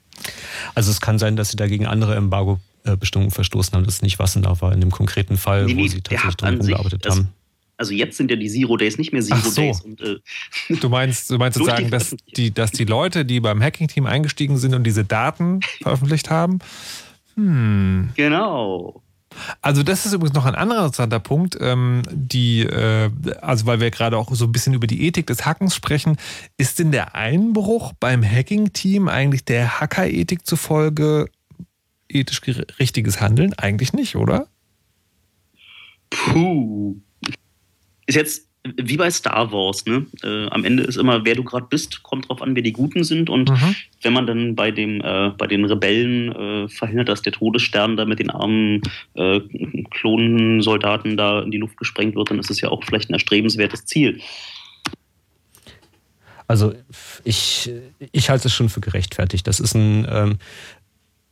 [0.75, 3.85] Also es kann sein, dass sie dagegen andere Embargo-Bestimmungen verstoßen haben.
[3.85, 6.59] Das ist nicht Wassenaar war in dem konkreten Fall, nee, nee, wo sie tatsächlich dran
[6.59, 7.29] gearbeitet haben.
[7.77, 9.63] Also jetzt sind ja die Zero Days nicht mehr Zero so.
[9.63, 9.81] Days.
[9.81, 10.19] Und, äh,
[10.69, 14.75] du meinst, du meinst sozusagen, dass die, dass die Leute, die beim Hacking-Team eingestiegen sind
[14.75, 16.59] und diese Daten veröffentlicht haben?
[17.37, 18.11] Hm.
[18.17, 19.03] Genau.
[19.63, 23.91] Also das ist übrigens noch ein anderer interessanter Punkt, ähm, die, äh, also weil wir
[23.91, 26.17] gerade auch so ein bisschen über die Ethik des Hackens sprechen,
[26.57, 31.27] ist denn der Einbruch beim Hacking-Team eigentlich der Hacker-Ethik zufolge
[32.09, 32.43] ethisch
[32.79, 33.55] richtiges Handeln?
[33.55, 34.49] Eigentlich nicht, oder?
[36.11, 36.97] Puh.
[38.07, 40.07] Ist jetzt wie bei Star Wars, ne?
[40.23, 43.05] Äh, am Ende ist immer, wer du gerade bist, kommt drauf an, wer die Guten
[43.05, 43.31] sind.
[43.31, 43.75] Und mhm.
[44.03, 48.05] wenn man dann bei dem, äh, bei den Rebellen äh, verhindert, dass der Todesstern da
[48.05, 48.83] mit den armen
[49.15, 49.41] äh,
[49.91, 53.87] Klonensoldaten da in die Luft gesprengt wird, dann ist es ja auch vielleicht ein erstrebenswertes
[53.87, 54.21] Ziel.
[56.47, 56.75] Also
[57.25, 57.71] ich,
[58.13, 59.47] ich halte es schon für gerechtfertigt.
[59.47, 60.39] Das ist ein, ähm,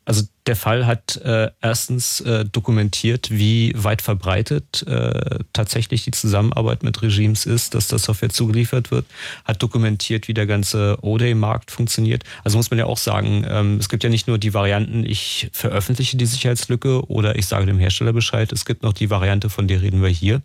[0.08, 6.82] also der Fall hat äh, erstens äh, dokumentiert, wie weit verbreitet äh, tatsächlich die Zusammenarbeit
[6.82, 9.04] mit Regimes ist, dass das Software zugeliefert wird,
[9.44, 12.24] hat dokumentiert, wie der ganze O-Day-Markt funktioniert.
[12.42, 15.50] Also muss man ja auch sagen, ähm, es gibt ja nicht nur die Varianten, ich
[15.52, 19.68] veröffentliche die Sicherheitslücke oder ich sage dem Hersteller Bescheid, es gibt noch die Variante, von
[19.68, 20.40] der reden wir hier.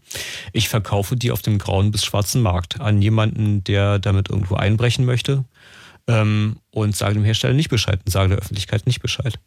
[0.52, 5.06] Ich verkaufe die auf dem grauen bis schwarzen Markt an jemanden, der damit irgendwo einbrechen
[5.06, 5.46] möchte
[6.08, 9.40] ähm, und sage dem Hersteller nicht Bescheid und sage der Öffentlichkeit nicht Bescheid.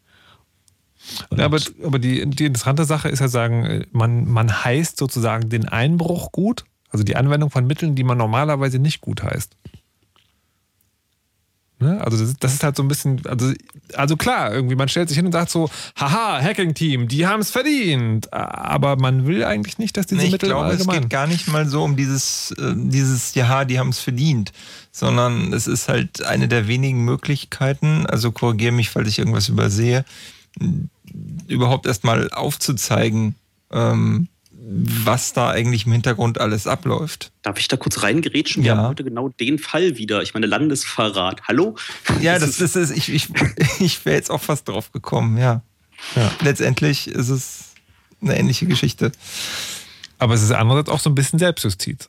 [1.37, 5.67] Ja, aber, aber die, die interessante Sache ist ja sagen, man, man heißt sozusagen den
[5.67, 9.57] Einbruch gut, also die Anwendung von Mitteln, die man normalerweise nicht gut heißt.
[11.79, 12.01] Ne?
[12.03, 13.53] Also das, das, ist halt so ein bisschen, also,
[13.93, 17.51] also klar, irgendwie man stellt sich hin und sagt so, haha, Hacking-Team, die haben es
[17.51, 18.33] verdient.
[18.33, 20.97] Aber man will eigentlich nicht, dass diese nee, Mittel ich glaube, allgemein...
[20.97, 24.53] es geht gar nicht mal so um dieses, äh, dieses ja, die haben es verdient,
[24.91, 30.07] sondern es ist halt eine der wenigen Möglichkeiten, also korrigiere mich, falls ich irgendwas übersehe,
[31.47, 33.35] überhaupt erstmal aufzuzeigen,
[33.71, 34.29] ähm,
[34.69, 37.31] was da eigentlich im Hintergrund alles abläuft.
[37.43, 38.65] Darf ich da kurz reingerätschen?
[38.65, 38.77] Wir ja.
[38.77, 40.23] haben heute genau den Fall wieder.
[40.23, 41.43] Ich meine, Landesverrat.
[41.47, 41.77] Hallo?
[42.21, 43.29] Ja, das, das ist, ich, ich,
[43.79, 45.63] ich wäre jetzt auch fast drauf gekommen, ja.
[46.17, 46.33] ja.
[46.43, 47.75] Letztendlich ist es
[48.21, 49.13] eine ähnliche Geschichte.
[50.19, 52.09] Aber es ist andererseits auch so ein bisschen Selbstjustiz.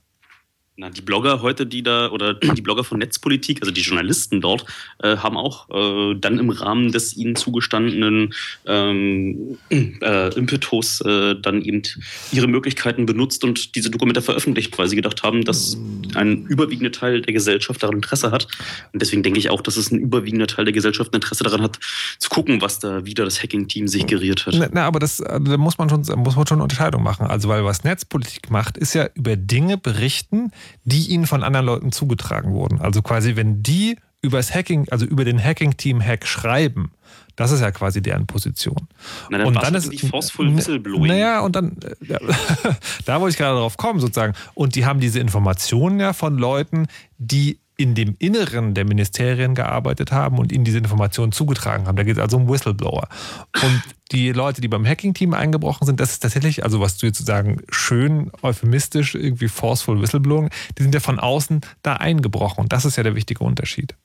[0.79, 4.63] Na, die Blogger heute, die da, oder die Blogger von Netzpolitik, also die Journalisten dort,
[5.01, 8.35] äh, haben auch äh, dann im Rahmen des ihnen zugestandenen
[8.67, 11.81] ähm, äh, Impetus äh, dann eben
[12.31, 15.75] ihre Möglichkeiten benutzt und diese Dokumente veröffentlicht, weil sie gedacht haben, dass
[16.13, 18.47] ein überwiegender Teil der Gesellschaft daran Interesse hat.
[18.93, 21.79] Und deswegen denke ich auch, dass es ein überwiegender Teil der Gesellschaft Interesse daran hat,
[22.19, 24.53] zu gucken, was da wieder das Hacking-Team sich geriert hat.
[24.55, 27.25] Na, na, aber das, äh, da muss man schon, muss man schon eine Unterscheidung machen.
[27.25, 30.51] Also, weil was Netzpolitik macht, ist ja über Dinge berichten,
[30.83, 32.79] die ihnen von anderen Leuten zugetragen wurden.
[32.81, 36.91] Also quasi, wenn die übers Hacking, also über den Hacking-Team-Hack schreiben,
[37.35, 38.87] das ist ja quasi deren Position.
[39.29, 41.07] Na, dann und dann ist Forceful Whistleblowing.
[41.07, 42.19] Naja, und dann, äh, ja,
[43.05, 44.33] da wollte ich gerade drauf kommen, sozusagen.
[44.55, 46.87] Und die haben diese Informationen ja von Leuten,
[47.19, 51.95] die in dem Inneren der Ministerien gearbeitet haben und ihnen diese Informationen zugetragen haben.
[51.95, 53.07] Da geht es also um Whistleblower.
[53.61, 57.19] Und die Leute, die beim Hacking-Team eingebrochen sind, das ist tatsächlich, also was du jetzt
[57.19, 62.63] sozusagen schön euphemistisch, irgendwie forceful Whistleblowing, die sind ja von außen da eingebrochen.
[62.63, 63.95] Und das ist ja der wichtige Unterschied.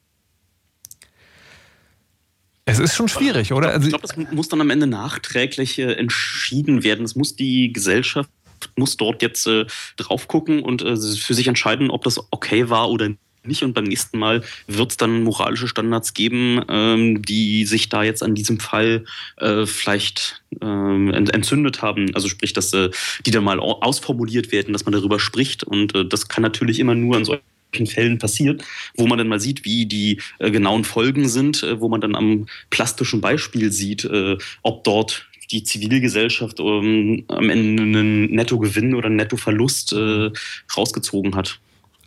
[2.66, 3.74] Es ist schon schwierig, oder?
[3.80, 7.04] Ich glaube, das muss dann am Ende nachträglich äh, entschieden werden.
[7.04, 8.30] Es muss die Gesellschaft
[8.76, 9.66] muss dort jetzt äh,
[9.96, 13.10] drauf gucken und äh, für sich entscheiden, ob das okay war oder
[13.44, 13.62] nicht.
[13.62, 18.22] Und beim nächsten Mal wird es dann moralische Standards geben, ähm, die sich da jetzt
[18.22, 19.04] an diesem Fall
[19.38, 22.14] äh, vielleicht ähm, entzündet haben.
[22.14, 22.90] Also sprich, dass äh,
[23.26, 25.64] die dann mal ausformuliert werden, dass man darüber spricht.
[25.64, 28.62] Und äh, das kann natürlich immer nur an solchen Fällen passiert,
[28.96, 32.14] wo man dann mal sieht, wie die äh, genauen Folgen sind, äh, wo man dann
[32.14, 39.06] am plastischen Beispiel sieht, äh, ob dort die Zivilgesellschaft ähm, am Ende einen Nettogewinn oder
[39.06, 40.30] einen Nettoverlust äh,
[40.76, 41.60] rausgezogen hat.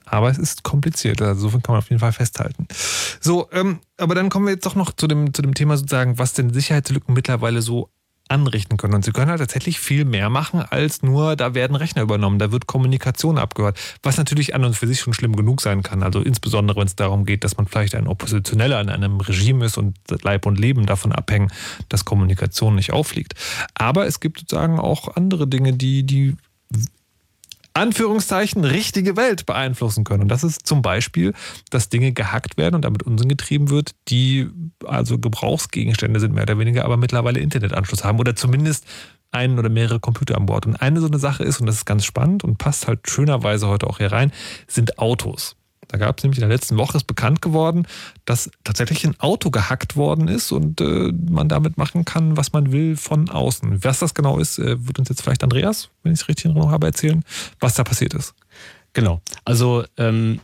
[0.05, 2.67] Aber es ist kompliziert, also so viel kann man auf jeden Fall festhalten.
[3.19, 6.17] So, ähm, aber dann kommen wir jetzt doch noch zu dem, zu dem Thema sozusagen,
[6.19, 7.89] was denn Sicherheitslücken mittlerweile so
[8.27, 8.95] anrichten können.
[8.95, 12.51] Und sie können halt tatsächlich viel mehr machen, als nur, da werden Rechner übernommen, da
[12.51, 16.01] wird Kommunikation abgehört, was natürlich an und für sich schon schlimm genug sein kann.
[16.01, 19.77] Also insbesondere, wenn es darum geht, dass man vielleicht ein Oppositioneller in einem Regime ist
[19.77, 21.51] und Leib und Leben davon abhängen,
[21.89, 23.35] dass Kommunikation nicht auffliegt.
[23.75, 26.35] Aber es gibt sozusagen auch andere Dinge, die, die
[27.75, 30.23] Anführungszeichen richtige Welt beeinflussen können.
[30.23, 31.33] Und das ist zum Beispiel,
[31.69, 34.47] dass Dinge gehackt werden und damit Unsinn getrieben wird, die
[34.85, 38.85] also Gebrauchsgegenstände sind, mehr oder weniger, aber mittlerweile Internetanschluss haben oder zumindest
[39.31, 40.65] einen oder mehrere Computer an Bord.
[40.65, 43.67] Und eine so eine Sache ist, und das ist ganz spannend und passt halt schönerweise
[43.67, 44.31] heute auch hier rein,
[44.67, 45.57] sind Autos.
[45.95, 47.87] Da gab es nämlich in der letzten Woche ist bekannt geworden,
[48.25, 52.73] dass tatsächlich ein Auto gehackt worden ist und äh, man damit machen kann, was man
[52.73, 53.81] will von außen.
[53.81, 56.51] Was das genau ist, äh, wird uns jetzt vielleicht Andreas, wenn ich es richtig in
[56.51, 57.23] Erinnerung habe, erzählen,
[57.61, 58.33] was da passiert ist.
[58.91, 59.21] Genau.
[59.45, 60.41] Also ähm,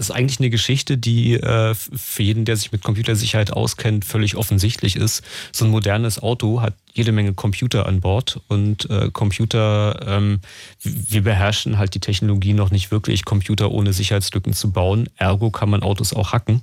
[0.00, 4.96] ist eigentlich eine Geschichte, die äh, für jeden, der sich mit Computersicherheit auskennt, völlig offensichtlich
[4.96, 5.22] ist.
[5.52, 10.40] So ein modernes Auto hat jede Menge Computer an Bord und äh, Computer, ähm,
[10.82, 15.08] wir beherrschen halt die Technologie noch nicht wirklich, Computer ohne Sicherheitslücken zu bauen.
[15.16, 16.62] Ergo kann man Autos auch hacken.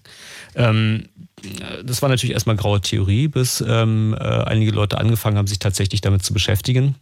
[0.56, 1.08] Ähm,
[1.84, 6.02] das war natürlich erstmal graue Theorie, bis ähm, äh, einige Leute angefangen haben, sich tatsächlich
[6.02, 6.96] damit zu beschäftigen.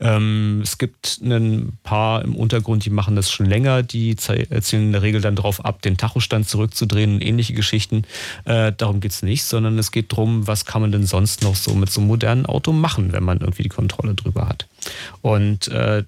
[0.00, 4.92] Ähm, es gibt ein paar im Untergrund, die machen das schon länger, die zielen in
[4.92, 8.04] der Regel dann darauf ab, den Tachostand zurückzudrehen und ähnliche Geschichten.
[8.46, 11.54] Äh, darum geht es nicht, sondern es geht darum, was kann man denn sonst noch
[11.54, 14.66] so mit so einem modernen Auto machen, wenn man irgendwie die Kontrolle drüber hat.
[15.20, 16.04] Und äh,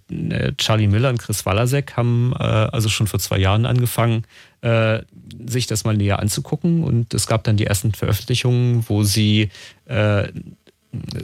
[0.56, 4.24] Charlie Miller und Chris Walasek haben äh, also schon vor zwei Jahren angefangen,
[4.66, 5.02] äh,
[5.46, 6.82] sich das mal näher anzugucken.
[6.82, 9.50] Und es gab dann die ersten Veröffentlichungen, wo sie
[9.86, 10.28] äh,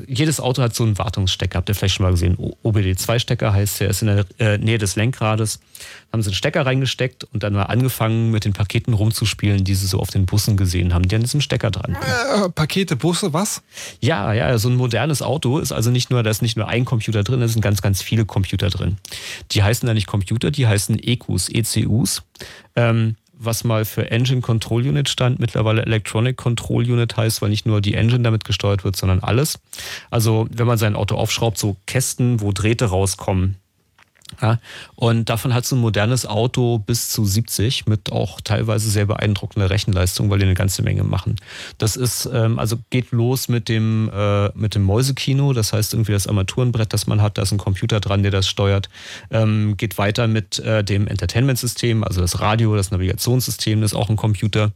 [0.07, 1.57] jedes Auto hat so einen Wartungsstecker.
[1.57, 2.37] Habt ihr vielleicht schon mal gesehen?
[2.63, 5.61] OBD2-Stecker heißt der, ist in der äh, Nähe des Lenkrades.
[6.13, 9.87] Haben sie einen Stecker reingesteckt und dann mal angefangen, mit den Paketen rumzuspielen, die sie
[9.87, 11.95] so auf den Bussen gesehen haben, die an diesem Stecker dran.
[11.95, 13.63] Äh, Pakete, Busse, was?
[14.01, 16.85] Ja, ja, so ein modernes Auto ist also nicht nur, da ist nicht nur ein
[16.85, 18.99] Computer drin, da sind ganz, ganz viele Computer drin.
[19.53, 22.23] Die heißen da nicht Computer, die heißen EQs, ECUs.
[22.77, 27.67] Ähm, was mal für Engine Control Unit stand, mittlerweile Electronic Control Unit heißt, weil nicht
[27.67, 29.59] nur die Engine damit gesteuert wird, sondern alles.
[30.11, 33.57] Also wenn man sein Auto aufschraubt, so Kästen, wo Drähte rauskommen,
[34.41, 34.59] ja,
[34.95, 39.71] und davon hat so ein modernes Auto bis zu 70 mit auch teilweise sehr beeindruckender
[39.71, 41.37] Rechenleistung, weil die eine ganze Menge machen.
[41.79, 46.13] Das ist, ähm, also geht los mit dem, äh, mit dem Mäusekino, das heißt irgendwie
[46.13, 48.89] das Armaturenbrett, das man hat, da ist ein Computer dran, der das steuert.
[49.31, 54.17] Ähm, geht weiter mit äh, dem Entertainment-System, also das Radio, das Navigationssystem, ist auch ein
[54.17, 54.73] Computer.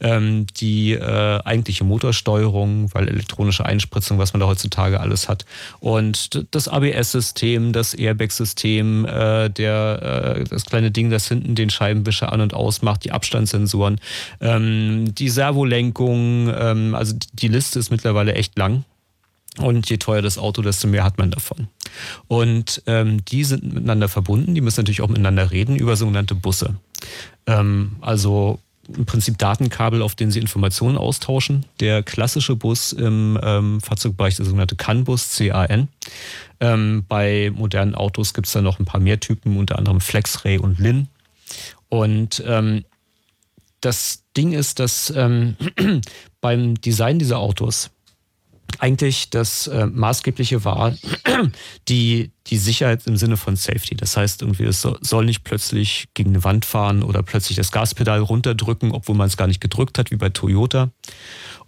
[0.00, 5.44] Ähm, die äh, eigentliche Motorsteuerung, weil elektronische Einspritzung, was man da heutzutage alles hat.
[5.80, 12.32] Und das ABS-System, das Airbag-System, äh, der, äh, das kleine Ding, das hinten den Scheibenwischer
[12.32, 14.00] an- und ausmacht, die Abstandssensoren,
[14.40, 18.84] ähm, die Servolenkung, ähm, also die Liste ist mittlerweile echt lang.
[19.58, 21.68] Und je teuer das Auto, desto mehr hat man davon.
[22.28, 26.76] Und ähm, die sind miteinander verbunden, die müssen natürlich auch miteinander reden über sogenannte Busse.
[27.46, 28.60] Ähm, also
[28.96, 31.66] im Prinzip Datenkabel, auf denen sie Informationen austauschen.
[31.80, 35.88] Der klassische Bus im ähm, Fahrzeugbereich, der sogenannte CAN-Bus, CAN.
[36.60, 40.58] Ähm, bei modernen Autos gibt es da noch ein paar mehr Typen, unter anderem FlexRay
[40.58, 41.08] und Lin.
[41.88, 42.84] Und ähm,
[43.80, 45.56] das Ding ist, dass ähm,
[46.40, 47.90] beim Design dieser Autos
[48.78, 50.94] eigentlich das äh, Maßgebliche war
[51.88, 53.94] die, die Sicherheit im Sinne von Safety.
[53.96, 58.20] Das heißt, irgendwie, es soll nicht plötzlich gegen eine Wand fahren oder plötzlich das Gaspedal
[58.20, 60.90] runterdrücken, obwohl man es gar nicht gedrückt hat, wie bei Toyota.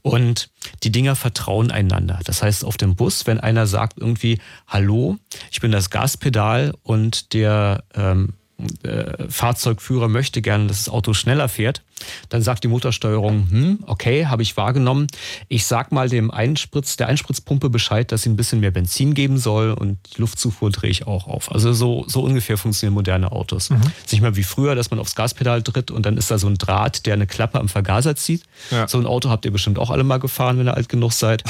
[0.03, 0.51] Und
[0.83, 2.19] die Dinger vertrauen einander.
[2.25, 5.19] Das heißt, auf dem Bus, wenn einer sagt irgendwie, hallo,
[5.51, 8.35] ich bin das Gaspedal und der ähm,
[8.83, 11.83] äh, Fahrzeugführer möchte gerne, dass das Auto schneller fährt,
[12.29, 15.07] dann sagt die Motorsteuerung, hm, okay, habe ich wahrgenommen.
[15.49, 19.39] Ich sag mal dem Einspritz, der Einspritzpumpe Bescheid, dass sie ein bisschen mehr Benzin geben
[19.39, 21.53] soll und die Luftzufuhr drehe ich auch auf.
[21.53, 23.71] Also so, so ungefähr funktionieren moderne Autos.
[23.71, 23.81] Mhm.
[24.05, 26.49] ist nicht mehr wie früher, dass man aufs Gaspedal tritt und dann ist da so
[26.49, 28.43] ein Draht, der eine Klappe am Vergaser zieht.
[28.71, 28.89] Ja.
[28.89, 31.45] So ein Auto habt ihr bestimmt auch alle mal gefahren, wenn ihr alt genug seid.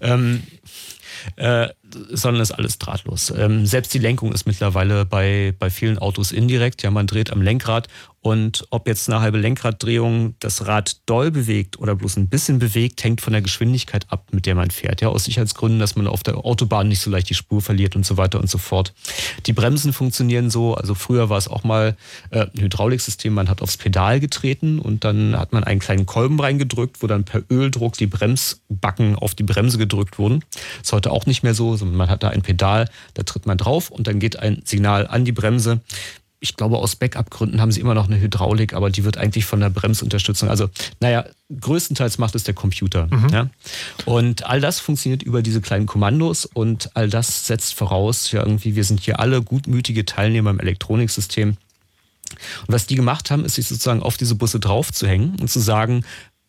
[0.00, 0.42] ähm,
[1.36, 1.68] äh,
[2.10, 3.32] sondern ist alles drahtlos.
[3.36, 6.82] Ähm, selbst die Lenkung ist mittlerweile bei, bei vielen Autos indirekt.
[6.82, 7.88] Ja, man dreht am Lenkrad
[8.22, 13.02] und ob jetzt eine halbe Lenkraddrehung das Rad doll bewegt oder bloß ein bisschen bewegt,
[13.02, 15.00] hängt von der Geschwindigkeit ab, mit der man fährt.
[15.00, 18.06] Ja, aus Sicherheitsgründen, dass man auf der Autobahn nicht so leicht die Spur verliert und
[18.06, 18.94] so weiter und so fort.
[19.46, 20.74] Die Bremsen funktionieren so.
[20.76, 21.96] Also früher war es auch mal
[22.30, 23.34] äh, ein Hydrauliksystem.
[23.34, 27.24] Man hat aufs Pedal getreten und dann hat man einen kleinen Kolben reingedrückt, wo dann
[27.24, 30.44] per Öldruck die Bremsbacken auf die Bremse gedrückt wurden.
[30.80, 33.58] Ist heute auch nicht mehr so, sondern man hat da ein Pedal, da tritt man
[33.58, 35.80] drauf und dann geht ein Signal an die Bremse
[36.42, 39.60] ich glaube, aus Backup-Gründen haben sie immer noch eine Hydraulik, aber die wird eigentlich von
[39.60, 40.48] der Bremsunterstützung.
[40.48, 40.68] Also,
[40.98, 41.24] naja,
[41.60, 43.06] größtenteils macht es der Computer.
[43.06, 43.28] Mhm.
[43.28, 43.50] Ja?
[44.06, 48.74] Und all das funktioniert über diese kleinen Kommandos und all das setzt voraus, ja, irgendwie,
[48.74, 51.50] wir sind hier alle gutmütige Teilnehmer im Elektroniksystem.
[51.50, 51.58] Und
[52.66, 56.04] was die gemacht haben, ist sich sozusagen auf diese Busse draufzuhängen und zu sagen,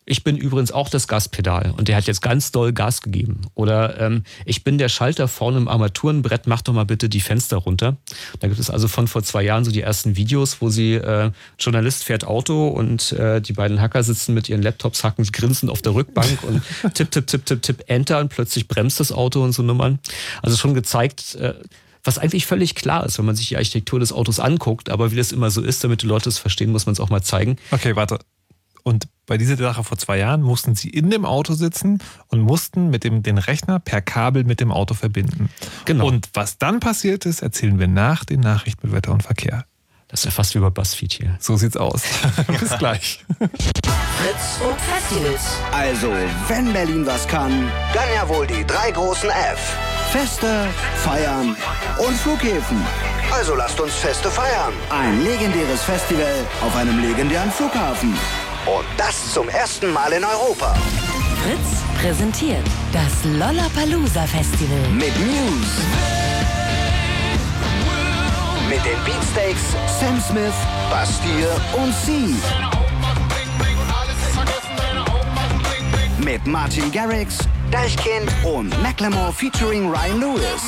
[0.06, 3.42] ich bin übrigens auch das Gaspedal und der hat jetzt ganz doll Gas gegeben.
[3.54, 7.56] Oder ähm, ich bin der Schalter vorne im Armaturenbrett, mach doch mal bitte die Fenster
[7.56, 7.96] runter.
[8.40, 11.30] Da gibt es also von vor zwei Jahren so die ersten Videos, wo sie, äh,
[11.58, 15.80] Journalist fährt Auto und äh, die beiden Hacker sitzen mit ihren Laptops, hacken, grinsen auf
[15.80, 16.62] der Rückbank und
[16.94, 20.00] tipp, tipp, tipp, tipp, tipp, Enter und plötzlich bremst das Auto und so Nummern.
[20.42, 21.54] Also schon gezeigt, äh,
[22.02, 25.16] was eigentlich völlig klar ist, wenn man sich die Architektur des Autos anguckt, aber wie
[25.16, 27.56] das immer so ist, damit die Leute es verstehen, muss man es auch mal zeigen.
[27.70, 28.18] Okay, warte.
[28.84, 32.90] Und bei dieser Sache vor zwei Jahren mussten sie in dem Auto sitzen und mussten
[32.90, 35.48] mit dem, den Rechner per Kabel mit dem Auto verbinden.
[35.86, 36.06] Genau.
[36.06, 39.64] Und was dann passiert ist, erzählen wir nach den Nachrichten mit Wetter und Verkehr.
[40.08, 41.36] Das ist ja fast wie bei BuzzFeed hier.
[41.40, 42.02] So sieht's aus.
[42.60, 43.24] Bis gleich.
[43.38, 45.56] Fritz und Festivals.
[45.72, 46.12] Also,
[46.46, 47.50] wenn Berlin was kann,
[47.94, 49.76] dann ja wohl die drei großen F.
[50.12, 50.68] Feste,
[51.02, 51.56] Feiern
[51.98, 52.76] und Flughäfen.
[53.32, 54.72] Also lasst uns Feste feiern.
[54.90, 58.14] Ein legendäres Festival auf einem legendären Flughafen.
[58.66, 60.74] Und das zum ersten Mal in Europa.
[61.42, 64.78] Fritz präsentiert das Lollapalooza Festival.
[64.90, 65.68] Mit News.
[68.66, 70.54] Mit den Beatsteaks, Sam Smith,
[70.90, 72.34] Bastille und Sie.
[76.24, 77.38] Mit Martin Garrix,
[77.70, 80.62] Deichkind und Macklemore featuring Ryan Lewis.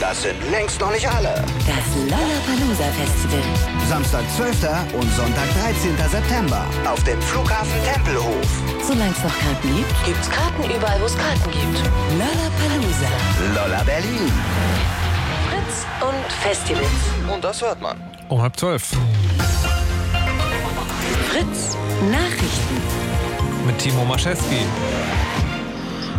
[0.00, 1.34] Das sind längst noch nicht alle.
[1.66, 3.42] Das Lollapalooza Festival.
[3.88, 4.94] Samstag 12.
[4.94, 5.96] und Sonntag 13.
[6.08, 8.46] September auf dem Flughafen Tempelhof.
[8.86, 11.78] Solange es noch Karten gibt, gibt's Karten überall, wo es Karten gibt.
[12.16, 13.08] Lollapalooza.
[13.54, 14.32] Lolla Berlin.
[15.50, 17.32] Fritz und Festivals.
[17.32, 17.96] Und das hört man.
[18.28, 18.90] Um halb zwölf.
[21.30, 21.76] Fritz
[22.10, 22.82] Nachrichten.
[23.66, 24.64] Mit Timo Maschewski.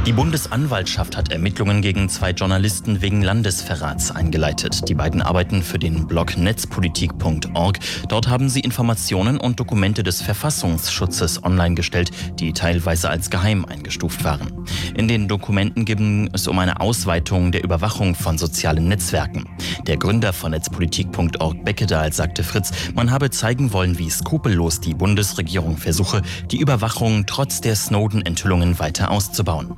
[0.06, 4.88] Die Bundesanwaltschaft hat Ermittlungen gegen zwei Journalisten wegen Landesverrats eingeleitet.
[4.88, 7.80] Die beiden arbeiten für den Blog netzpolitik.org.
[8.08, 14.24] Dort haben sie Informationen und Dokumente des Verfassungsschutzes online gestellt, die teilweise als geheim eingestuft
[14.24, 14.66] waren.
[14.96, 19.46] In den Dokumenten ging es um eine Ausweitung der Überwachung von sozialen Netzwerken.
[19.86, 25.78] Der Gründer von netzpolitik.org Beckedahl sagte Fritz, man habe zeigen wollen, wie skrupellos die Bundesregierung
[25.78, 26.22] versuche,
[26.52, 29.76] die Überwachung trotz der Snowden-Enthüllungen weiter auszubauen.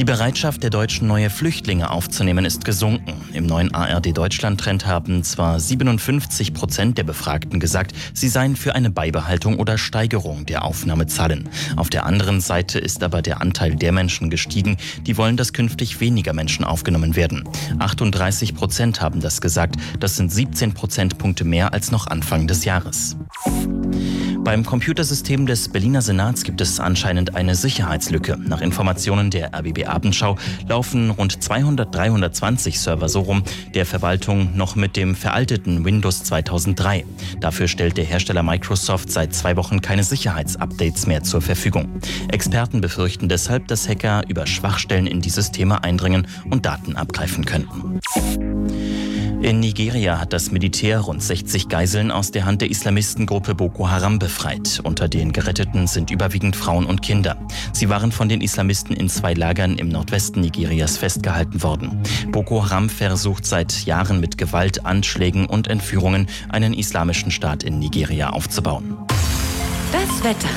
[0.00, 3.12] Die Bereitschaft der Deutschen, neue Flüchtlinge aufzunehmen, ist gesunken.
[3.34, 9.58] Im neuen ARD-Deutschland-Trend haben zwar 57 Prozent der Befragten gesagt, sie seien für eine Beibehaltung
[9.58, 11.50] oder Steigerung der Aufnahmezahlen.
[11.76, 16.00] Auf der anderen Seite ist aber der Anteil der Menschen gestiegen, die wollen, dass künftig
[16.00, 17.44] weniger Menschen aufgenommen werden.
[17.78, 19.76] 38 Prozent haben das gesagt.
[19.98, 23.18] Das sind 17 Prozentpunkte mehr als noch Anfang des Jahres.
[24.42, 28.38] Beim Computersystem des Berliner Senats gibt es anscheinend eine Sicherheitslücke.
[28.38, 30.36] Nach Informationen der RBB Abendschau
[30.66, 33.42] laufen rund 200, 320 Server so rum,
[33.74, 37.04] der Verwaltung noch mit dem veralteten Windows 2003.
[37.40, 42.00] Dafür stellt der Hersteller Microsoft seit zwei Wochen keine Sicherheitsupdates mehr zur Verfügung.
[42.32, 48.00] Experten befürchten deshalb, dass Hacker über Schwachstellen in die Systeme eindringen und Daten abgreifen könnten.
[49.42, 54.18] In Nigeria hat das Militär rund 60 Geiseln aus der Hand der Islamistengruppe Boko Haram
[54.18, 54.80] befreit.
[54.84, 57.38] Unter den Geretteten sind überwiegend Frauen und Kinder.
[57.72, 62.02] Sie waren von den Islamisten in zwei Lagern im Nordwesten Nigerias festgehalten worden.
[62.28, 68.30] Boko Haram versucht seit Jahren mit Gewalt, Anschlägen und Entführungen einen islamischen Staat in Nigeria
[68.30, 68.98] aufzubauen.
[69.90, 70.48] Das Wetter.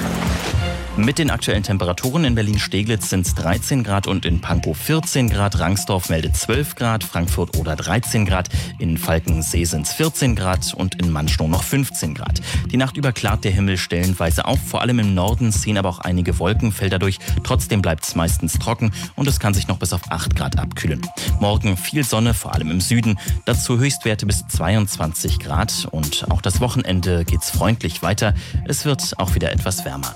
[0.95, 5.57] Mit den aktuellen Temperaturen in Berlin-Steglitz sind es 13 Grad und in Pankow 14 Grad.
[5.57, 8.47] Rangsdorf meldet 12 Grad, Frankfurt oder 13 Grad.
[8.77, 12.41] In Falkensee sind es 14 Grad und in Mannschnow noch 15 Grad.
[12.71, 14.59] Die Nacht über klart der Himmel stellenweise auf.
[14.63, 17.17] Vor allem im Norden ziehen aber auch einige Wolkenfelder durch.
[17.43, 21.01] Trotzdem bleibt es meistens trocken und es kann sich noch bis auf 8 Grad abkühlen.
[21.39, 23.17] Morgen viel Sonne, vor allem im Süden.
[23.45, 25.87] Dazu Höchstwerte bis 22 Grad.
[25.89, 28.35] Und auch das Wochenende geht's freundlich weiter.
[28.65, 30.15] Es wird auch wieder etwas wärmer.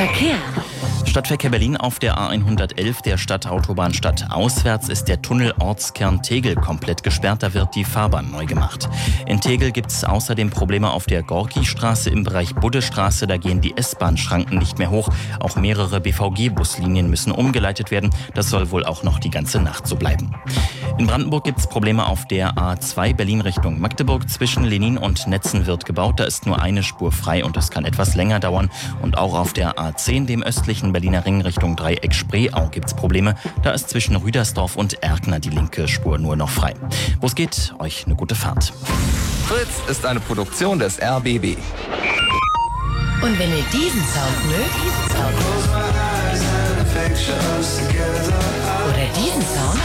[0.00, 0.38] Verkehr.
[1.10, 7.42] Stadtverkehr Berlin auf der A111 der Stadtautobahn stadtauswärts ist der Tunnel Ortskern Tegel komplett gesperrt.
[7.42, 8.88] Da wird die Fahrbahn neu gemacht.
[9.26, 13.26] In Tegel gibt es außerdem Probleme auf der Gorki-Straße im Bereich Buddestraße.
[13.26, 15.08] Da gehen die S-Bahn-Schranken nicht mehr hoch.
[15.40, 18.10] Auch mehrere BVG-Buslinien müssen umgeleitet werden.
[18.34, 20.32] Das soll wohl auch noch die ganze Nacht so bleiben.
[20.96, 24.28] In Brandenburg gibt es Probleme auf der A2 Berlin Richtung Magdeburg.
[24.30, 26.20] Zwischen Lenin und Netzen wird gebaut.
[26.20, 28.70] Da ist nur eine Spur frei und das kann etwas länger dauern.
[29.02, 33.34] Und auch auf der A10, dem östlichen Berliner Ring Richtung Dreieck Spreeau, gibt es Probleme.
[33.62, 36.74] Da ist zwischen Rüdersdorf und Erkner die linke Spur nur noch frei.
[37.20, 38.72] Wo es geht, euch eine gute Fahrt.
[39.46, 41.56] Fritz ist eine Produktion des RBB.
[43.22, 44.76] Und wenn ihr diesen Sound mögt,
[48.86, 49.80] oder diesen Sound,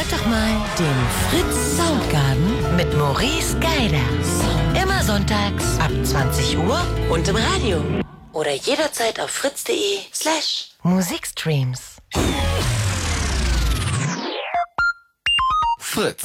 [0.00, 0.96] hört doch mal den
[1.28, 4.82] Fritz Soundgarden mit Maurice Geider.
[4.82, 7.82] Immer sonntags ab 20 Uhr und im Radio.
[8.32, 11.96] Oder jederzeit auf fritz.de slash Musikstreams.
[15.78, 16.24] Fritz.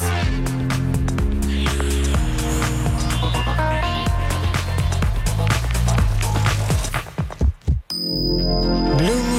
[8.96, 9.35] Blue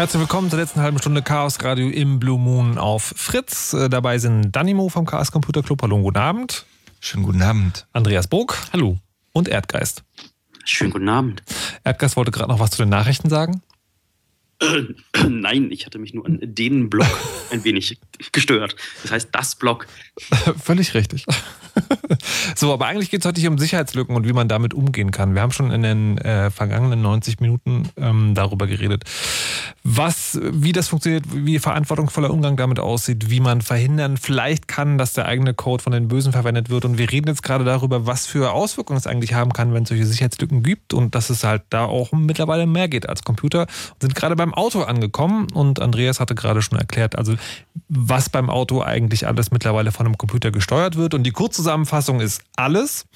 [0.00, 3.74] Herzlich willkommen zur letzten halben Stunde Chaos Radio im Blue Moon auf Fritz.
[3.74, 5.82] Äh, Dabei sind Danimo vom Chaos Computer Club.
[5.82, 6.64] Hallo, guten Abend.
[7.00, 7.86] Schönen guten Abend.
[7.92, 8.96] Andreas Bog Hallo.
[9.34, 10.02] und Erdgeist.
[10.64, 11.42] Schönen guten Abend.
[11.84, 13.60] Erdgeist wollte gerade noch was zu den Nachrichten sagen.
[15.28, 17.08] Nein, ich hatte mich nur an den Blog
[17.50, 17.98] ein wenig
[18.32, 18.76] gestört.
[19.02, 19.86] Das heißt, das Blog.
[20.62, 21.24] Völlig richtig.
[22.56, 25.34] so, aber eigentlich geht es heute hier um Sicherheitslücken und wie man damit umgehen kann.
[25.34, 29.04] Wir haben schon in den äh, vergangenen 90 Minuten ähm, darüber geredet,
[29.82, 35.14] was, wie das funktioniert, wie verantwortungsvoller Umgang damit aussieht, wie man verhindern vielleicht kann, dass
[35.14, 36.84] der eigene Code von den Bösen verwendet wird.
[36.84, 39.88] Und wir reden jetzt gerade darüber, was für Auswirkungen es eigentlich haben kann, wenn es
[39.88, 43.62] solche Sicherheitslücken gibt und dass es halt da auch mittlerweile mehr geht als Computer.
[43.62, 47.34] Und sind gerade beim Auto angekommen und Andreas hatte gerade schon erklärt, also
[47.88, 51.14] was beim Auto eigentlich alles mittlerweile von einem Computer gesteuert wird.
[51.14, 53.06] Und die Kurzzusammenfassung ist alles.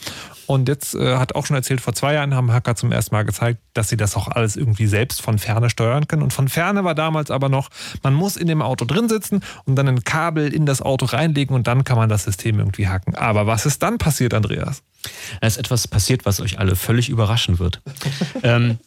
[0.47, 3.25] Und jetzt äh, hat auch schon erzählt, vor zwei Jahren haben Hacker zum ersten Mal
[3.25, 6.23] gezeigt, dass sie das auch alles irgendwie selbst von Ferne steuern können.
[6.23, 7.71] Und von Ferne war damals aber noch,
[8.03, 11.55] man muss in dem Auto drin sitzen und dann ein Kabel in das Auto reinlegen
[11.57, 13.15] und dann kann man das System irgendwie hacken.
[13.15, 14.83] Aber was ist dann passiert, Andreas?
[15.41, 17.81] Da ist etwas passiert, was euch alle völlig überraschen wird.
[18.43, 18.79] ähm,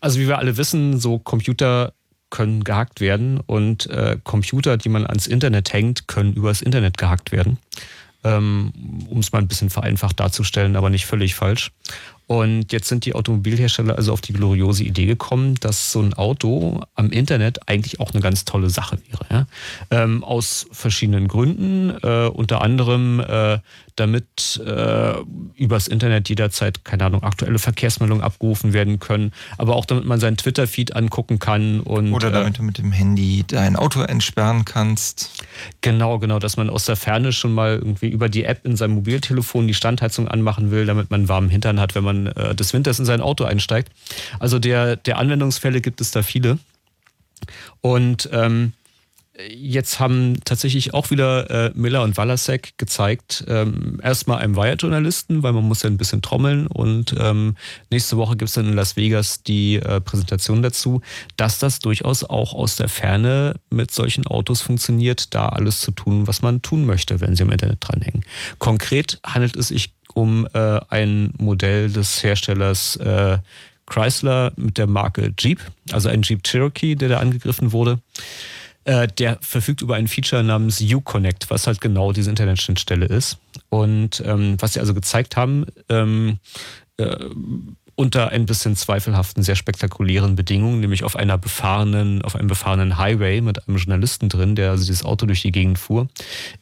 [0.00, 1.92] also wie wir alle wissen, so Computer
[2.30, 7.32] können gehackt werden und äh, Computer, die man ans Internet hängt, können übers Internet gehackt
[7.32, 7.58] werden.
[8.22, 8.72] Ähm,
[9.08, 11.72] um es mal ein bisschen vereinfacht darzustellen, aber nicht völlig falsch.
[12.26, 16.82] Und jetzt sind die Automobilhersteller also auf die gloriose Idee gekommen, dass so ein Auto
[16.94, 19.26] am Internet eigentlich auch eine ganz tolle Sache wäre.
[19.30, 19.46] Ja?
[19.90, 23.58] Ähm, aus verschiedenen Gründen, äh, unter anderem äh,
[24.00, 25.14] damit äh,
[25.56, 30.36] übers Internet jederzeit, keine Ahnung, aktuelle Verkehrsmeldungen abgerufen werden können, aber auch damit man seinen
[30.36, 31.80] Twitter-Feed angucken kann.
[31.80, 35.44] Und, Oder damit du mit dem Handy dein Auto entsperren kannst.
[35.82, 38.94] Genau, genau, dass man aus der Ferne schon mal irgendwie über die App in seinem
[38.94, 42.72] Mobiltelefon die Standheizung anmachen will, damit man einen warmen Hintern hat, wenn man äh, des
[42.72, 43.92] Winters in sein Auto einsteigt.
[44.38, 46.58] Also der, der Anwendungsfälle gibt es da viele.
[47.80, 48.72] Und ähm,
[49.48, 55.52] jetzt haben tatsächlich auch wieder äh, Miller und Walasek gezeigt, ähm, erstmal einem Wired-Journalisten, weil
[55.52, 57.56] man muss ja ein bisschen trommeln und ähm,
[57.90, 61.00] nächste Woche gibt es dann in Las Vegas die äh, Präsentation dazu,
[61.36, 66.26] dass das durchaus auch aus der Ferne mit solchen Autos funktioniert, da alles zu tun,
[66.26, 68.24] was man tun möchte, wenn sie im Internet dranhängen.
[68.58, 73.38] Konkret handelt es sich um äh, ein Modell des Herstellers äh,
[73.86, 75.60] Chrysler mit der Marke Jeep,
[75.92, 78.00] also ein Jeep Cherokee, der da angegriffen wurde.
[78.84, 83.38] Äh, der verfügt über ein Feature namens Uconnect, was halt genau diese Internetschnittstelle ist.
[83.68, 86.38] Und ähm, was sie also gezeigt haben, ähm,
[86.96, 87.16] äh,
[88.00, 93.42] unter ein bisschen zweifelhaften, sehr spektakulären Bedingungen, nämlich auf einer befahrenen, auf einem befahrenen Highway
[93.42, 96.08] mit einem Journalisten drin, der also dieses Auto durch die Gegend fuhr,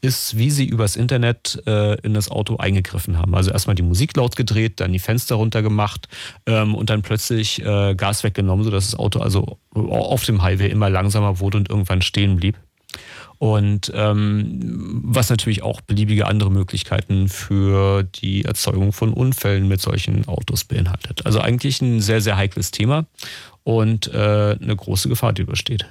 [0.01, 3.37] ist, wie sie übers Internet äh, in das Auto eingegriffen haben.
[3.37, 6.09] Also erstmal die Musik laut gedreht, dann die Fenster runtergemacht
[6.47, 10.91] ähm, und dann plötzlich äh, Gas weggenommen, sodass das Auto also auf dem Highway immer
[10.91, 12.57] langsamer wurde und irgendwann stehen blieb.
[13.39, 20.27] Und ähm, was natürlich auch beliebige andere Möglichkeiten für die Erzeugung von Unfällen mit solchen
[20.27, 21.25] Autos beinhaltet.
[21.25, 23.07] Also eigentlich ein sehr, sehr heikles Thema
[23.63, 25.87] und äh, eine große Gefahr, die übersteht.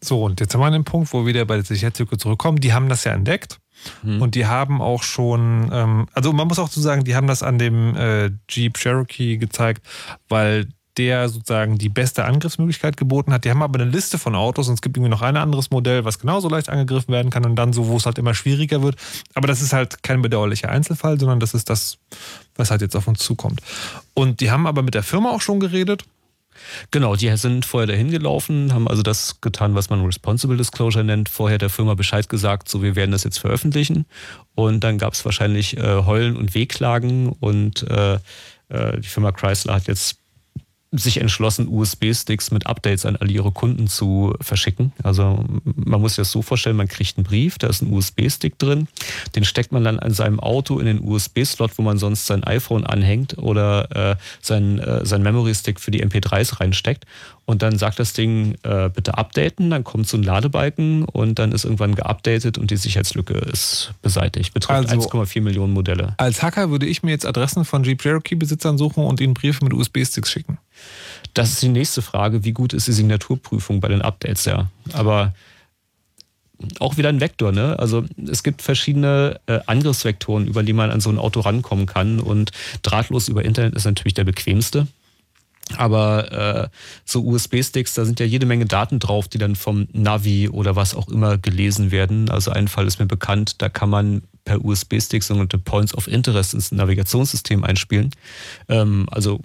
[0.00, 2.60] So, und jetzt haben wir einen Punkt, wo wir wieder bei der Sicherheitslücke zurückkommen.
[2.60, 3.58] Die haben das ja entdeckt.
[4.02, 4.20] Hm.
[4.20, 7.42] Und die haben auch schon, ähm, also man muss auch zu sagen, die haben das
[7.42, 9.86] an dem äh, Jeep Cherokee gezeigt,
[10.28, 13.44] weil der sozusagen die beste Angriffsmöglichkeit geboten hat.
[13.44, 16.04] Die haben aber eine Liste von Autos und es gibt irgendwie noch ein anderes Modell,
[16.04, 18.96] was genauso leicht angegriffen werden kann und dann so, wo es halt immer schwieriger wird.
[19.34, 21.98] Aber das ist halt kein bedauerlicher Einzelfall, sondern das ist das,
[22.56, 23.60] was halt jetzt auf uns zukommt.
[24.14, 26.04] Und die haben aber mit der Firma auch schon geredet.
[26.90, 31.28] Genau, die sind vorher dahin gelaufen, haben also das getan, was man Responsible Disclosure nennt,
[31.28, 34.06] vorher der Firma Bescheid gesagt, so wir werden das jetzt veröffentlichen.
[34.56, 38.18] Und dann gab es wahrscheinlich äh, Heulen und Wehklagen und äh,
[38.68, 40.17] äh, die Firma Chrysler hat jetzt
[40.90, 44.92] sich entschlossen, USB-Sticks mit Updates an all ihre Kunden zu verschicken.
[45.02, 48.58] Also man muss sich das so vorstellen, man kriegt einen Brief, da ist ein USB-Stick
[48.58, 48.88] drin,
[49.36, 52.84] den steckt man dann an seinem Auto in den USB-Slot, wo man sonst sein iPhone
[52.84, 57.04] anhängt oder äh, sein, äh, sein Memory-Stick für die MP3s reinsteckt.
[57.48, 61.52] Und dann sagt das Ding, äh, bitte updaten, dann kommt so ein Ladebalken und dann
[61.52, 64.52] ist irgendwann geupdatet und die Sicherheitslücke ist beseitigt.
[64.52, 66.12] Betrifft also, 1,4 Millionen Modelle.
[66.18, 69.72] Als Hacker würde ich mir jetzt Adressen von Jeep Cherokee-Besitzern suchen und ihnen Briefe mit
[69.72, 70.58] USB-Sticks schicken.
[71.32, 72.44] Das ist die nächste Frage.
[72.44, 74.44] Wie gut ist die Signaturprüfung bei den Updates?
[74.44, 75.32] Ja, aber
[76.80, 77.50] auch wieder ein Vektor.
[77.52, 77.78] Ne?
[77.78, 82.20] Also es gibt verschiedene äh, Angriffsvektoren, über die man an so ein Auto rankommen kann.
[82.20, 82.50] Und
[82.82, 84.86] drahtlos über Internet ist natürlich der bequemste.
[85.76, 86.68] Aber äh,
[87.04, 90.94] so USB-Sticks, da sind ja jede Menge Daten drauf, die dann vom Navi oder was
[90.94, 92.30] auch immer gelesen werden.
[92.30, 96.54] Also ein Fall ist mir bekannt, da kann man per USB-Stick sogenannte Points of Interest
[96.54, 98.10] ins Navigationssystem einspielen.
[98.68, 99.40] Ähm, also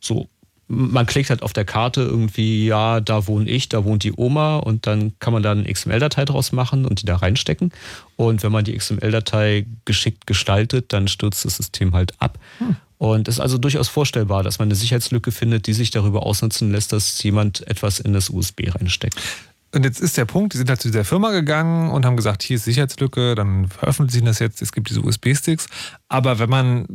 [0.00, 0.28] so
[0.68, 4.56] man klickt halt auf der Karte irgendwie, ja, da wohne ich, da wohnt die Oma
[4.56, 7.72] und dann kann man da eine XML-Datei draus machen und die da reinstecken.
[8.16, 12.38] Und wenn man die XML-Datei geschickt gestaltet, dann stürzt das System halt ab.
[12.58, 12.76] Hm.
[12.98, 16.72] Und es ist also durchaus vorstellbar, dass man eine Sicherheitslücke findet, die sich darüber ausnutzen
[16.72, 19.20] lässt, dass jemand etwas in das USB reinsteckt.
[19.74, 22.42] Und jetzt ist der Punkt, die sind halt zu dieser Firma gegangen und haben gesagt,
[22.42, 25.66] hier ist Sicherheitslücke, dann veröffentlichen das jetzt, es gibt diese USB-Sticks.
[26.08, 26.86] Aber wenn man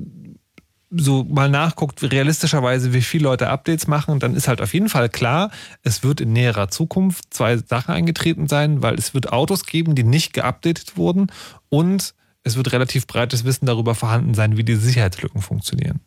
[0.90, 5.10] so mal nachguckt, realistischerweise, wie viele Leute Updates machen, dann ist halt auf jeden Fall
[5.10, 5.52] klar,
[5.84, 10.04] es wird in näherer Zukunft zwei Sachen eingetreten sein, weil es wird Autos geben, die
[10.04, 11.28] nicht geupdatet wurden
[11.70, 16.00] und es wird relativ breites Wissen darüber vorhanden sein, wie die Sicherheitslücken funktionieren.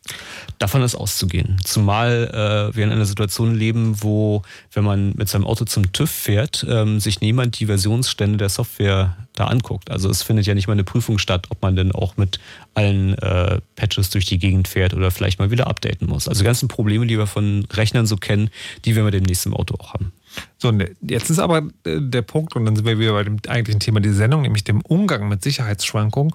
[0.59, 1.57] Davon ist auszugehen.
[1.63, 2.29] Zumal
[2.71, 4.41] äh, wir in einer Situation leben, wo,
[4.73, 9.15] wenn man mit seinem Auto zum TÜV fährt, ähm, sich niemand die Versionsstände der Software
[9.33, 9.89] da anguckt.
[9.89, 12.39] Also es findet ja nicht mal eine Prüfung statt, ob man denn auch mit
[12.73, 16.27] allen äh, Patches durch die Gegend fährt oder vielleicht mal wieder updaten muss.
[16.27, 18.49] Also die ganzen Probleme, die wir von Rechnern so kennen,
[18.83, 20.11] die werden wir demnächst im Auto auch haben.
[20.57, 23.37] So, ne, jetzt ist aber äh, der Punkt, und dann sind wir wieder bei dem
[23.47, 26.33] eigentlichen Thema dieser Sendung, nämlich dem Umgang mit Sicherheitsschwankungen.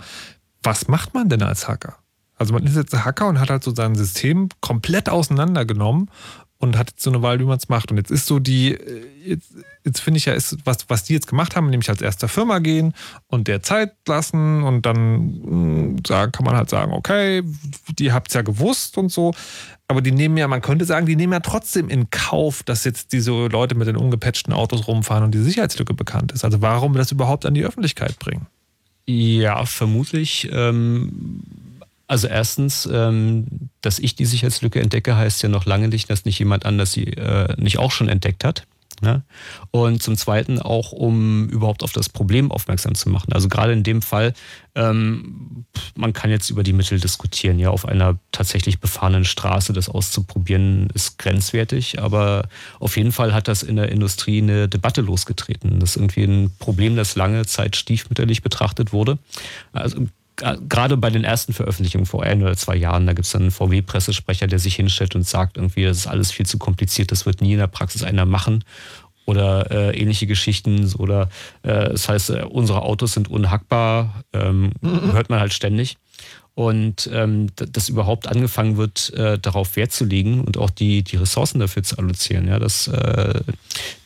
[0.62, 1.96] Was macht man denn als Hacker?
[2.36, 6.10] Also man ist jetzt ein Hacker und hat halt so sein System komplett auseinandergenommen
[6.58, 7.90] und hat jetzt so eine Wahl, wie man es macht.
[7.90, 9.52] Und jetzt ist so die, äh, jetzt,
[9.84, 12.58] jetzt finde ich ja, ist, was, was die jetzt gemacht haben, nämlich als erster Firma
[12.58, 12.94] gehen
[13.26, 17.42] und der Zeit lassen und dann mh, sagen, kann man halt sagen, okay,
[17.98, 19.32] die habt es ja gewusst und so.
[19.88, 23.12] Aber die nehmen ja, man könnte sagen, die nehmen ja trotzdem in Kauf, dass jetzt
[23.12, 26.44] diese Leute mit den ungepatchten Autos rumfahren und die Sicherheitslücke bekannt ist.
[26.44, 28.46] Also warum das überhaupt an die Öffentlichkeit bringen?
[29.06, 30.48] Ja, vermutlich.
[30.52, 31.42] Ähm,
[32.06, 33.46] also erstens, ähm,
[33.80, 37.04] dass ich die Sicherheitslücke entdecke, heißt ja noch lange nicht, dass nicht jemand anders sie
[37.04, 38.66] äh, nicht auch schon entdeckt hat.
[39.00, 39.22] Ne?
[39.70, 43.32] Und zum Zweiten auch, um überhaupt auf das Problem aufmerksam zu machen.
[43.32, 44.34] Also gerade in dem Fall,
[44.74, 45.64] ähm,
[45.94, 47.58] man kann jetzt über die Mittel diskutieren.
[47.58, 52.00] Ja, auf einer tatsächlich befahrenen Straße das auszuprobieren, ist grenzwertig.
[52.00, 52.48] Aber
[52.78, 55.80] auf jeden Fall hat das in der Industrie eine Debatte losgetreten.
[55.80, 59.18] Das ist irgendwie ein Problem, das lange Zeit stiefmütterlich betrachtet wurde.
[59.72, 60.06] Also
[60.68, 63.50] gerade bei den ersten Veröffentlichungen vor ein oder zwei Jahren, da gibt es dann einen
[63.50, 67.40] VW-Pressesprecher, der sich hinstellt und sagt irgendwie, das ist alles viel zu kompliziert, das wird
[67.40, 68.64] nie in der Praxis einer machen
[69.26, 71.28] oder äh, ähnliche Geschichten oder
[71.62, 75.12] äh, das heißt, äh, unsere Autos sind unhackbar, ähm, mhm.
[75.12, 75.96] hört man halt ständig.
[76.60, 81.16] Und ähm, dass überhaupt angefangen wird, äh, darauf Wert zu legen und auch die, die
[81.16, 83.40] Ressourcen dafür zu allozieren, ja, dass äh,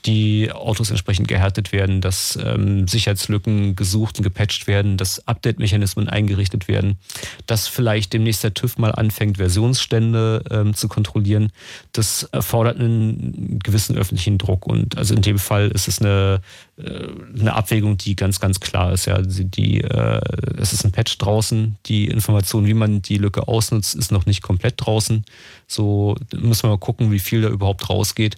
[0.07, 6.69] die Autos entsprechend gehärtet werden, dass ähm, Sicherheitslücken gesucht und gepatcht werden, dass Update-Mechanismen eingerichtet
[6.69, 6.99] werden,
[7.47, 11.51] dass vielleicht demnächst der TÜV mal anfängt, Versionsstände ähm, zu kontrollieren.
[11.93, 16.41] Das erfordert einen gewissen öffentlichen Druck und also in dem Fall ist es eine,
[16.77, 17.09] äh,
[17.39, 19.07] eine Abwägung, die ganz, ganz klar ist.
[19.07, 20.21] Ja, die, äh,
[20.59, 24.43] es ist ein Patch draußen, die Information, wie man die Lücke ausnutzt, ist noch nicht
[24.43, 25.25] komplett draußen.
[25.67, 28.37] So müssen wir mal gucken, wie viel da überhaupt rausgeht.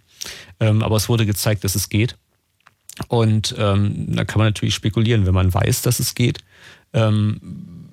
[0.60, 2.16] Ähm, aber es wurde gezeigt, dass es geht.
[3.08, 6.38] Und ähm, da kann man natürlich spekulieren, wenn man weiß, dass es geht.
[6.92, 7.85] Ähm,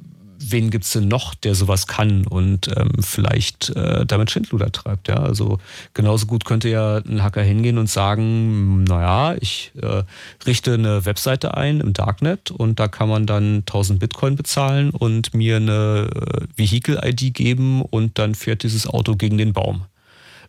[0.52, 5.07] wen gibt es denn noch, der sowas kann und ähm, vielleicht äh, damit Schindluder treibt?
[5.07, 5.18] Ja?
[5.18, 5.60] Also
[5.94, 10.03] genauso gut könnte ja ein Hacker hingehen und sagen, naja, ich äh,
[10.45, 15.34] richte eine Webseite ein im Darknet und da kann man dann 1000 Bitcoin bezahlen und
[15.34, 19.86] mir eine äh, Vehicle-ID geben und dann fährt dieses Auto gegen den Baum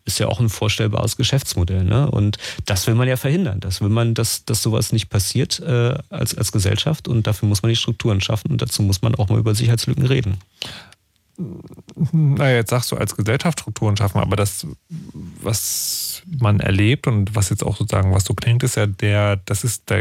[0.04, 1.84] ist ja auch ein vorstellbares Geschäftsmodell.
[1.84, 2.10] Ne?
[2.10, 2.36] Und
[2.66, 3.60] das will man ja verhindern.
[3.60, 7.08] Das will man, dass, dass sowas nicht passiert äh, als, als Gesellschaft.
[7.08, 8.50] Und dafür muss man die Strukturen schaffen.
[8.50, 10.38] Und dazu muss man auch mal über Sicherheitslücken reden
[12.12, 14.66] naja, jetzt sagst du als Gesellschaft Strukturen schaffen, aber das,
[15.42, 19.64] was man erlebt und was jetzt auch sozusagen, was so klingt, ist ja der, das
[19.64, 19.96] ist, da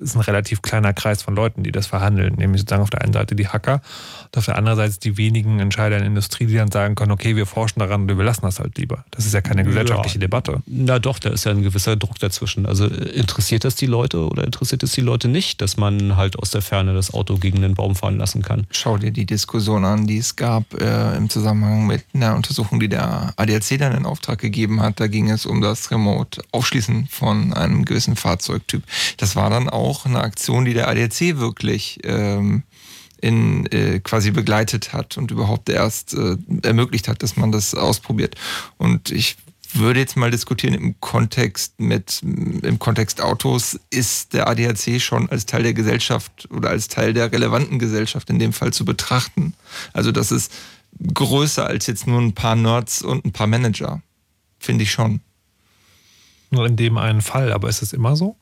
[0.00, 2.34] ist ein relativ kleiner Kreis von Leuten, die das verhandeln.
[2.34, 3.80] Nämlich sozusagen auf der einen Seite die Hacker
[4.24, 7.12] und auf der anderen Seite die wenigen Entscheider in der Industrie, die dann sagen können,
[7.12, 9.04] okay, wir forschen daran und wir lassen das halt lieber.
[9.10, 10.62] Das ist ja keine gesellschaftliche ja, Debatte.
[10.66, 12.66] Na doch, da ist ja ein gewisser Druck dazwischen.
[12.66, 16.50] Also interessiert das die Leute oder interessiert es die Leute nicht, dass man halt aus
[16.50, 18.66] der Ferne das Auto gegen den Baum fahren lassen kann?
[18.70, 22.88] Schau dir die Diskussion an, die es gab äh, im Zusammenhang mit einer Untersuchung, die
[22.88, 25.00] der ADAC dann in Auftrag gegeben hat.
[25.00, 28.82] Da ging es um das Remote-Aufschließen von einem gewissen Fahrzeugtyp.
[29.16, 32.62] Das war dann auch eine Aktion, die der ADAC wirklich ähm,
[33.20, 38.34] in, äh, quasi begleitet hat und überhaupt erst äh, ermöglicht hat, dass man das ausprobiert.
[38.78, 39.36] Und ich
[39.74, 45.46] würde jetzt mal diskutieren im Kontext mit im Kontext Autos ist der ADAC schon als
[45.46, 49.54] Teil der Gesellschaft oder als Teil der relevanten Gesellschaft in dem Fall zu betrachten.
[49.92, 50.52] Also das ist
[51.14, 54.02] größer als jetzt nur ein paar Nerds und ein paar Manager.
[54.58, 55.20] Finde ich schon.
[56.50, 58.36] Nur in dem einen Fall, aber ist es immer so?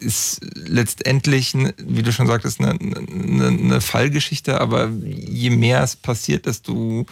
[0.00, 6.46] Ist letztendlich, wie du schon sagtest, eine, eine, eine Fallgeschichte, aber je mehr es passiert,
[6.46, 7.06] desto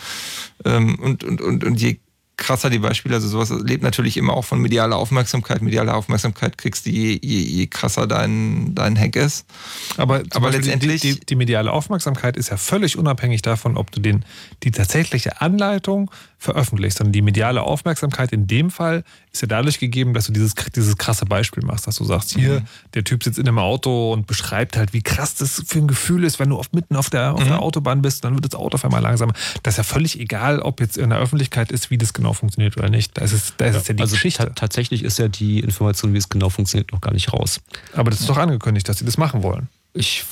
[0.65, 1.99] ähm, und, und, und, und je
[2.37, 3.15] krasser die Beispiele.
[3.15, 5.63] Also sowas lebt natürlich immer auch von medialer Aufmerksamkeit.
[5.63, 9.47] Mediale Aufmerksamkeit kriegst du je, je, je krasser dein, dein Hack ist.
[9.97, 11.01] Aber, aber letztendlich.
[11.01, 14.25] Die, die, die, mediale Aufmerksamkeit ist ja völlig unabhängig davon, ob du den,
[14.63, 16.99] die tatsächliche Anleitung veröffentlichst.
[16.99, 20.97] Sondern die mediale Aufmerksamkeit in dem Fall ist ja dadurch gegeben, dass du dieses, dieses
[20.97, 22.67] krasse Beispiel machst, dass du sagst, hier, mhm.
[22.95, 26.25] der Typ sitzt in einem Auto und beschreibt halt, wie krass das für ein Gefühl
[26.25, 27.49] ist, wenn du oft mitten auf der, auf mhm.
[27.49, 29.33] der Autobahn bist, dann wird das Auto auf einmal langsamer.
[29.63, 32.77] Das ist ja völlig egal, ob jetzt in der Öffentlichkeit ist, wie das genau funktioniert
[32.77, 33.17] oder nicht.
[33.19, 34.53] Da ist es, da ist ja, es ja die also Geschichte.
[34.55, 37.61] tatsächlich ist ja die Information, wie es genau funktioniert, noch gar nicht raus.
[37.93, 39.69] Aber das ist doch angekündigt, dass sie das machen wollen.
[39.93, 40.25] Ich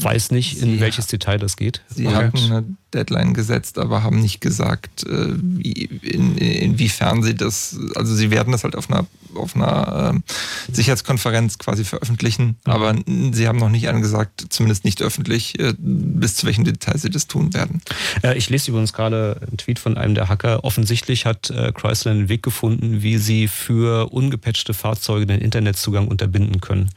[0.00, 1.82] weiß nicht, in Sie welches Detail das geht.
[1.88, 2.16] Sie okay.
[2.16, 2.64] hatten eine
[2.94, 8.52] Deadline gesetzt, aber haben nicht gesagt, äh, wie, in, inwiefern sie das, also sie werden
[8.52, 12.72] das halt auf einer, auf einer äh, Sicherheitskonferenz quasi veröffentlichen, mhm.
[12.72, 12.94] aber
[13.32, 17.26] sie haben noch nicht angesagt, zumindest nicht öffentlich, äh, bis zu welchem Detail sie das
[17.26, 17.82] tun werden.
[18.22, 20.64] Äh, ich lese übrigens gerade einen Tweet von einem der Hacker.
[20.64, 26.90] Offensichtlich hat Chrysler einen Weg gefunden, wie sie für ungepatchte Fahrzeuge den Internetzugang unterbinden können.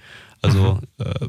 [0.43, 1.05] Also mhm.
[1.05, 1.27] äh,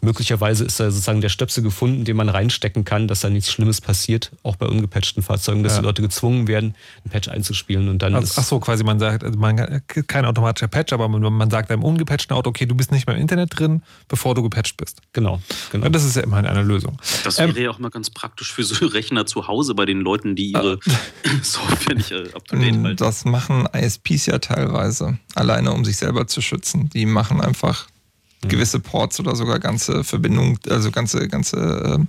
[0.00, 3.80] möglicherweise ist da sozusagen der Stöpsel gefunden, den man reinstecken kann, dass da nichts Schlimmes
[3.80, 5.80] passiert, auch bei ungepatchten Fahrzeugen, dass ja.
[5.80, 8.14] die Leute gezwungen werden, einen Patch einzuspielen und dann.
[8.14, 11.72] Also, ach so, quasi man sagt, also man, kein automatischer Patch, aber man, man sagt
[11.72, 15.00] einem ungepatchten Auto, okay, du bist nicht mehr im Internet drin, bevor du gepatcht bist.
[15.12, 15.40] Genau.
[15.72, 15.86] genau.
[15.86, 16.96] Ja, das ist ja immerhin eine Lösung.
[17.24, 20.00] Das wäre ähm, ja auch mal ganz praktisch für so Rechner zu Hause bei den
[20.00, 20.78] Leuten, die ihre äh,
[21.42, 22.96] Software nicht äh, up to date halten.
[22.96, 26.88] Das machen ISPs ja teilweise, alleine um sich selber zu schützen.
[26.90, 27.88] Die machen einfach.
[28.48, 32.06] Gewisse Ports oder sogar ganze Verbindungen, also ganze, ganze,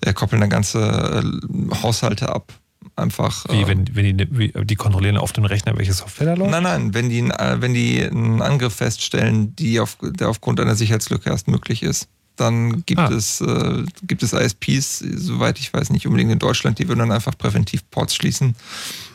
[0.00, 2.52] äh, koppeln dann ganze äh, Haushalte ab.
[2.96, 3.46] Einfach.
[3.48, 6.50] Wie, äh, wenn, wenn die, wie, die kontrollieren auf dem Rechner, welche Software da läuft?
[6.50, 10.74] Nein, nein, wenn die, äh, wenn die einen Angriff feststellen, die auf, der aufgrund einer
[10.74, 13.10] Sicherheitslücke erst möglich ist dann gibt ah.
[13.10, 17.12] es äh, gibt es ISPs, soweit ich weiß, nicht unbedingt in Deutschland, die würden dann
[17.12, 18.56] einfach präventiv Ports schließen,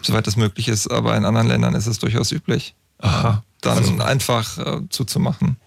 [0.02, 0.88] soweit das möglich ist.
[0.88, 3.44] Aber in anderen Ländern ist es durchaus üblich, Aha.
[3.62, 4.00] dann also.
[4.00, 5.58] einfach äh, zuzumachen.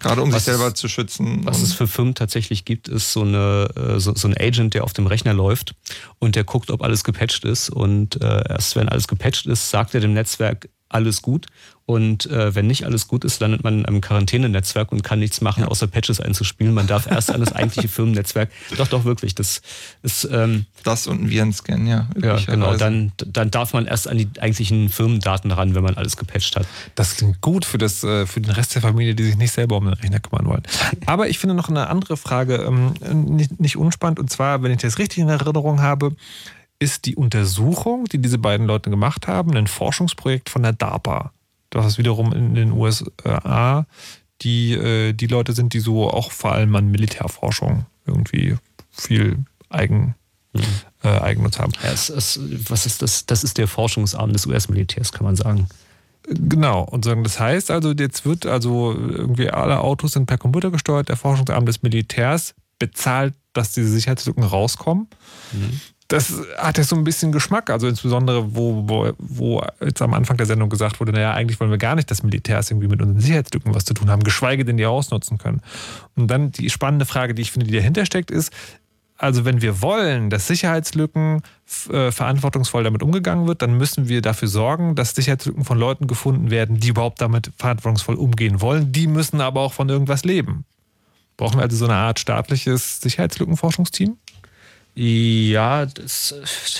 [0.00, 1.44] Gerade um was sich selber es, zu schützen.
[1.44, 4.84] Was es für Firmen tatsächlich gibt, ist so, eine, äh, so, so, ein Agent, der
[4.84, 5.74] auf dem Rechner läuft
[6.18, 7.70] und der guckt, ob alles gepatcht ist.
[7.70, 11.46] Und äh, erst wenn alles gepatcht ist, sagt er dem Netzwerk, alles gut.
[11.86, 15.40] Und äh, wenn nicht alles gut ist, landet man in einem Quarantänenetzwerk und kann nichts
[15.40, 16.72] machen, außer Patches einzuspielen.
[16.72, 18.48] Man darf erst an das eigentliche Firmennetzwerk.
[18.76, 19.34] Doch, doch, wirklich.
[19.34, 19.60] Das
[20.02, 20.28] ist.
[20.30, 22.08] Ähm, das und ein Virenscan, ja.
[22.22, 22.76] Ja, genau.
[22.76, 26.66] Dann, dann darf man erst an die eigentlichen Firmendaten ran, wenn man alles gepatcht hat.
[26.94, 29.76] Das klingt gut für, das, äh, für den Rest der Familie, die sich nicht selber
[29.76, 30.62] um den Rechner kümmern wollen.
[31.06, 32.94] Aber ich finde noch eine andere Frage ähm,
[33.34, 34.20] nicht, nicht unspannend.
[34.20, 36.14] Und zwar, wenn ich das richtig in Erinnerung habe,
[36.80, 41.32] ist die Untersuchung, die diese beiden Leute gemacht haben, ein Forschungsprojekt von der DARPA.
[41.68, 43.86] Das ist wiederum in den USA
[44.42, 48.56] die, äh, die Leute sind, die so auch vor allem an Militärforschung irgendwie
[48.90, 50.14] viel Eigen,
[50.52, 50.62] mhm.
[51.02, 51.72] äh, Eigennutz haben.
[51.82, 53.26] Ja, es, es, was ist das?
[53.26, 55.68] Das ist der Forschungsarm des US-Militärs, kann man sagen.
[56.26, 60.70] Genau, und sagen, das heißt also, jetzt wird also irgendwie alle Autos sind per Computer
[60.70, 65.08] gesteuert, der Forschungsarm des Militärs bezahlt, dass diese Sicherheitslücken rauskommen.
[65.52, 65.80] Mhm
[66.10, 67.70] das hat ja so ein bisschen Geschmack.
[67.70, 71.70] Also insbesondere, wo, wo, wo jetzt am Anfang der Sendung gesagt wurde, naja, eigentlich wollen
[71.70, 74.76] wir gar nicht, dass Militärs irgendwie mit unseren Sicherheitslücken was zu tun haben, geschweige denn
[74.76, 75.62] die ausnutzen können.
[76.16, 78.52] Und dann die spannende Frage, die ich finde, die dahinter steckt, ist,
[79.18, 81.42] also wenn wir wollen, dass Sicherheitslücken
[81.90, 86.50] äh, verantwortungsvoll damit umgegangen wird, dann müssen wir dafür sorgen, dass Sicherheitslücken von Leuten gefunden
[86.50, 88.90] werden, die überhaupt damit verantwortungsvoll umgehen wollen.
[88.90, 90.64] Die müssen aber auch von irgendwas leben.
[91.36, 94.16] Brauchen wir also so eine Art staatliches Sicherheitslückenforschungsteam?
[95.02, 96.34] Ja, das,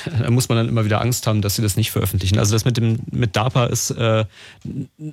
[0.05, 2.39] da muss man dann immer wieder Angst haben, dass sie das nicht veröffentlichen.
[2.39, 4.27] Also das mit dem mit DARPA ist äh,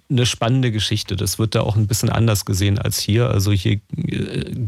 [0.10, 1.16] eine spannende Geschichte.
[1.16, 3.30] Das wird da auch ein bisschen anders gesehen als hier.
[3.30, 4.68] Also hier äh,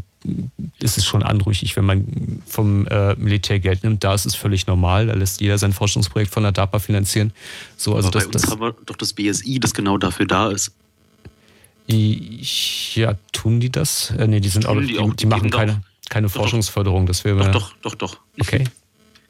[0.78, 4.04] ist es schon anrüchig, wenn man vom äh, Militär Geld nimmt.
[4.04, 5.08] Da ist es völlig normal.
[5.08, 7.34] Da lässt jeder sein Forschungsprojekt von der DARPA finanzieren.
[7.76, 10.24] So, also Aber das, bei uns das, haben wir doch das BSI, das genau dafür
[10.24, 10.72] da ist.
[11.86, 14.12] Ja, tun die das?
[14.12, 17.06] Äh, nee, die sind auch, die, die, die machen keine keine doch, Forschungsförderung.
[17.06, 18.20] Das wäre doch, doch, doch, doch.
[18.38, 18.64] Okay.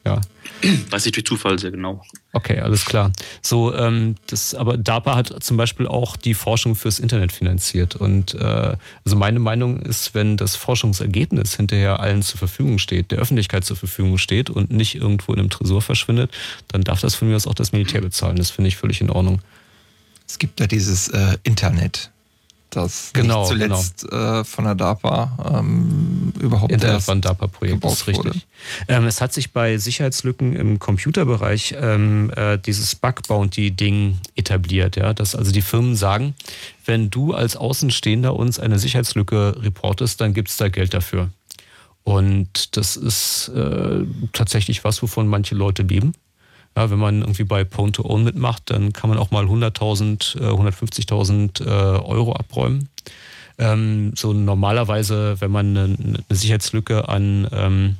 [0.05, 0.19] Ja.
[0.89, 2.03] Weiß ich durch Zufall sehr genau.
[2.33, 3.11] Okay, alles klar.
[3.41, 7.95] So, ähm, das, aber DARPA hat zum Beispiel auch die Forschung fürs Internet finanziert.
[7.95, 8.75] Und äh,
[9.05, 13.77] also meine Meinung ist, wenn das Forschungsergebnis hinterher allen zur Verfügung steht, der Öffentlichkeit zur
[13.77, 16.31] Verfügung steht und nicht irgendwo in einem Tresor verschwindet,
[16.67, 18.37] dann darf das von mir aus auch das Militär bezahlen.
[18.37, 19.41] Das finde ich völlig in Ordnung.
[20.27, 22.10] Es gibt ja dieses äh, Internet
[22.71, 24.41] das genau, zuletzt genau.
[24.41, 28.47] Äh, von der DARPA ähm, überhaupt Internet von DARPA-Projekt ist richtig.
[28.87, 34.95] Ähm, es hat sich bei Sicherheitslücken im Computerbereich ähm, äh, dieses Bug-Bounty-Ding etabliert.
[34.95, 35.13] Ja?
[35.13, 36.33] Dass also die Firmen sagen,
[36.85, 41.29] wenn du als Außenstehender uns eine Sicherheitslücke reportest, dann gibt es da Geld dafür.
[42.03, 46.13] Und das ist äh, tatsächlich was, wovon manche Leute leben.
[46.75, 50.37] Ja, wenn man irgendwie bei Pwn to Own mitmacht, dann kann man auch mal 100.000,
[50.37, 52.89] 150.000 äh, äh, Euro abräumen.
[53.57, 57.97] Ähm, so normalerweise, wenn man eine, eine Sicherheitslücke an ähm,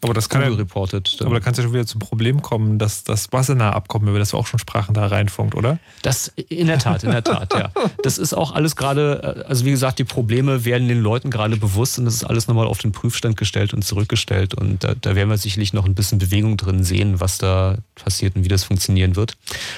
[0.00, 1.16] aber das kann ja, reportet.
[1.20, 4.32] Aber da kann es ja schon wieder zum Problem kommen, dass das Wassernah-Abkommen, über das
[4.32, 5.80] wir auch schon sprachen, da reinfunkt, oder?
[6.02, 7.72] Das in der Tat, in der Tat, ja.
[8.02, 11.98] Das ist auch alles gerade, also wie gesagt, die Probleme werden den Leuten gerade bewusst
[11.98, 14.54] und das ist alles nochmal auf den Prüfstand gestellt und zurückgestellt.
[14.54, 18.36] Und da, da werden wir sicherlich noch ein bisschen Bewegung drin sehen, was da passiert
[18.36, 19.36] und wie das funktionieren wird.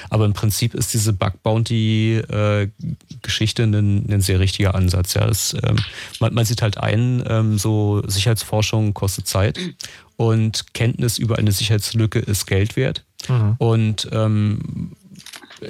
[0.09, 5.15] Aber im Prinzip ist diese Bug-Bounty-Geschichte ein, ein, sehr richtiger Ansatz.
[5.15, 5.25] Ja.
[5.25, 5.77] Das, ähm,
[6.19, 9.57] man, man, sieht halt ein, ähm, so Sicherheitsforschung kostet Zeit
[10.21, 13.03] und Kenntnis über eine Sicherheitslücke ist Geld wert.
[13.27, 13.55] Mhm.
[13.57, 14.91] Und ähm,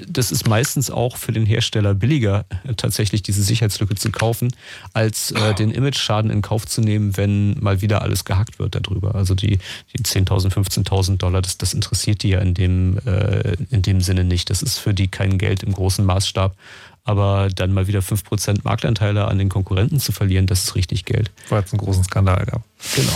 [0.06, 2.44] das ist meistens auch für den Hersteller billiger,
[2.76, 4.54] tatsächlich diese Sicherheitslücke zu kaufen,
[4.92, 9.16] als äh, den Image-Schaden in Kauf zu nehmen, wenn mal wieder alles gehackt wird darüber.
[9.16, 9.60] Also die,
[9.94, 14.26] die 10.000, 15.000 Dollar, das, das interessiert die ja in dem, äh, in dem Sinne
[14.26, 14.50] nicht.
[14.50, 16.58] Das ist für die kein Geld im großen Maßstab.
[17.06, 21.32] Aber dann mal wieder 5% Marktanteile an den Konkurrenten zu verlieren, das ist richtig Geld.
[21.48, 22.64] Weil es einen großen Skandal gab.
[22.96, 23.14] Genau.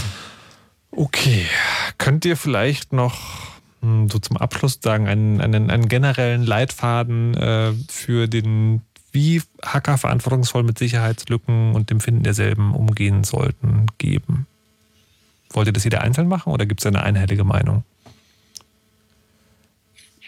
[0.91, 1.45] Okay,
[1.97, 3.19] könnt ihr vielleicht noch
[3.81, 8.81] hm, so zum Abschluss sagen, einen, einen, einen generellen Leitfaden äh, für den,
[9.11, 14.47] wie Hacker verantwortungsvoll mit Sicherheitslücken und dem Finden derselben umgehen sollten, geben?
[15.51, 17.83] Wollt ihr das jeder einzeln machen oder gibt es eine einhellige Meinung?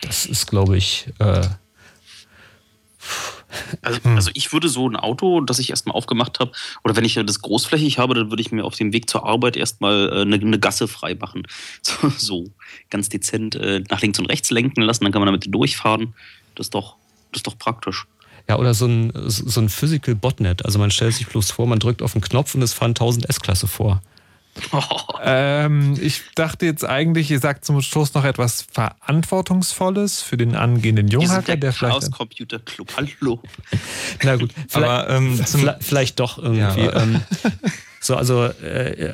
[0.02, 1.48] Das ist, glaube ich, äh,
[3.82, 4.16] also, hm.
[4.16, 6.52] also ich würde so ein Auto, das ich erstmal aufgemacht habe,
[6.84, 9.56] oder wenn ich das großflächig habe, dann würde ich mir auf dem Weg zur Arbeit
[9.58, 11.44] erstmal äh, eine, eine Gasse frei machen.
[11.82, 12.50] So, so
[12.90, 16.14] ganz dezent äh, nach links und rechts lenken lassen, dann kann man damit durchfahren.
[16.56, 16.96] Das ist doch,
[17.32, 18.06] das ist doch praktisch.
[18.50, 20.66] Ja, oder so ein, so ein Physical Botnet.
[20.66, 23.30] Also man stellt sich bloß vor, man drückt auf den Knopf und es fahren 1000
[23.30, 24.02] S-Klasse vor.
[25.20, 31.08] Ähm, ich dachte jetzt eigentlich, ihr sagt zum Schluss noch etwas Verantwortungsvolles für den angehenden
[31.08, 32.02] Junghacker, der, der vielleicht.
[32.02, 33.42] Chaos Computer Club, hallo.
[34.24, 35.40] Na gut, vielleicht, Aber, ähm,
[35.80, 36.86] vielleicht doch irgendwie.
[36.86, 37.22] Ja, ähm,
[38.00, 39.14] so, also äh,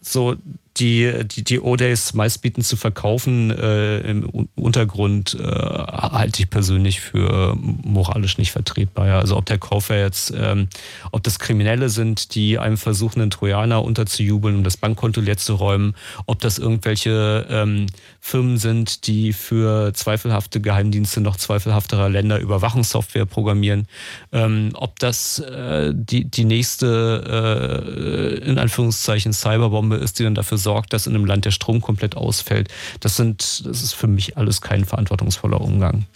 [0.00, 0.36] so
[0.78, 7.00] die, die, die O-Days meist bieten zu verkaufen äh, im Untergrund äh, halte ich persönlich
[7.00, 9.06] für moralisch nicht vertretbar.
[9.06, 9.18] Ja.
[9.18, 10.68] Also ob der Kaufer jetzt, ähm,
[11.12, 15.54] ob das Kriminelle sind, die einem versuchen, einen Trojaner unterzujubeln, um das Bankkonto leer zu
[15.54, 15.94] räumen,
[16.26, 17.86] ob das irgendwelche ähm,
[18.20, 23.86] Firmen sind, die für zweifelhafte Geheimdienste noch zweifelhafterer Länder Überwachungssoftware programmieren,
[24.32, 30.58] ähm, ob das äh, die, die nächste, äh, in Anführungszeichen, Cyberbombe ist, die dann dafür
[30.66, 32.68] sorgt, dass in einem Land der Strom komplett ausfällt.
[32.98, 36.06] Das sind, das ist für mich alles kein verantwortungsvoller Umgang.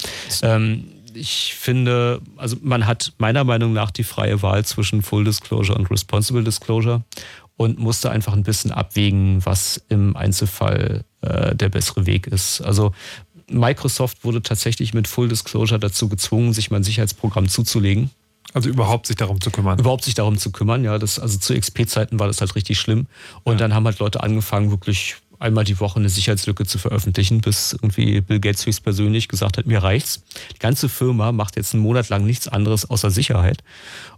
[0.43, 5.78] Ähm, ich finde, also man hat meiner Meinung nach die freie Wahl zwischen Full Disclosure
[5.78, 7.02] und Responsible Disclosure
[7.56, 12.60] und musste einfach ein bisschen abwägen, was im Einzelfall äh, der bessere Weg ist.
[12.60, 12.93] Also
[13.48, 18.10] Microsoft wurde tatsächlich mit Full Disclosure dazu gezwungen, sich mein Sicherheitsprogramm zuzulegen.
[18.52, 19.78] Also überhaupt sich darum zu kümmern.
[19.78, 20.98] Überhaupt sich darum zu kümmern, ja.
[20.98, 23.06] Das, also zu XP-Zeiten war das halt richtig schlimm.
[23.44, 23.59] Und ja.
[23.60, 28.20] dann haben halt Leute angefangen, wirklich einmal die Woche eine Sicherheitslücke zu veröffentlichen, bis irgendwie
[28.20, 30.22] Bill Gates höchstpersönlich gesagt hat, mir reicht's.
[30.55, 33.64] Die ganze Firma macht jetzt einen Monat lang nichts anderes außer Sicherheit.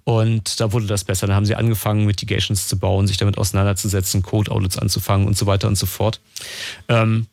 [0.04, 1.28] Und da wurde das besser.
[1.28, 5.68] Dann haben sie angefangen, Mitigations zu bauen, sich damit auseinanderzusetzen, Code-Audits anzufangen und so weiter
[5.68, 6.20] und so fort.
[6.88, 7.28] Ähm,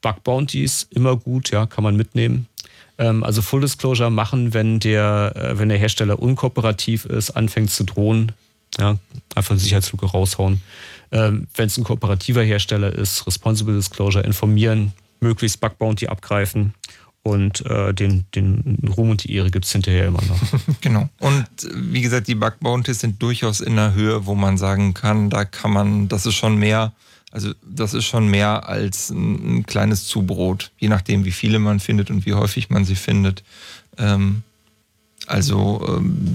[0.00, 2.46] Bug Bounties immer gut, ja, kann man mitnehmen.
[2.98, 7.84] Ähm, also Full Disclosure machen, wenn der, äh, wenn der Hersteller unkooperativ ist, anfängt zu
[7.84, 8.32] drohen,
[8.78, 8.98] ja,
[9.34, 10.62] einfach eine Sicherheitslücke raushauen.
[11.12, 16.74] Ähm, wenn es ein kooperativer Hersteller ist, Responsible Disclosure informieren, möglichst Bug Bounty abgreifen
[17.22, 20.40] und äh, den, den Ruhm und die Ehre gibt es hinterher immer noch.
[20.80, 21.08] genau.
[21.18, 25.30] Und wie gesagt, die Bug Bounties sind durchaus in der Höhe, wo man sagen kann,
[25.30, 26.92] da kann man, das ist schon mehr,
[27.36, 31.80] also das ist schon mehr als ein, ein kleines Zubrot, je nachdem, wie viele man
[31.80, 33.44] findet und wie häufig man sie findet.
[33.98, 34.42] Ähm,
[35.26, 36.34] also ähm,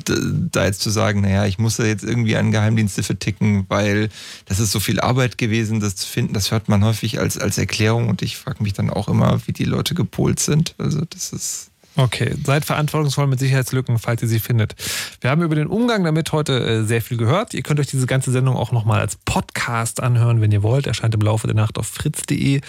[0.52, 4.10] da jetzt zu sagen, naja, ich muss da jetzt irgendwie an Geheimdienste verticken, weil
[4.46, 7.58] das ist so viel Arbeit gewesen, das zu finden, das hört man häufig als, als
[7.58, 10.76] Erklärung und ich frage mich dann auch immer, wie die Leute gepolt sind.
[10.78, 14.76] Also das ist Okay, seid verantwortungsvoll mit Sicherheitslücken, falls ihr sie findet.
[15.20, 17.54] Wir haben über den Umgang damit heute äh, sehr viel gehört.
[17.54, 20.88] Ihr könnt euch diese ganze Sendung auch nochmal als Podcast anhören, wenn ihr wollt.
[20.88, 22.62] Erscheint im Laufe der Nacht auf fritz.de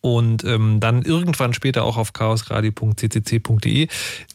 [0.00, 3.88] und ähm, dann irgendwann später auch auf chaosradio.ccc.de.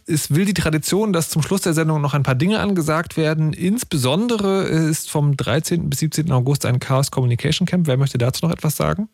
[0.05, 3.51] Es will die Tradition, dass zum Schluss der Sendung noch ein paar Dinge angesagt werden.
[3.51, 5.89] Insbesondere ist vom 13.
[5.89, 6.31] bis 17.
[6.31, 7.87] August ein Chaos Communication Camp.
[7.87, 9.09] Wer möchte dazu noch etwas sagen?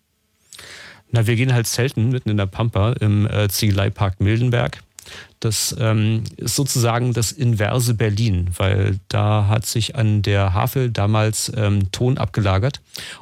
[1.12, 4.82] Na, wir gehen halt selten mitten in der Pampa im äh, Ziegeleipark Mildenberg.
[5.42, 11.52] Das ähm, ist sozusagen das inverse Berlin, weil da hat sich an der Havel damals
[11.56, 12.80] ähm, Ton abgelagert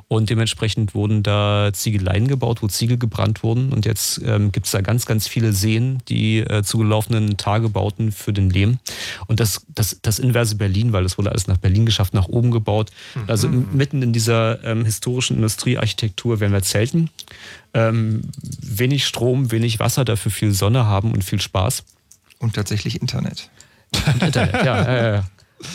[0.09, 4.73] und dementsprechend wurden da Ziegeleien gebaut, wo Ziegel gebrannt wurden und jetzt ähm, gibt es
[4.73, 8.79] da ganz, ganz viele Seen, die äh, zugelaufenen Tagebauten für den Lehm.
[9.27, 12.51] Und das, das, das inverse Berlin, weil es wurde alles nach Berlin geschafft, nach oben
[12.51, 12.91] gebaut.
[13.15, 13.21] Mhm.
[13.27, 17.09] Also mitten in dieser ähm, historischen Industriearchitektur werden wir zelten.
[17.73, 18.23] Ähm,
[18.61, 21.85] wenig Strom, wenig Wasser, dafür viel Sonne haben und viel Spaß.
[22.39, 23.49] Und tatsächlich Internet.
[24.07, 25.23] Und Internet, ja, ja, ja.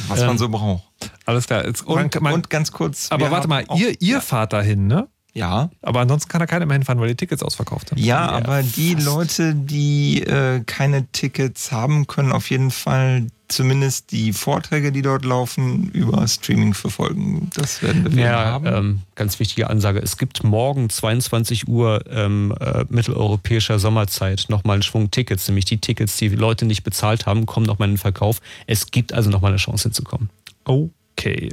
[0.09, 0.83] Was ähm, man so braucht.
[1.27, 1.67] Alles klar.
[1.67, 3.09] Jetzt, und, man, und, ganz kurz.
[3.11, 4.21] Aber warte mal, ihr, ihr ja.
[4.21, 5.09] fahrt dahin, ne?
[5.35, 5.71] Ja.
[5.83, 8.01] Aber ansonsten kann da keiner mehr hinfahren, weil die Tickets ausverkauft haben.
[8.01, 14.33] Ja, aber die Leute, die äh, keine Tickets haben, können auf jeden Fall zumindest die
[14.33, 17.51] Vorträge, die dort laufen, über Streaming verfolgen.
[17.55, 18.67] Das werden wir ja, haben.
[18.67, 20.01] Ähm, ganz wichtige Ansage.
[20.01, 25.79] Es gibt morgen 22 Uhr ähm, äh, mitteleuropäischer Sommerzeit nochmal einen Schwung Tickets, nämlich die
[25.79, 28.41] Tickets, die Leute nicht bezahlt haben, kommen nochmal in den Verkauf.
[28.67, 30.31] Es gibt also nochmal eine Chance hinzukommen.
[30.65, 31.51] Okay.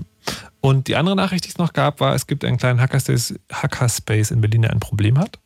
[0.62, 4.32] Und die andere Nachricht, die es noch gab, war, es gibt einen kleinen Hackerspace, Hackerspace
[4.32, 5.40] in Berlin, der ein Problem hat.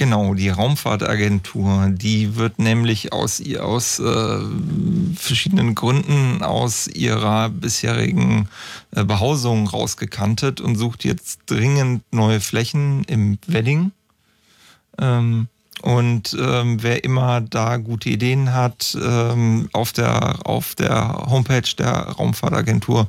[0.00, 4.38] Genau, die Raumfahrtagentur, die wird nämlich aus, aus äh,
[5.14, 8.48] verschiedenen Gründen aus ihrer bisherigen
[8.92, 13.92] äh, Behausung rausgekantet und sucht jetzt dringend neue Flächen im Wedding.
[14.98, 15.48] Ähm,
[15.82, 21.92] und ähm, wer immer da gute Ideen hat, ähm, auf, der, auf der Homepage der
[21.92, 23.06] Raumfahrtagentur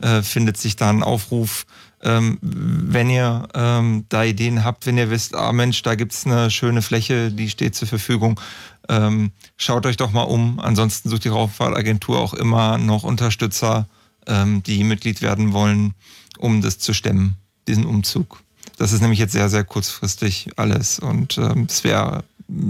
[0.00, 1.66] äh, findet sich da ein Aufruf,
[2.02, 6.50] ähm, wenn ihr ähm, da Ideen habt, wenn ihr wisst, ah Mensch, da gibt's eine
[6.50, 8.40] schöne Fläche, die steht zur Verfügung,
[8.88, 10.58] ähm, schaut euch doch mal um.
[10.60, 13.86] Ansonsten sucht die Raumfahrtagentur auch immer noch Unterstützer,
[14.26, 15.94] ähm, die Mitglied werden wollen,
[16.38, 17.36] um das zu stemmen,
[17.68, 18.42] diesen Umzug.
[18.78, 22.24] Das ist nämlich jetzt sehr, sehr kurzfristig alles und ähm, es wäre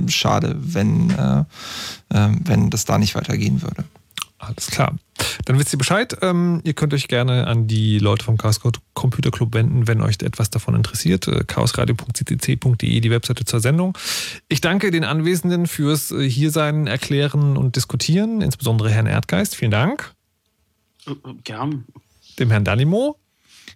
[0.08, 1.44] schade, wenn, äh,
[2.10, 3.84] äh, wenn das da nicht weitergehen würde.
[4.40, 4.96] Alles klar.
[5.44, 6.16] Dann wisst ihr Bescheid.
[6.22, 8.58] Ähm, ihr könnt euch gerne an die Leute vom Chaos
[8.94, 11.28] Computer Club wenden, wenn euch etwas davon interessiert.
[11.28, 13.96] Äh, chaosradio.ccc.de, die Webseite zur Sendung.
[14.48, 19.56] Ich danke den Anwesenden fürs äh, Hiersein, Erklären und Diskutieren, insbesondere Herrn Erdgeist.
[19.56, 20.14] Vielen Dank.
[21.44, 21.84] Gern.
[22.38, 23.18] Dem Herrn Danimo.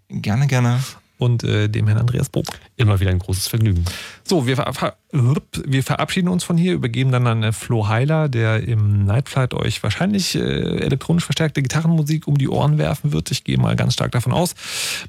[0.09, 0.81] Gerne, gerne.
[1.19, 2.47] Und äh, dem Herrn Andreas Bog.
[2.77, 3.85] Immer wieder ein großes Vergnügen.
[4.25, 8.67] So, wir, ver wir verabschieden uns von hier, übergeben dann an äh, Flo Heiler, der
[8.67, 13.31] im Nightflight euch wahrscheinlich äh, elektronisch verstärkte Gitarrenmusik um die Ohren werfen wird.
[13.31, 14.55] Ich gehe mal ganz stark davon aus.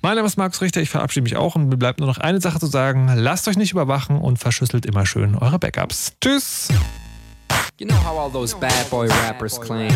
[0.01, 2.39] Mein Name ist Markus Richter, ich verabschiede mich auch und mir bleibt nur noch eine
[2.39, 3.11] Sache zu sagen.
[3.15, 6.13] Lasst euch nicht überwachen und verschüsselt immer schön eure Backups.
[6.21, 6.69] Tschüss!
[7.79, 9.91] You know how all those bad boy rappers claim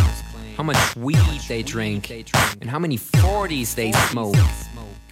[0.57, 1.17] how much weed
[1.47, 2.11] they drink
[2.59, 4.35] and how many 40s they smoke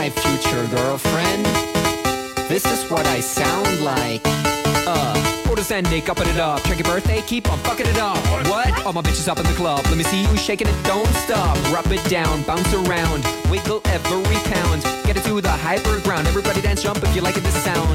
[0.00, 1.44] My future girlfriend.
[2.48, 4.22] This is what I sound like.
[4.88, 6.62] Uh, orders ending, upping it up.
[6.62, 8.16] Check birthday, keep on fucking it up.
[8.48, 8.86] What?
[8.86, 9.84] All my bitches up in the club.
[9.90, 11.54] Let me see you shaking it, don't stop.
[11.70, 13.20] Rub it down, bounce around,
[13.50, 14.80] wiggle every pound.
[15.04, 16.26] Get it to the hyper ground.
[16.26, 17.94] Everybody dance, jump if you like it, this sound.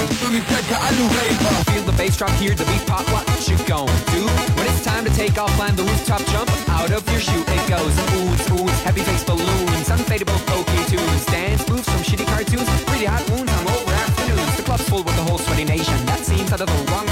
[1.73, 3.09] Feel the bass drop, hear the beat pop.
[3.09, 4.21] What you gon' do?
[4.53, 7.43] When it's time to take off, climb the rooftop, jump out of your shoe.
[7.47, 11.65] It goes oohs, oohs, heavy face balloons, unfadable pokey tunes, dance
[12.05, 14.57] shitty cartoons, really hot wounds on over afternoons.
[14.57, 15.97] The club's full with the whole sweaty nation.
[16.05, 17.05] That seems out of the wrong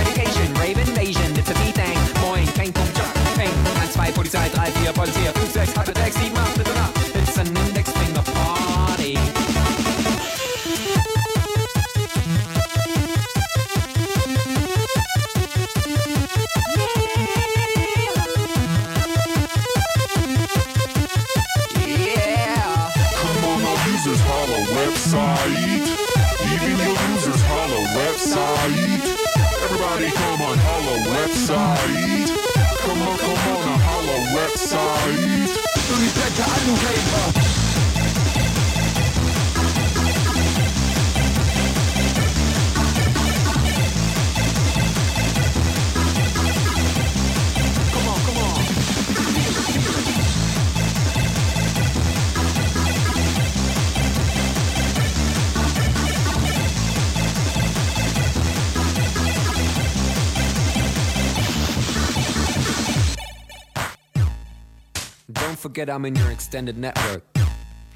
[65.63, 67.23] forget I'm in your extended network.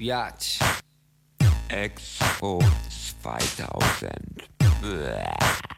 [0.00, 0.58] Biatch.
[1.68, 2.64] Expo
[3.22, 4.48] 2000.
[4.80, 5.77] Bäh.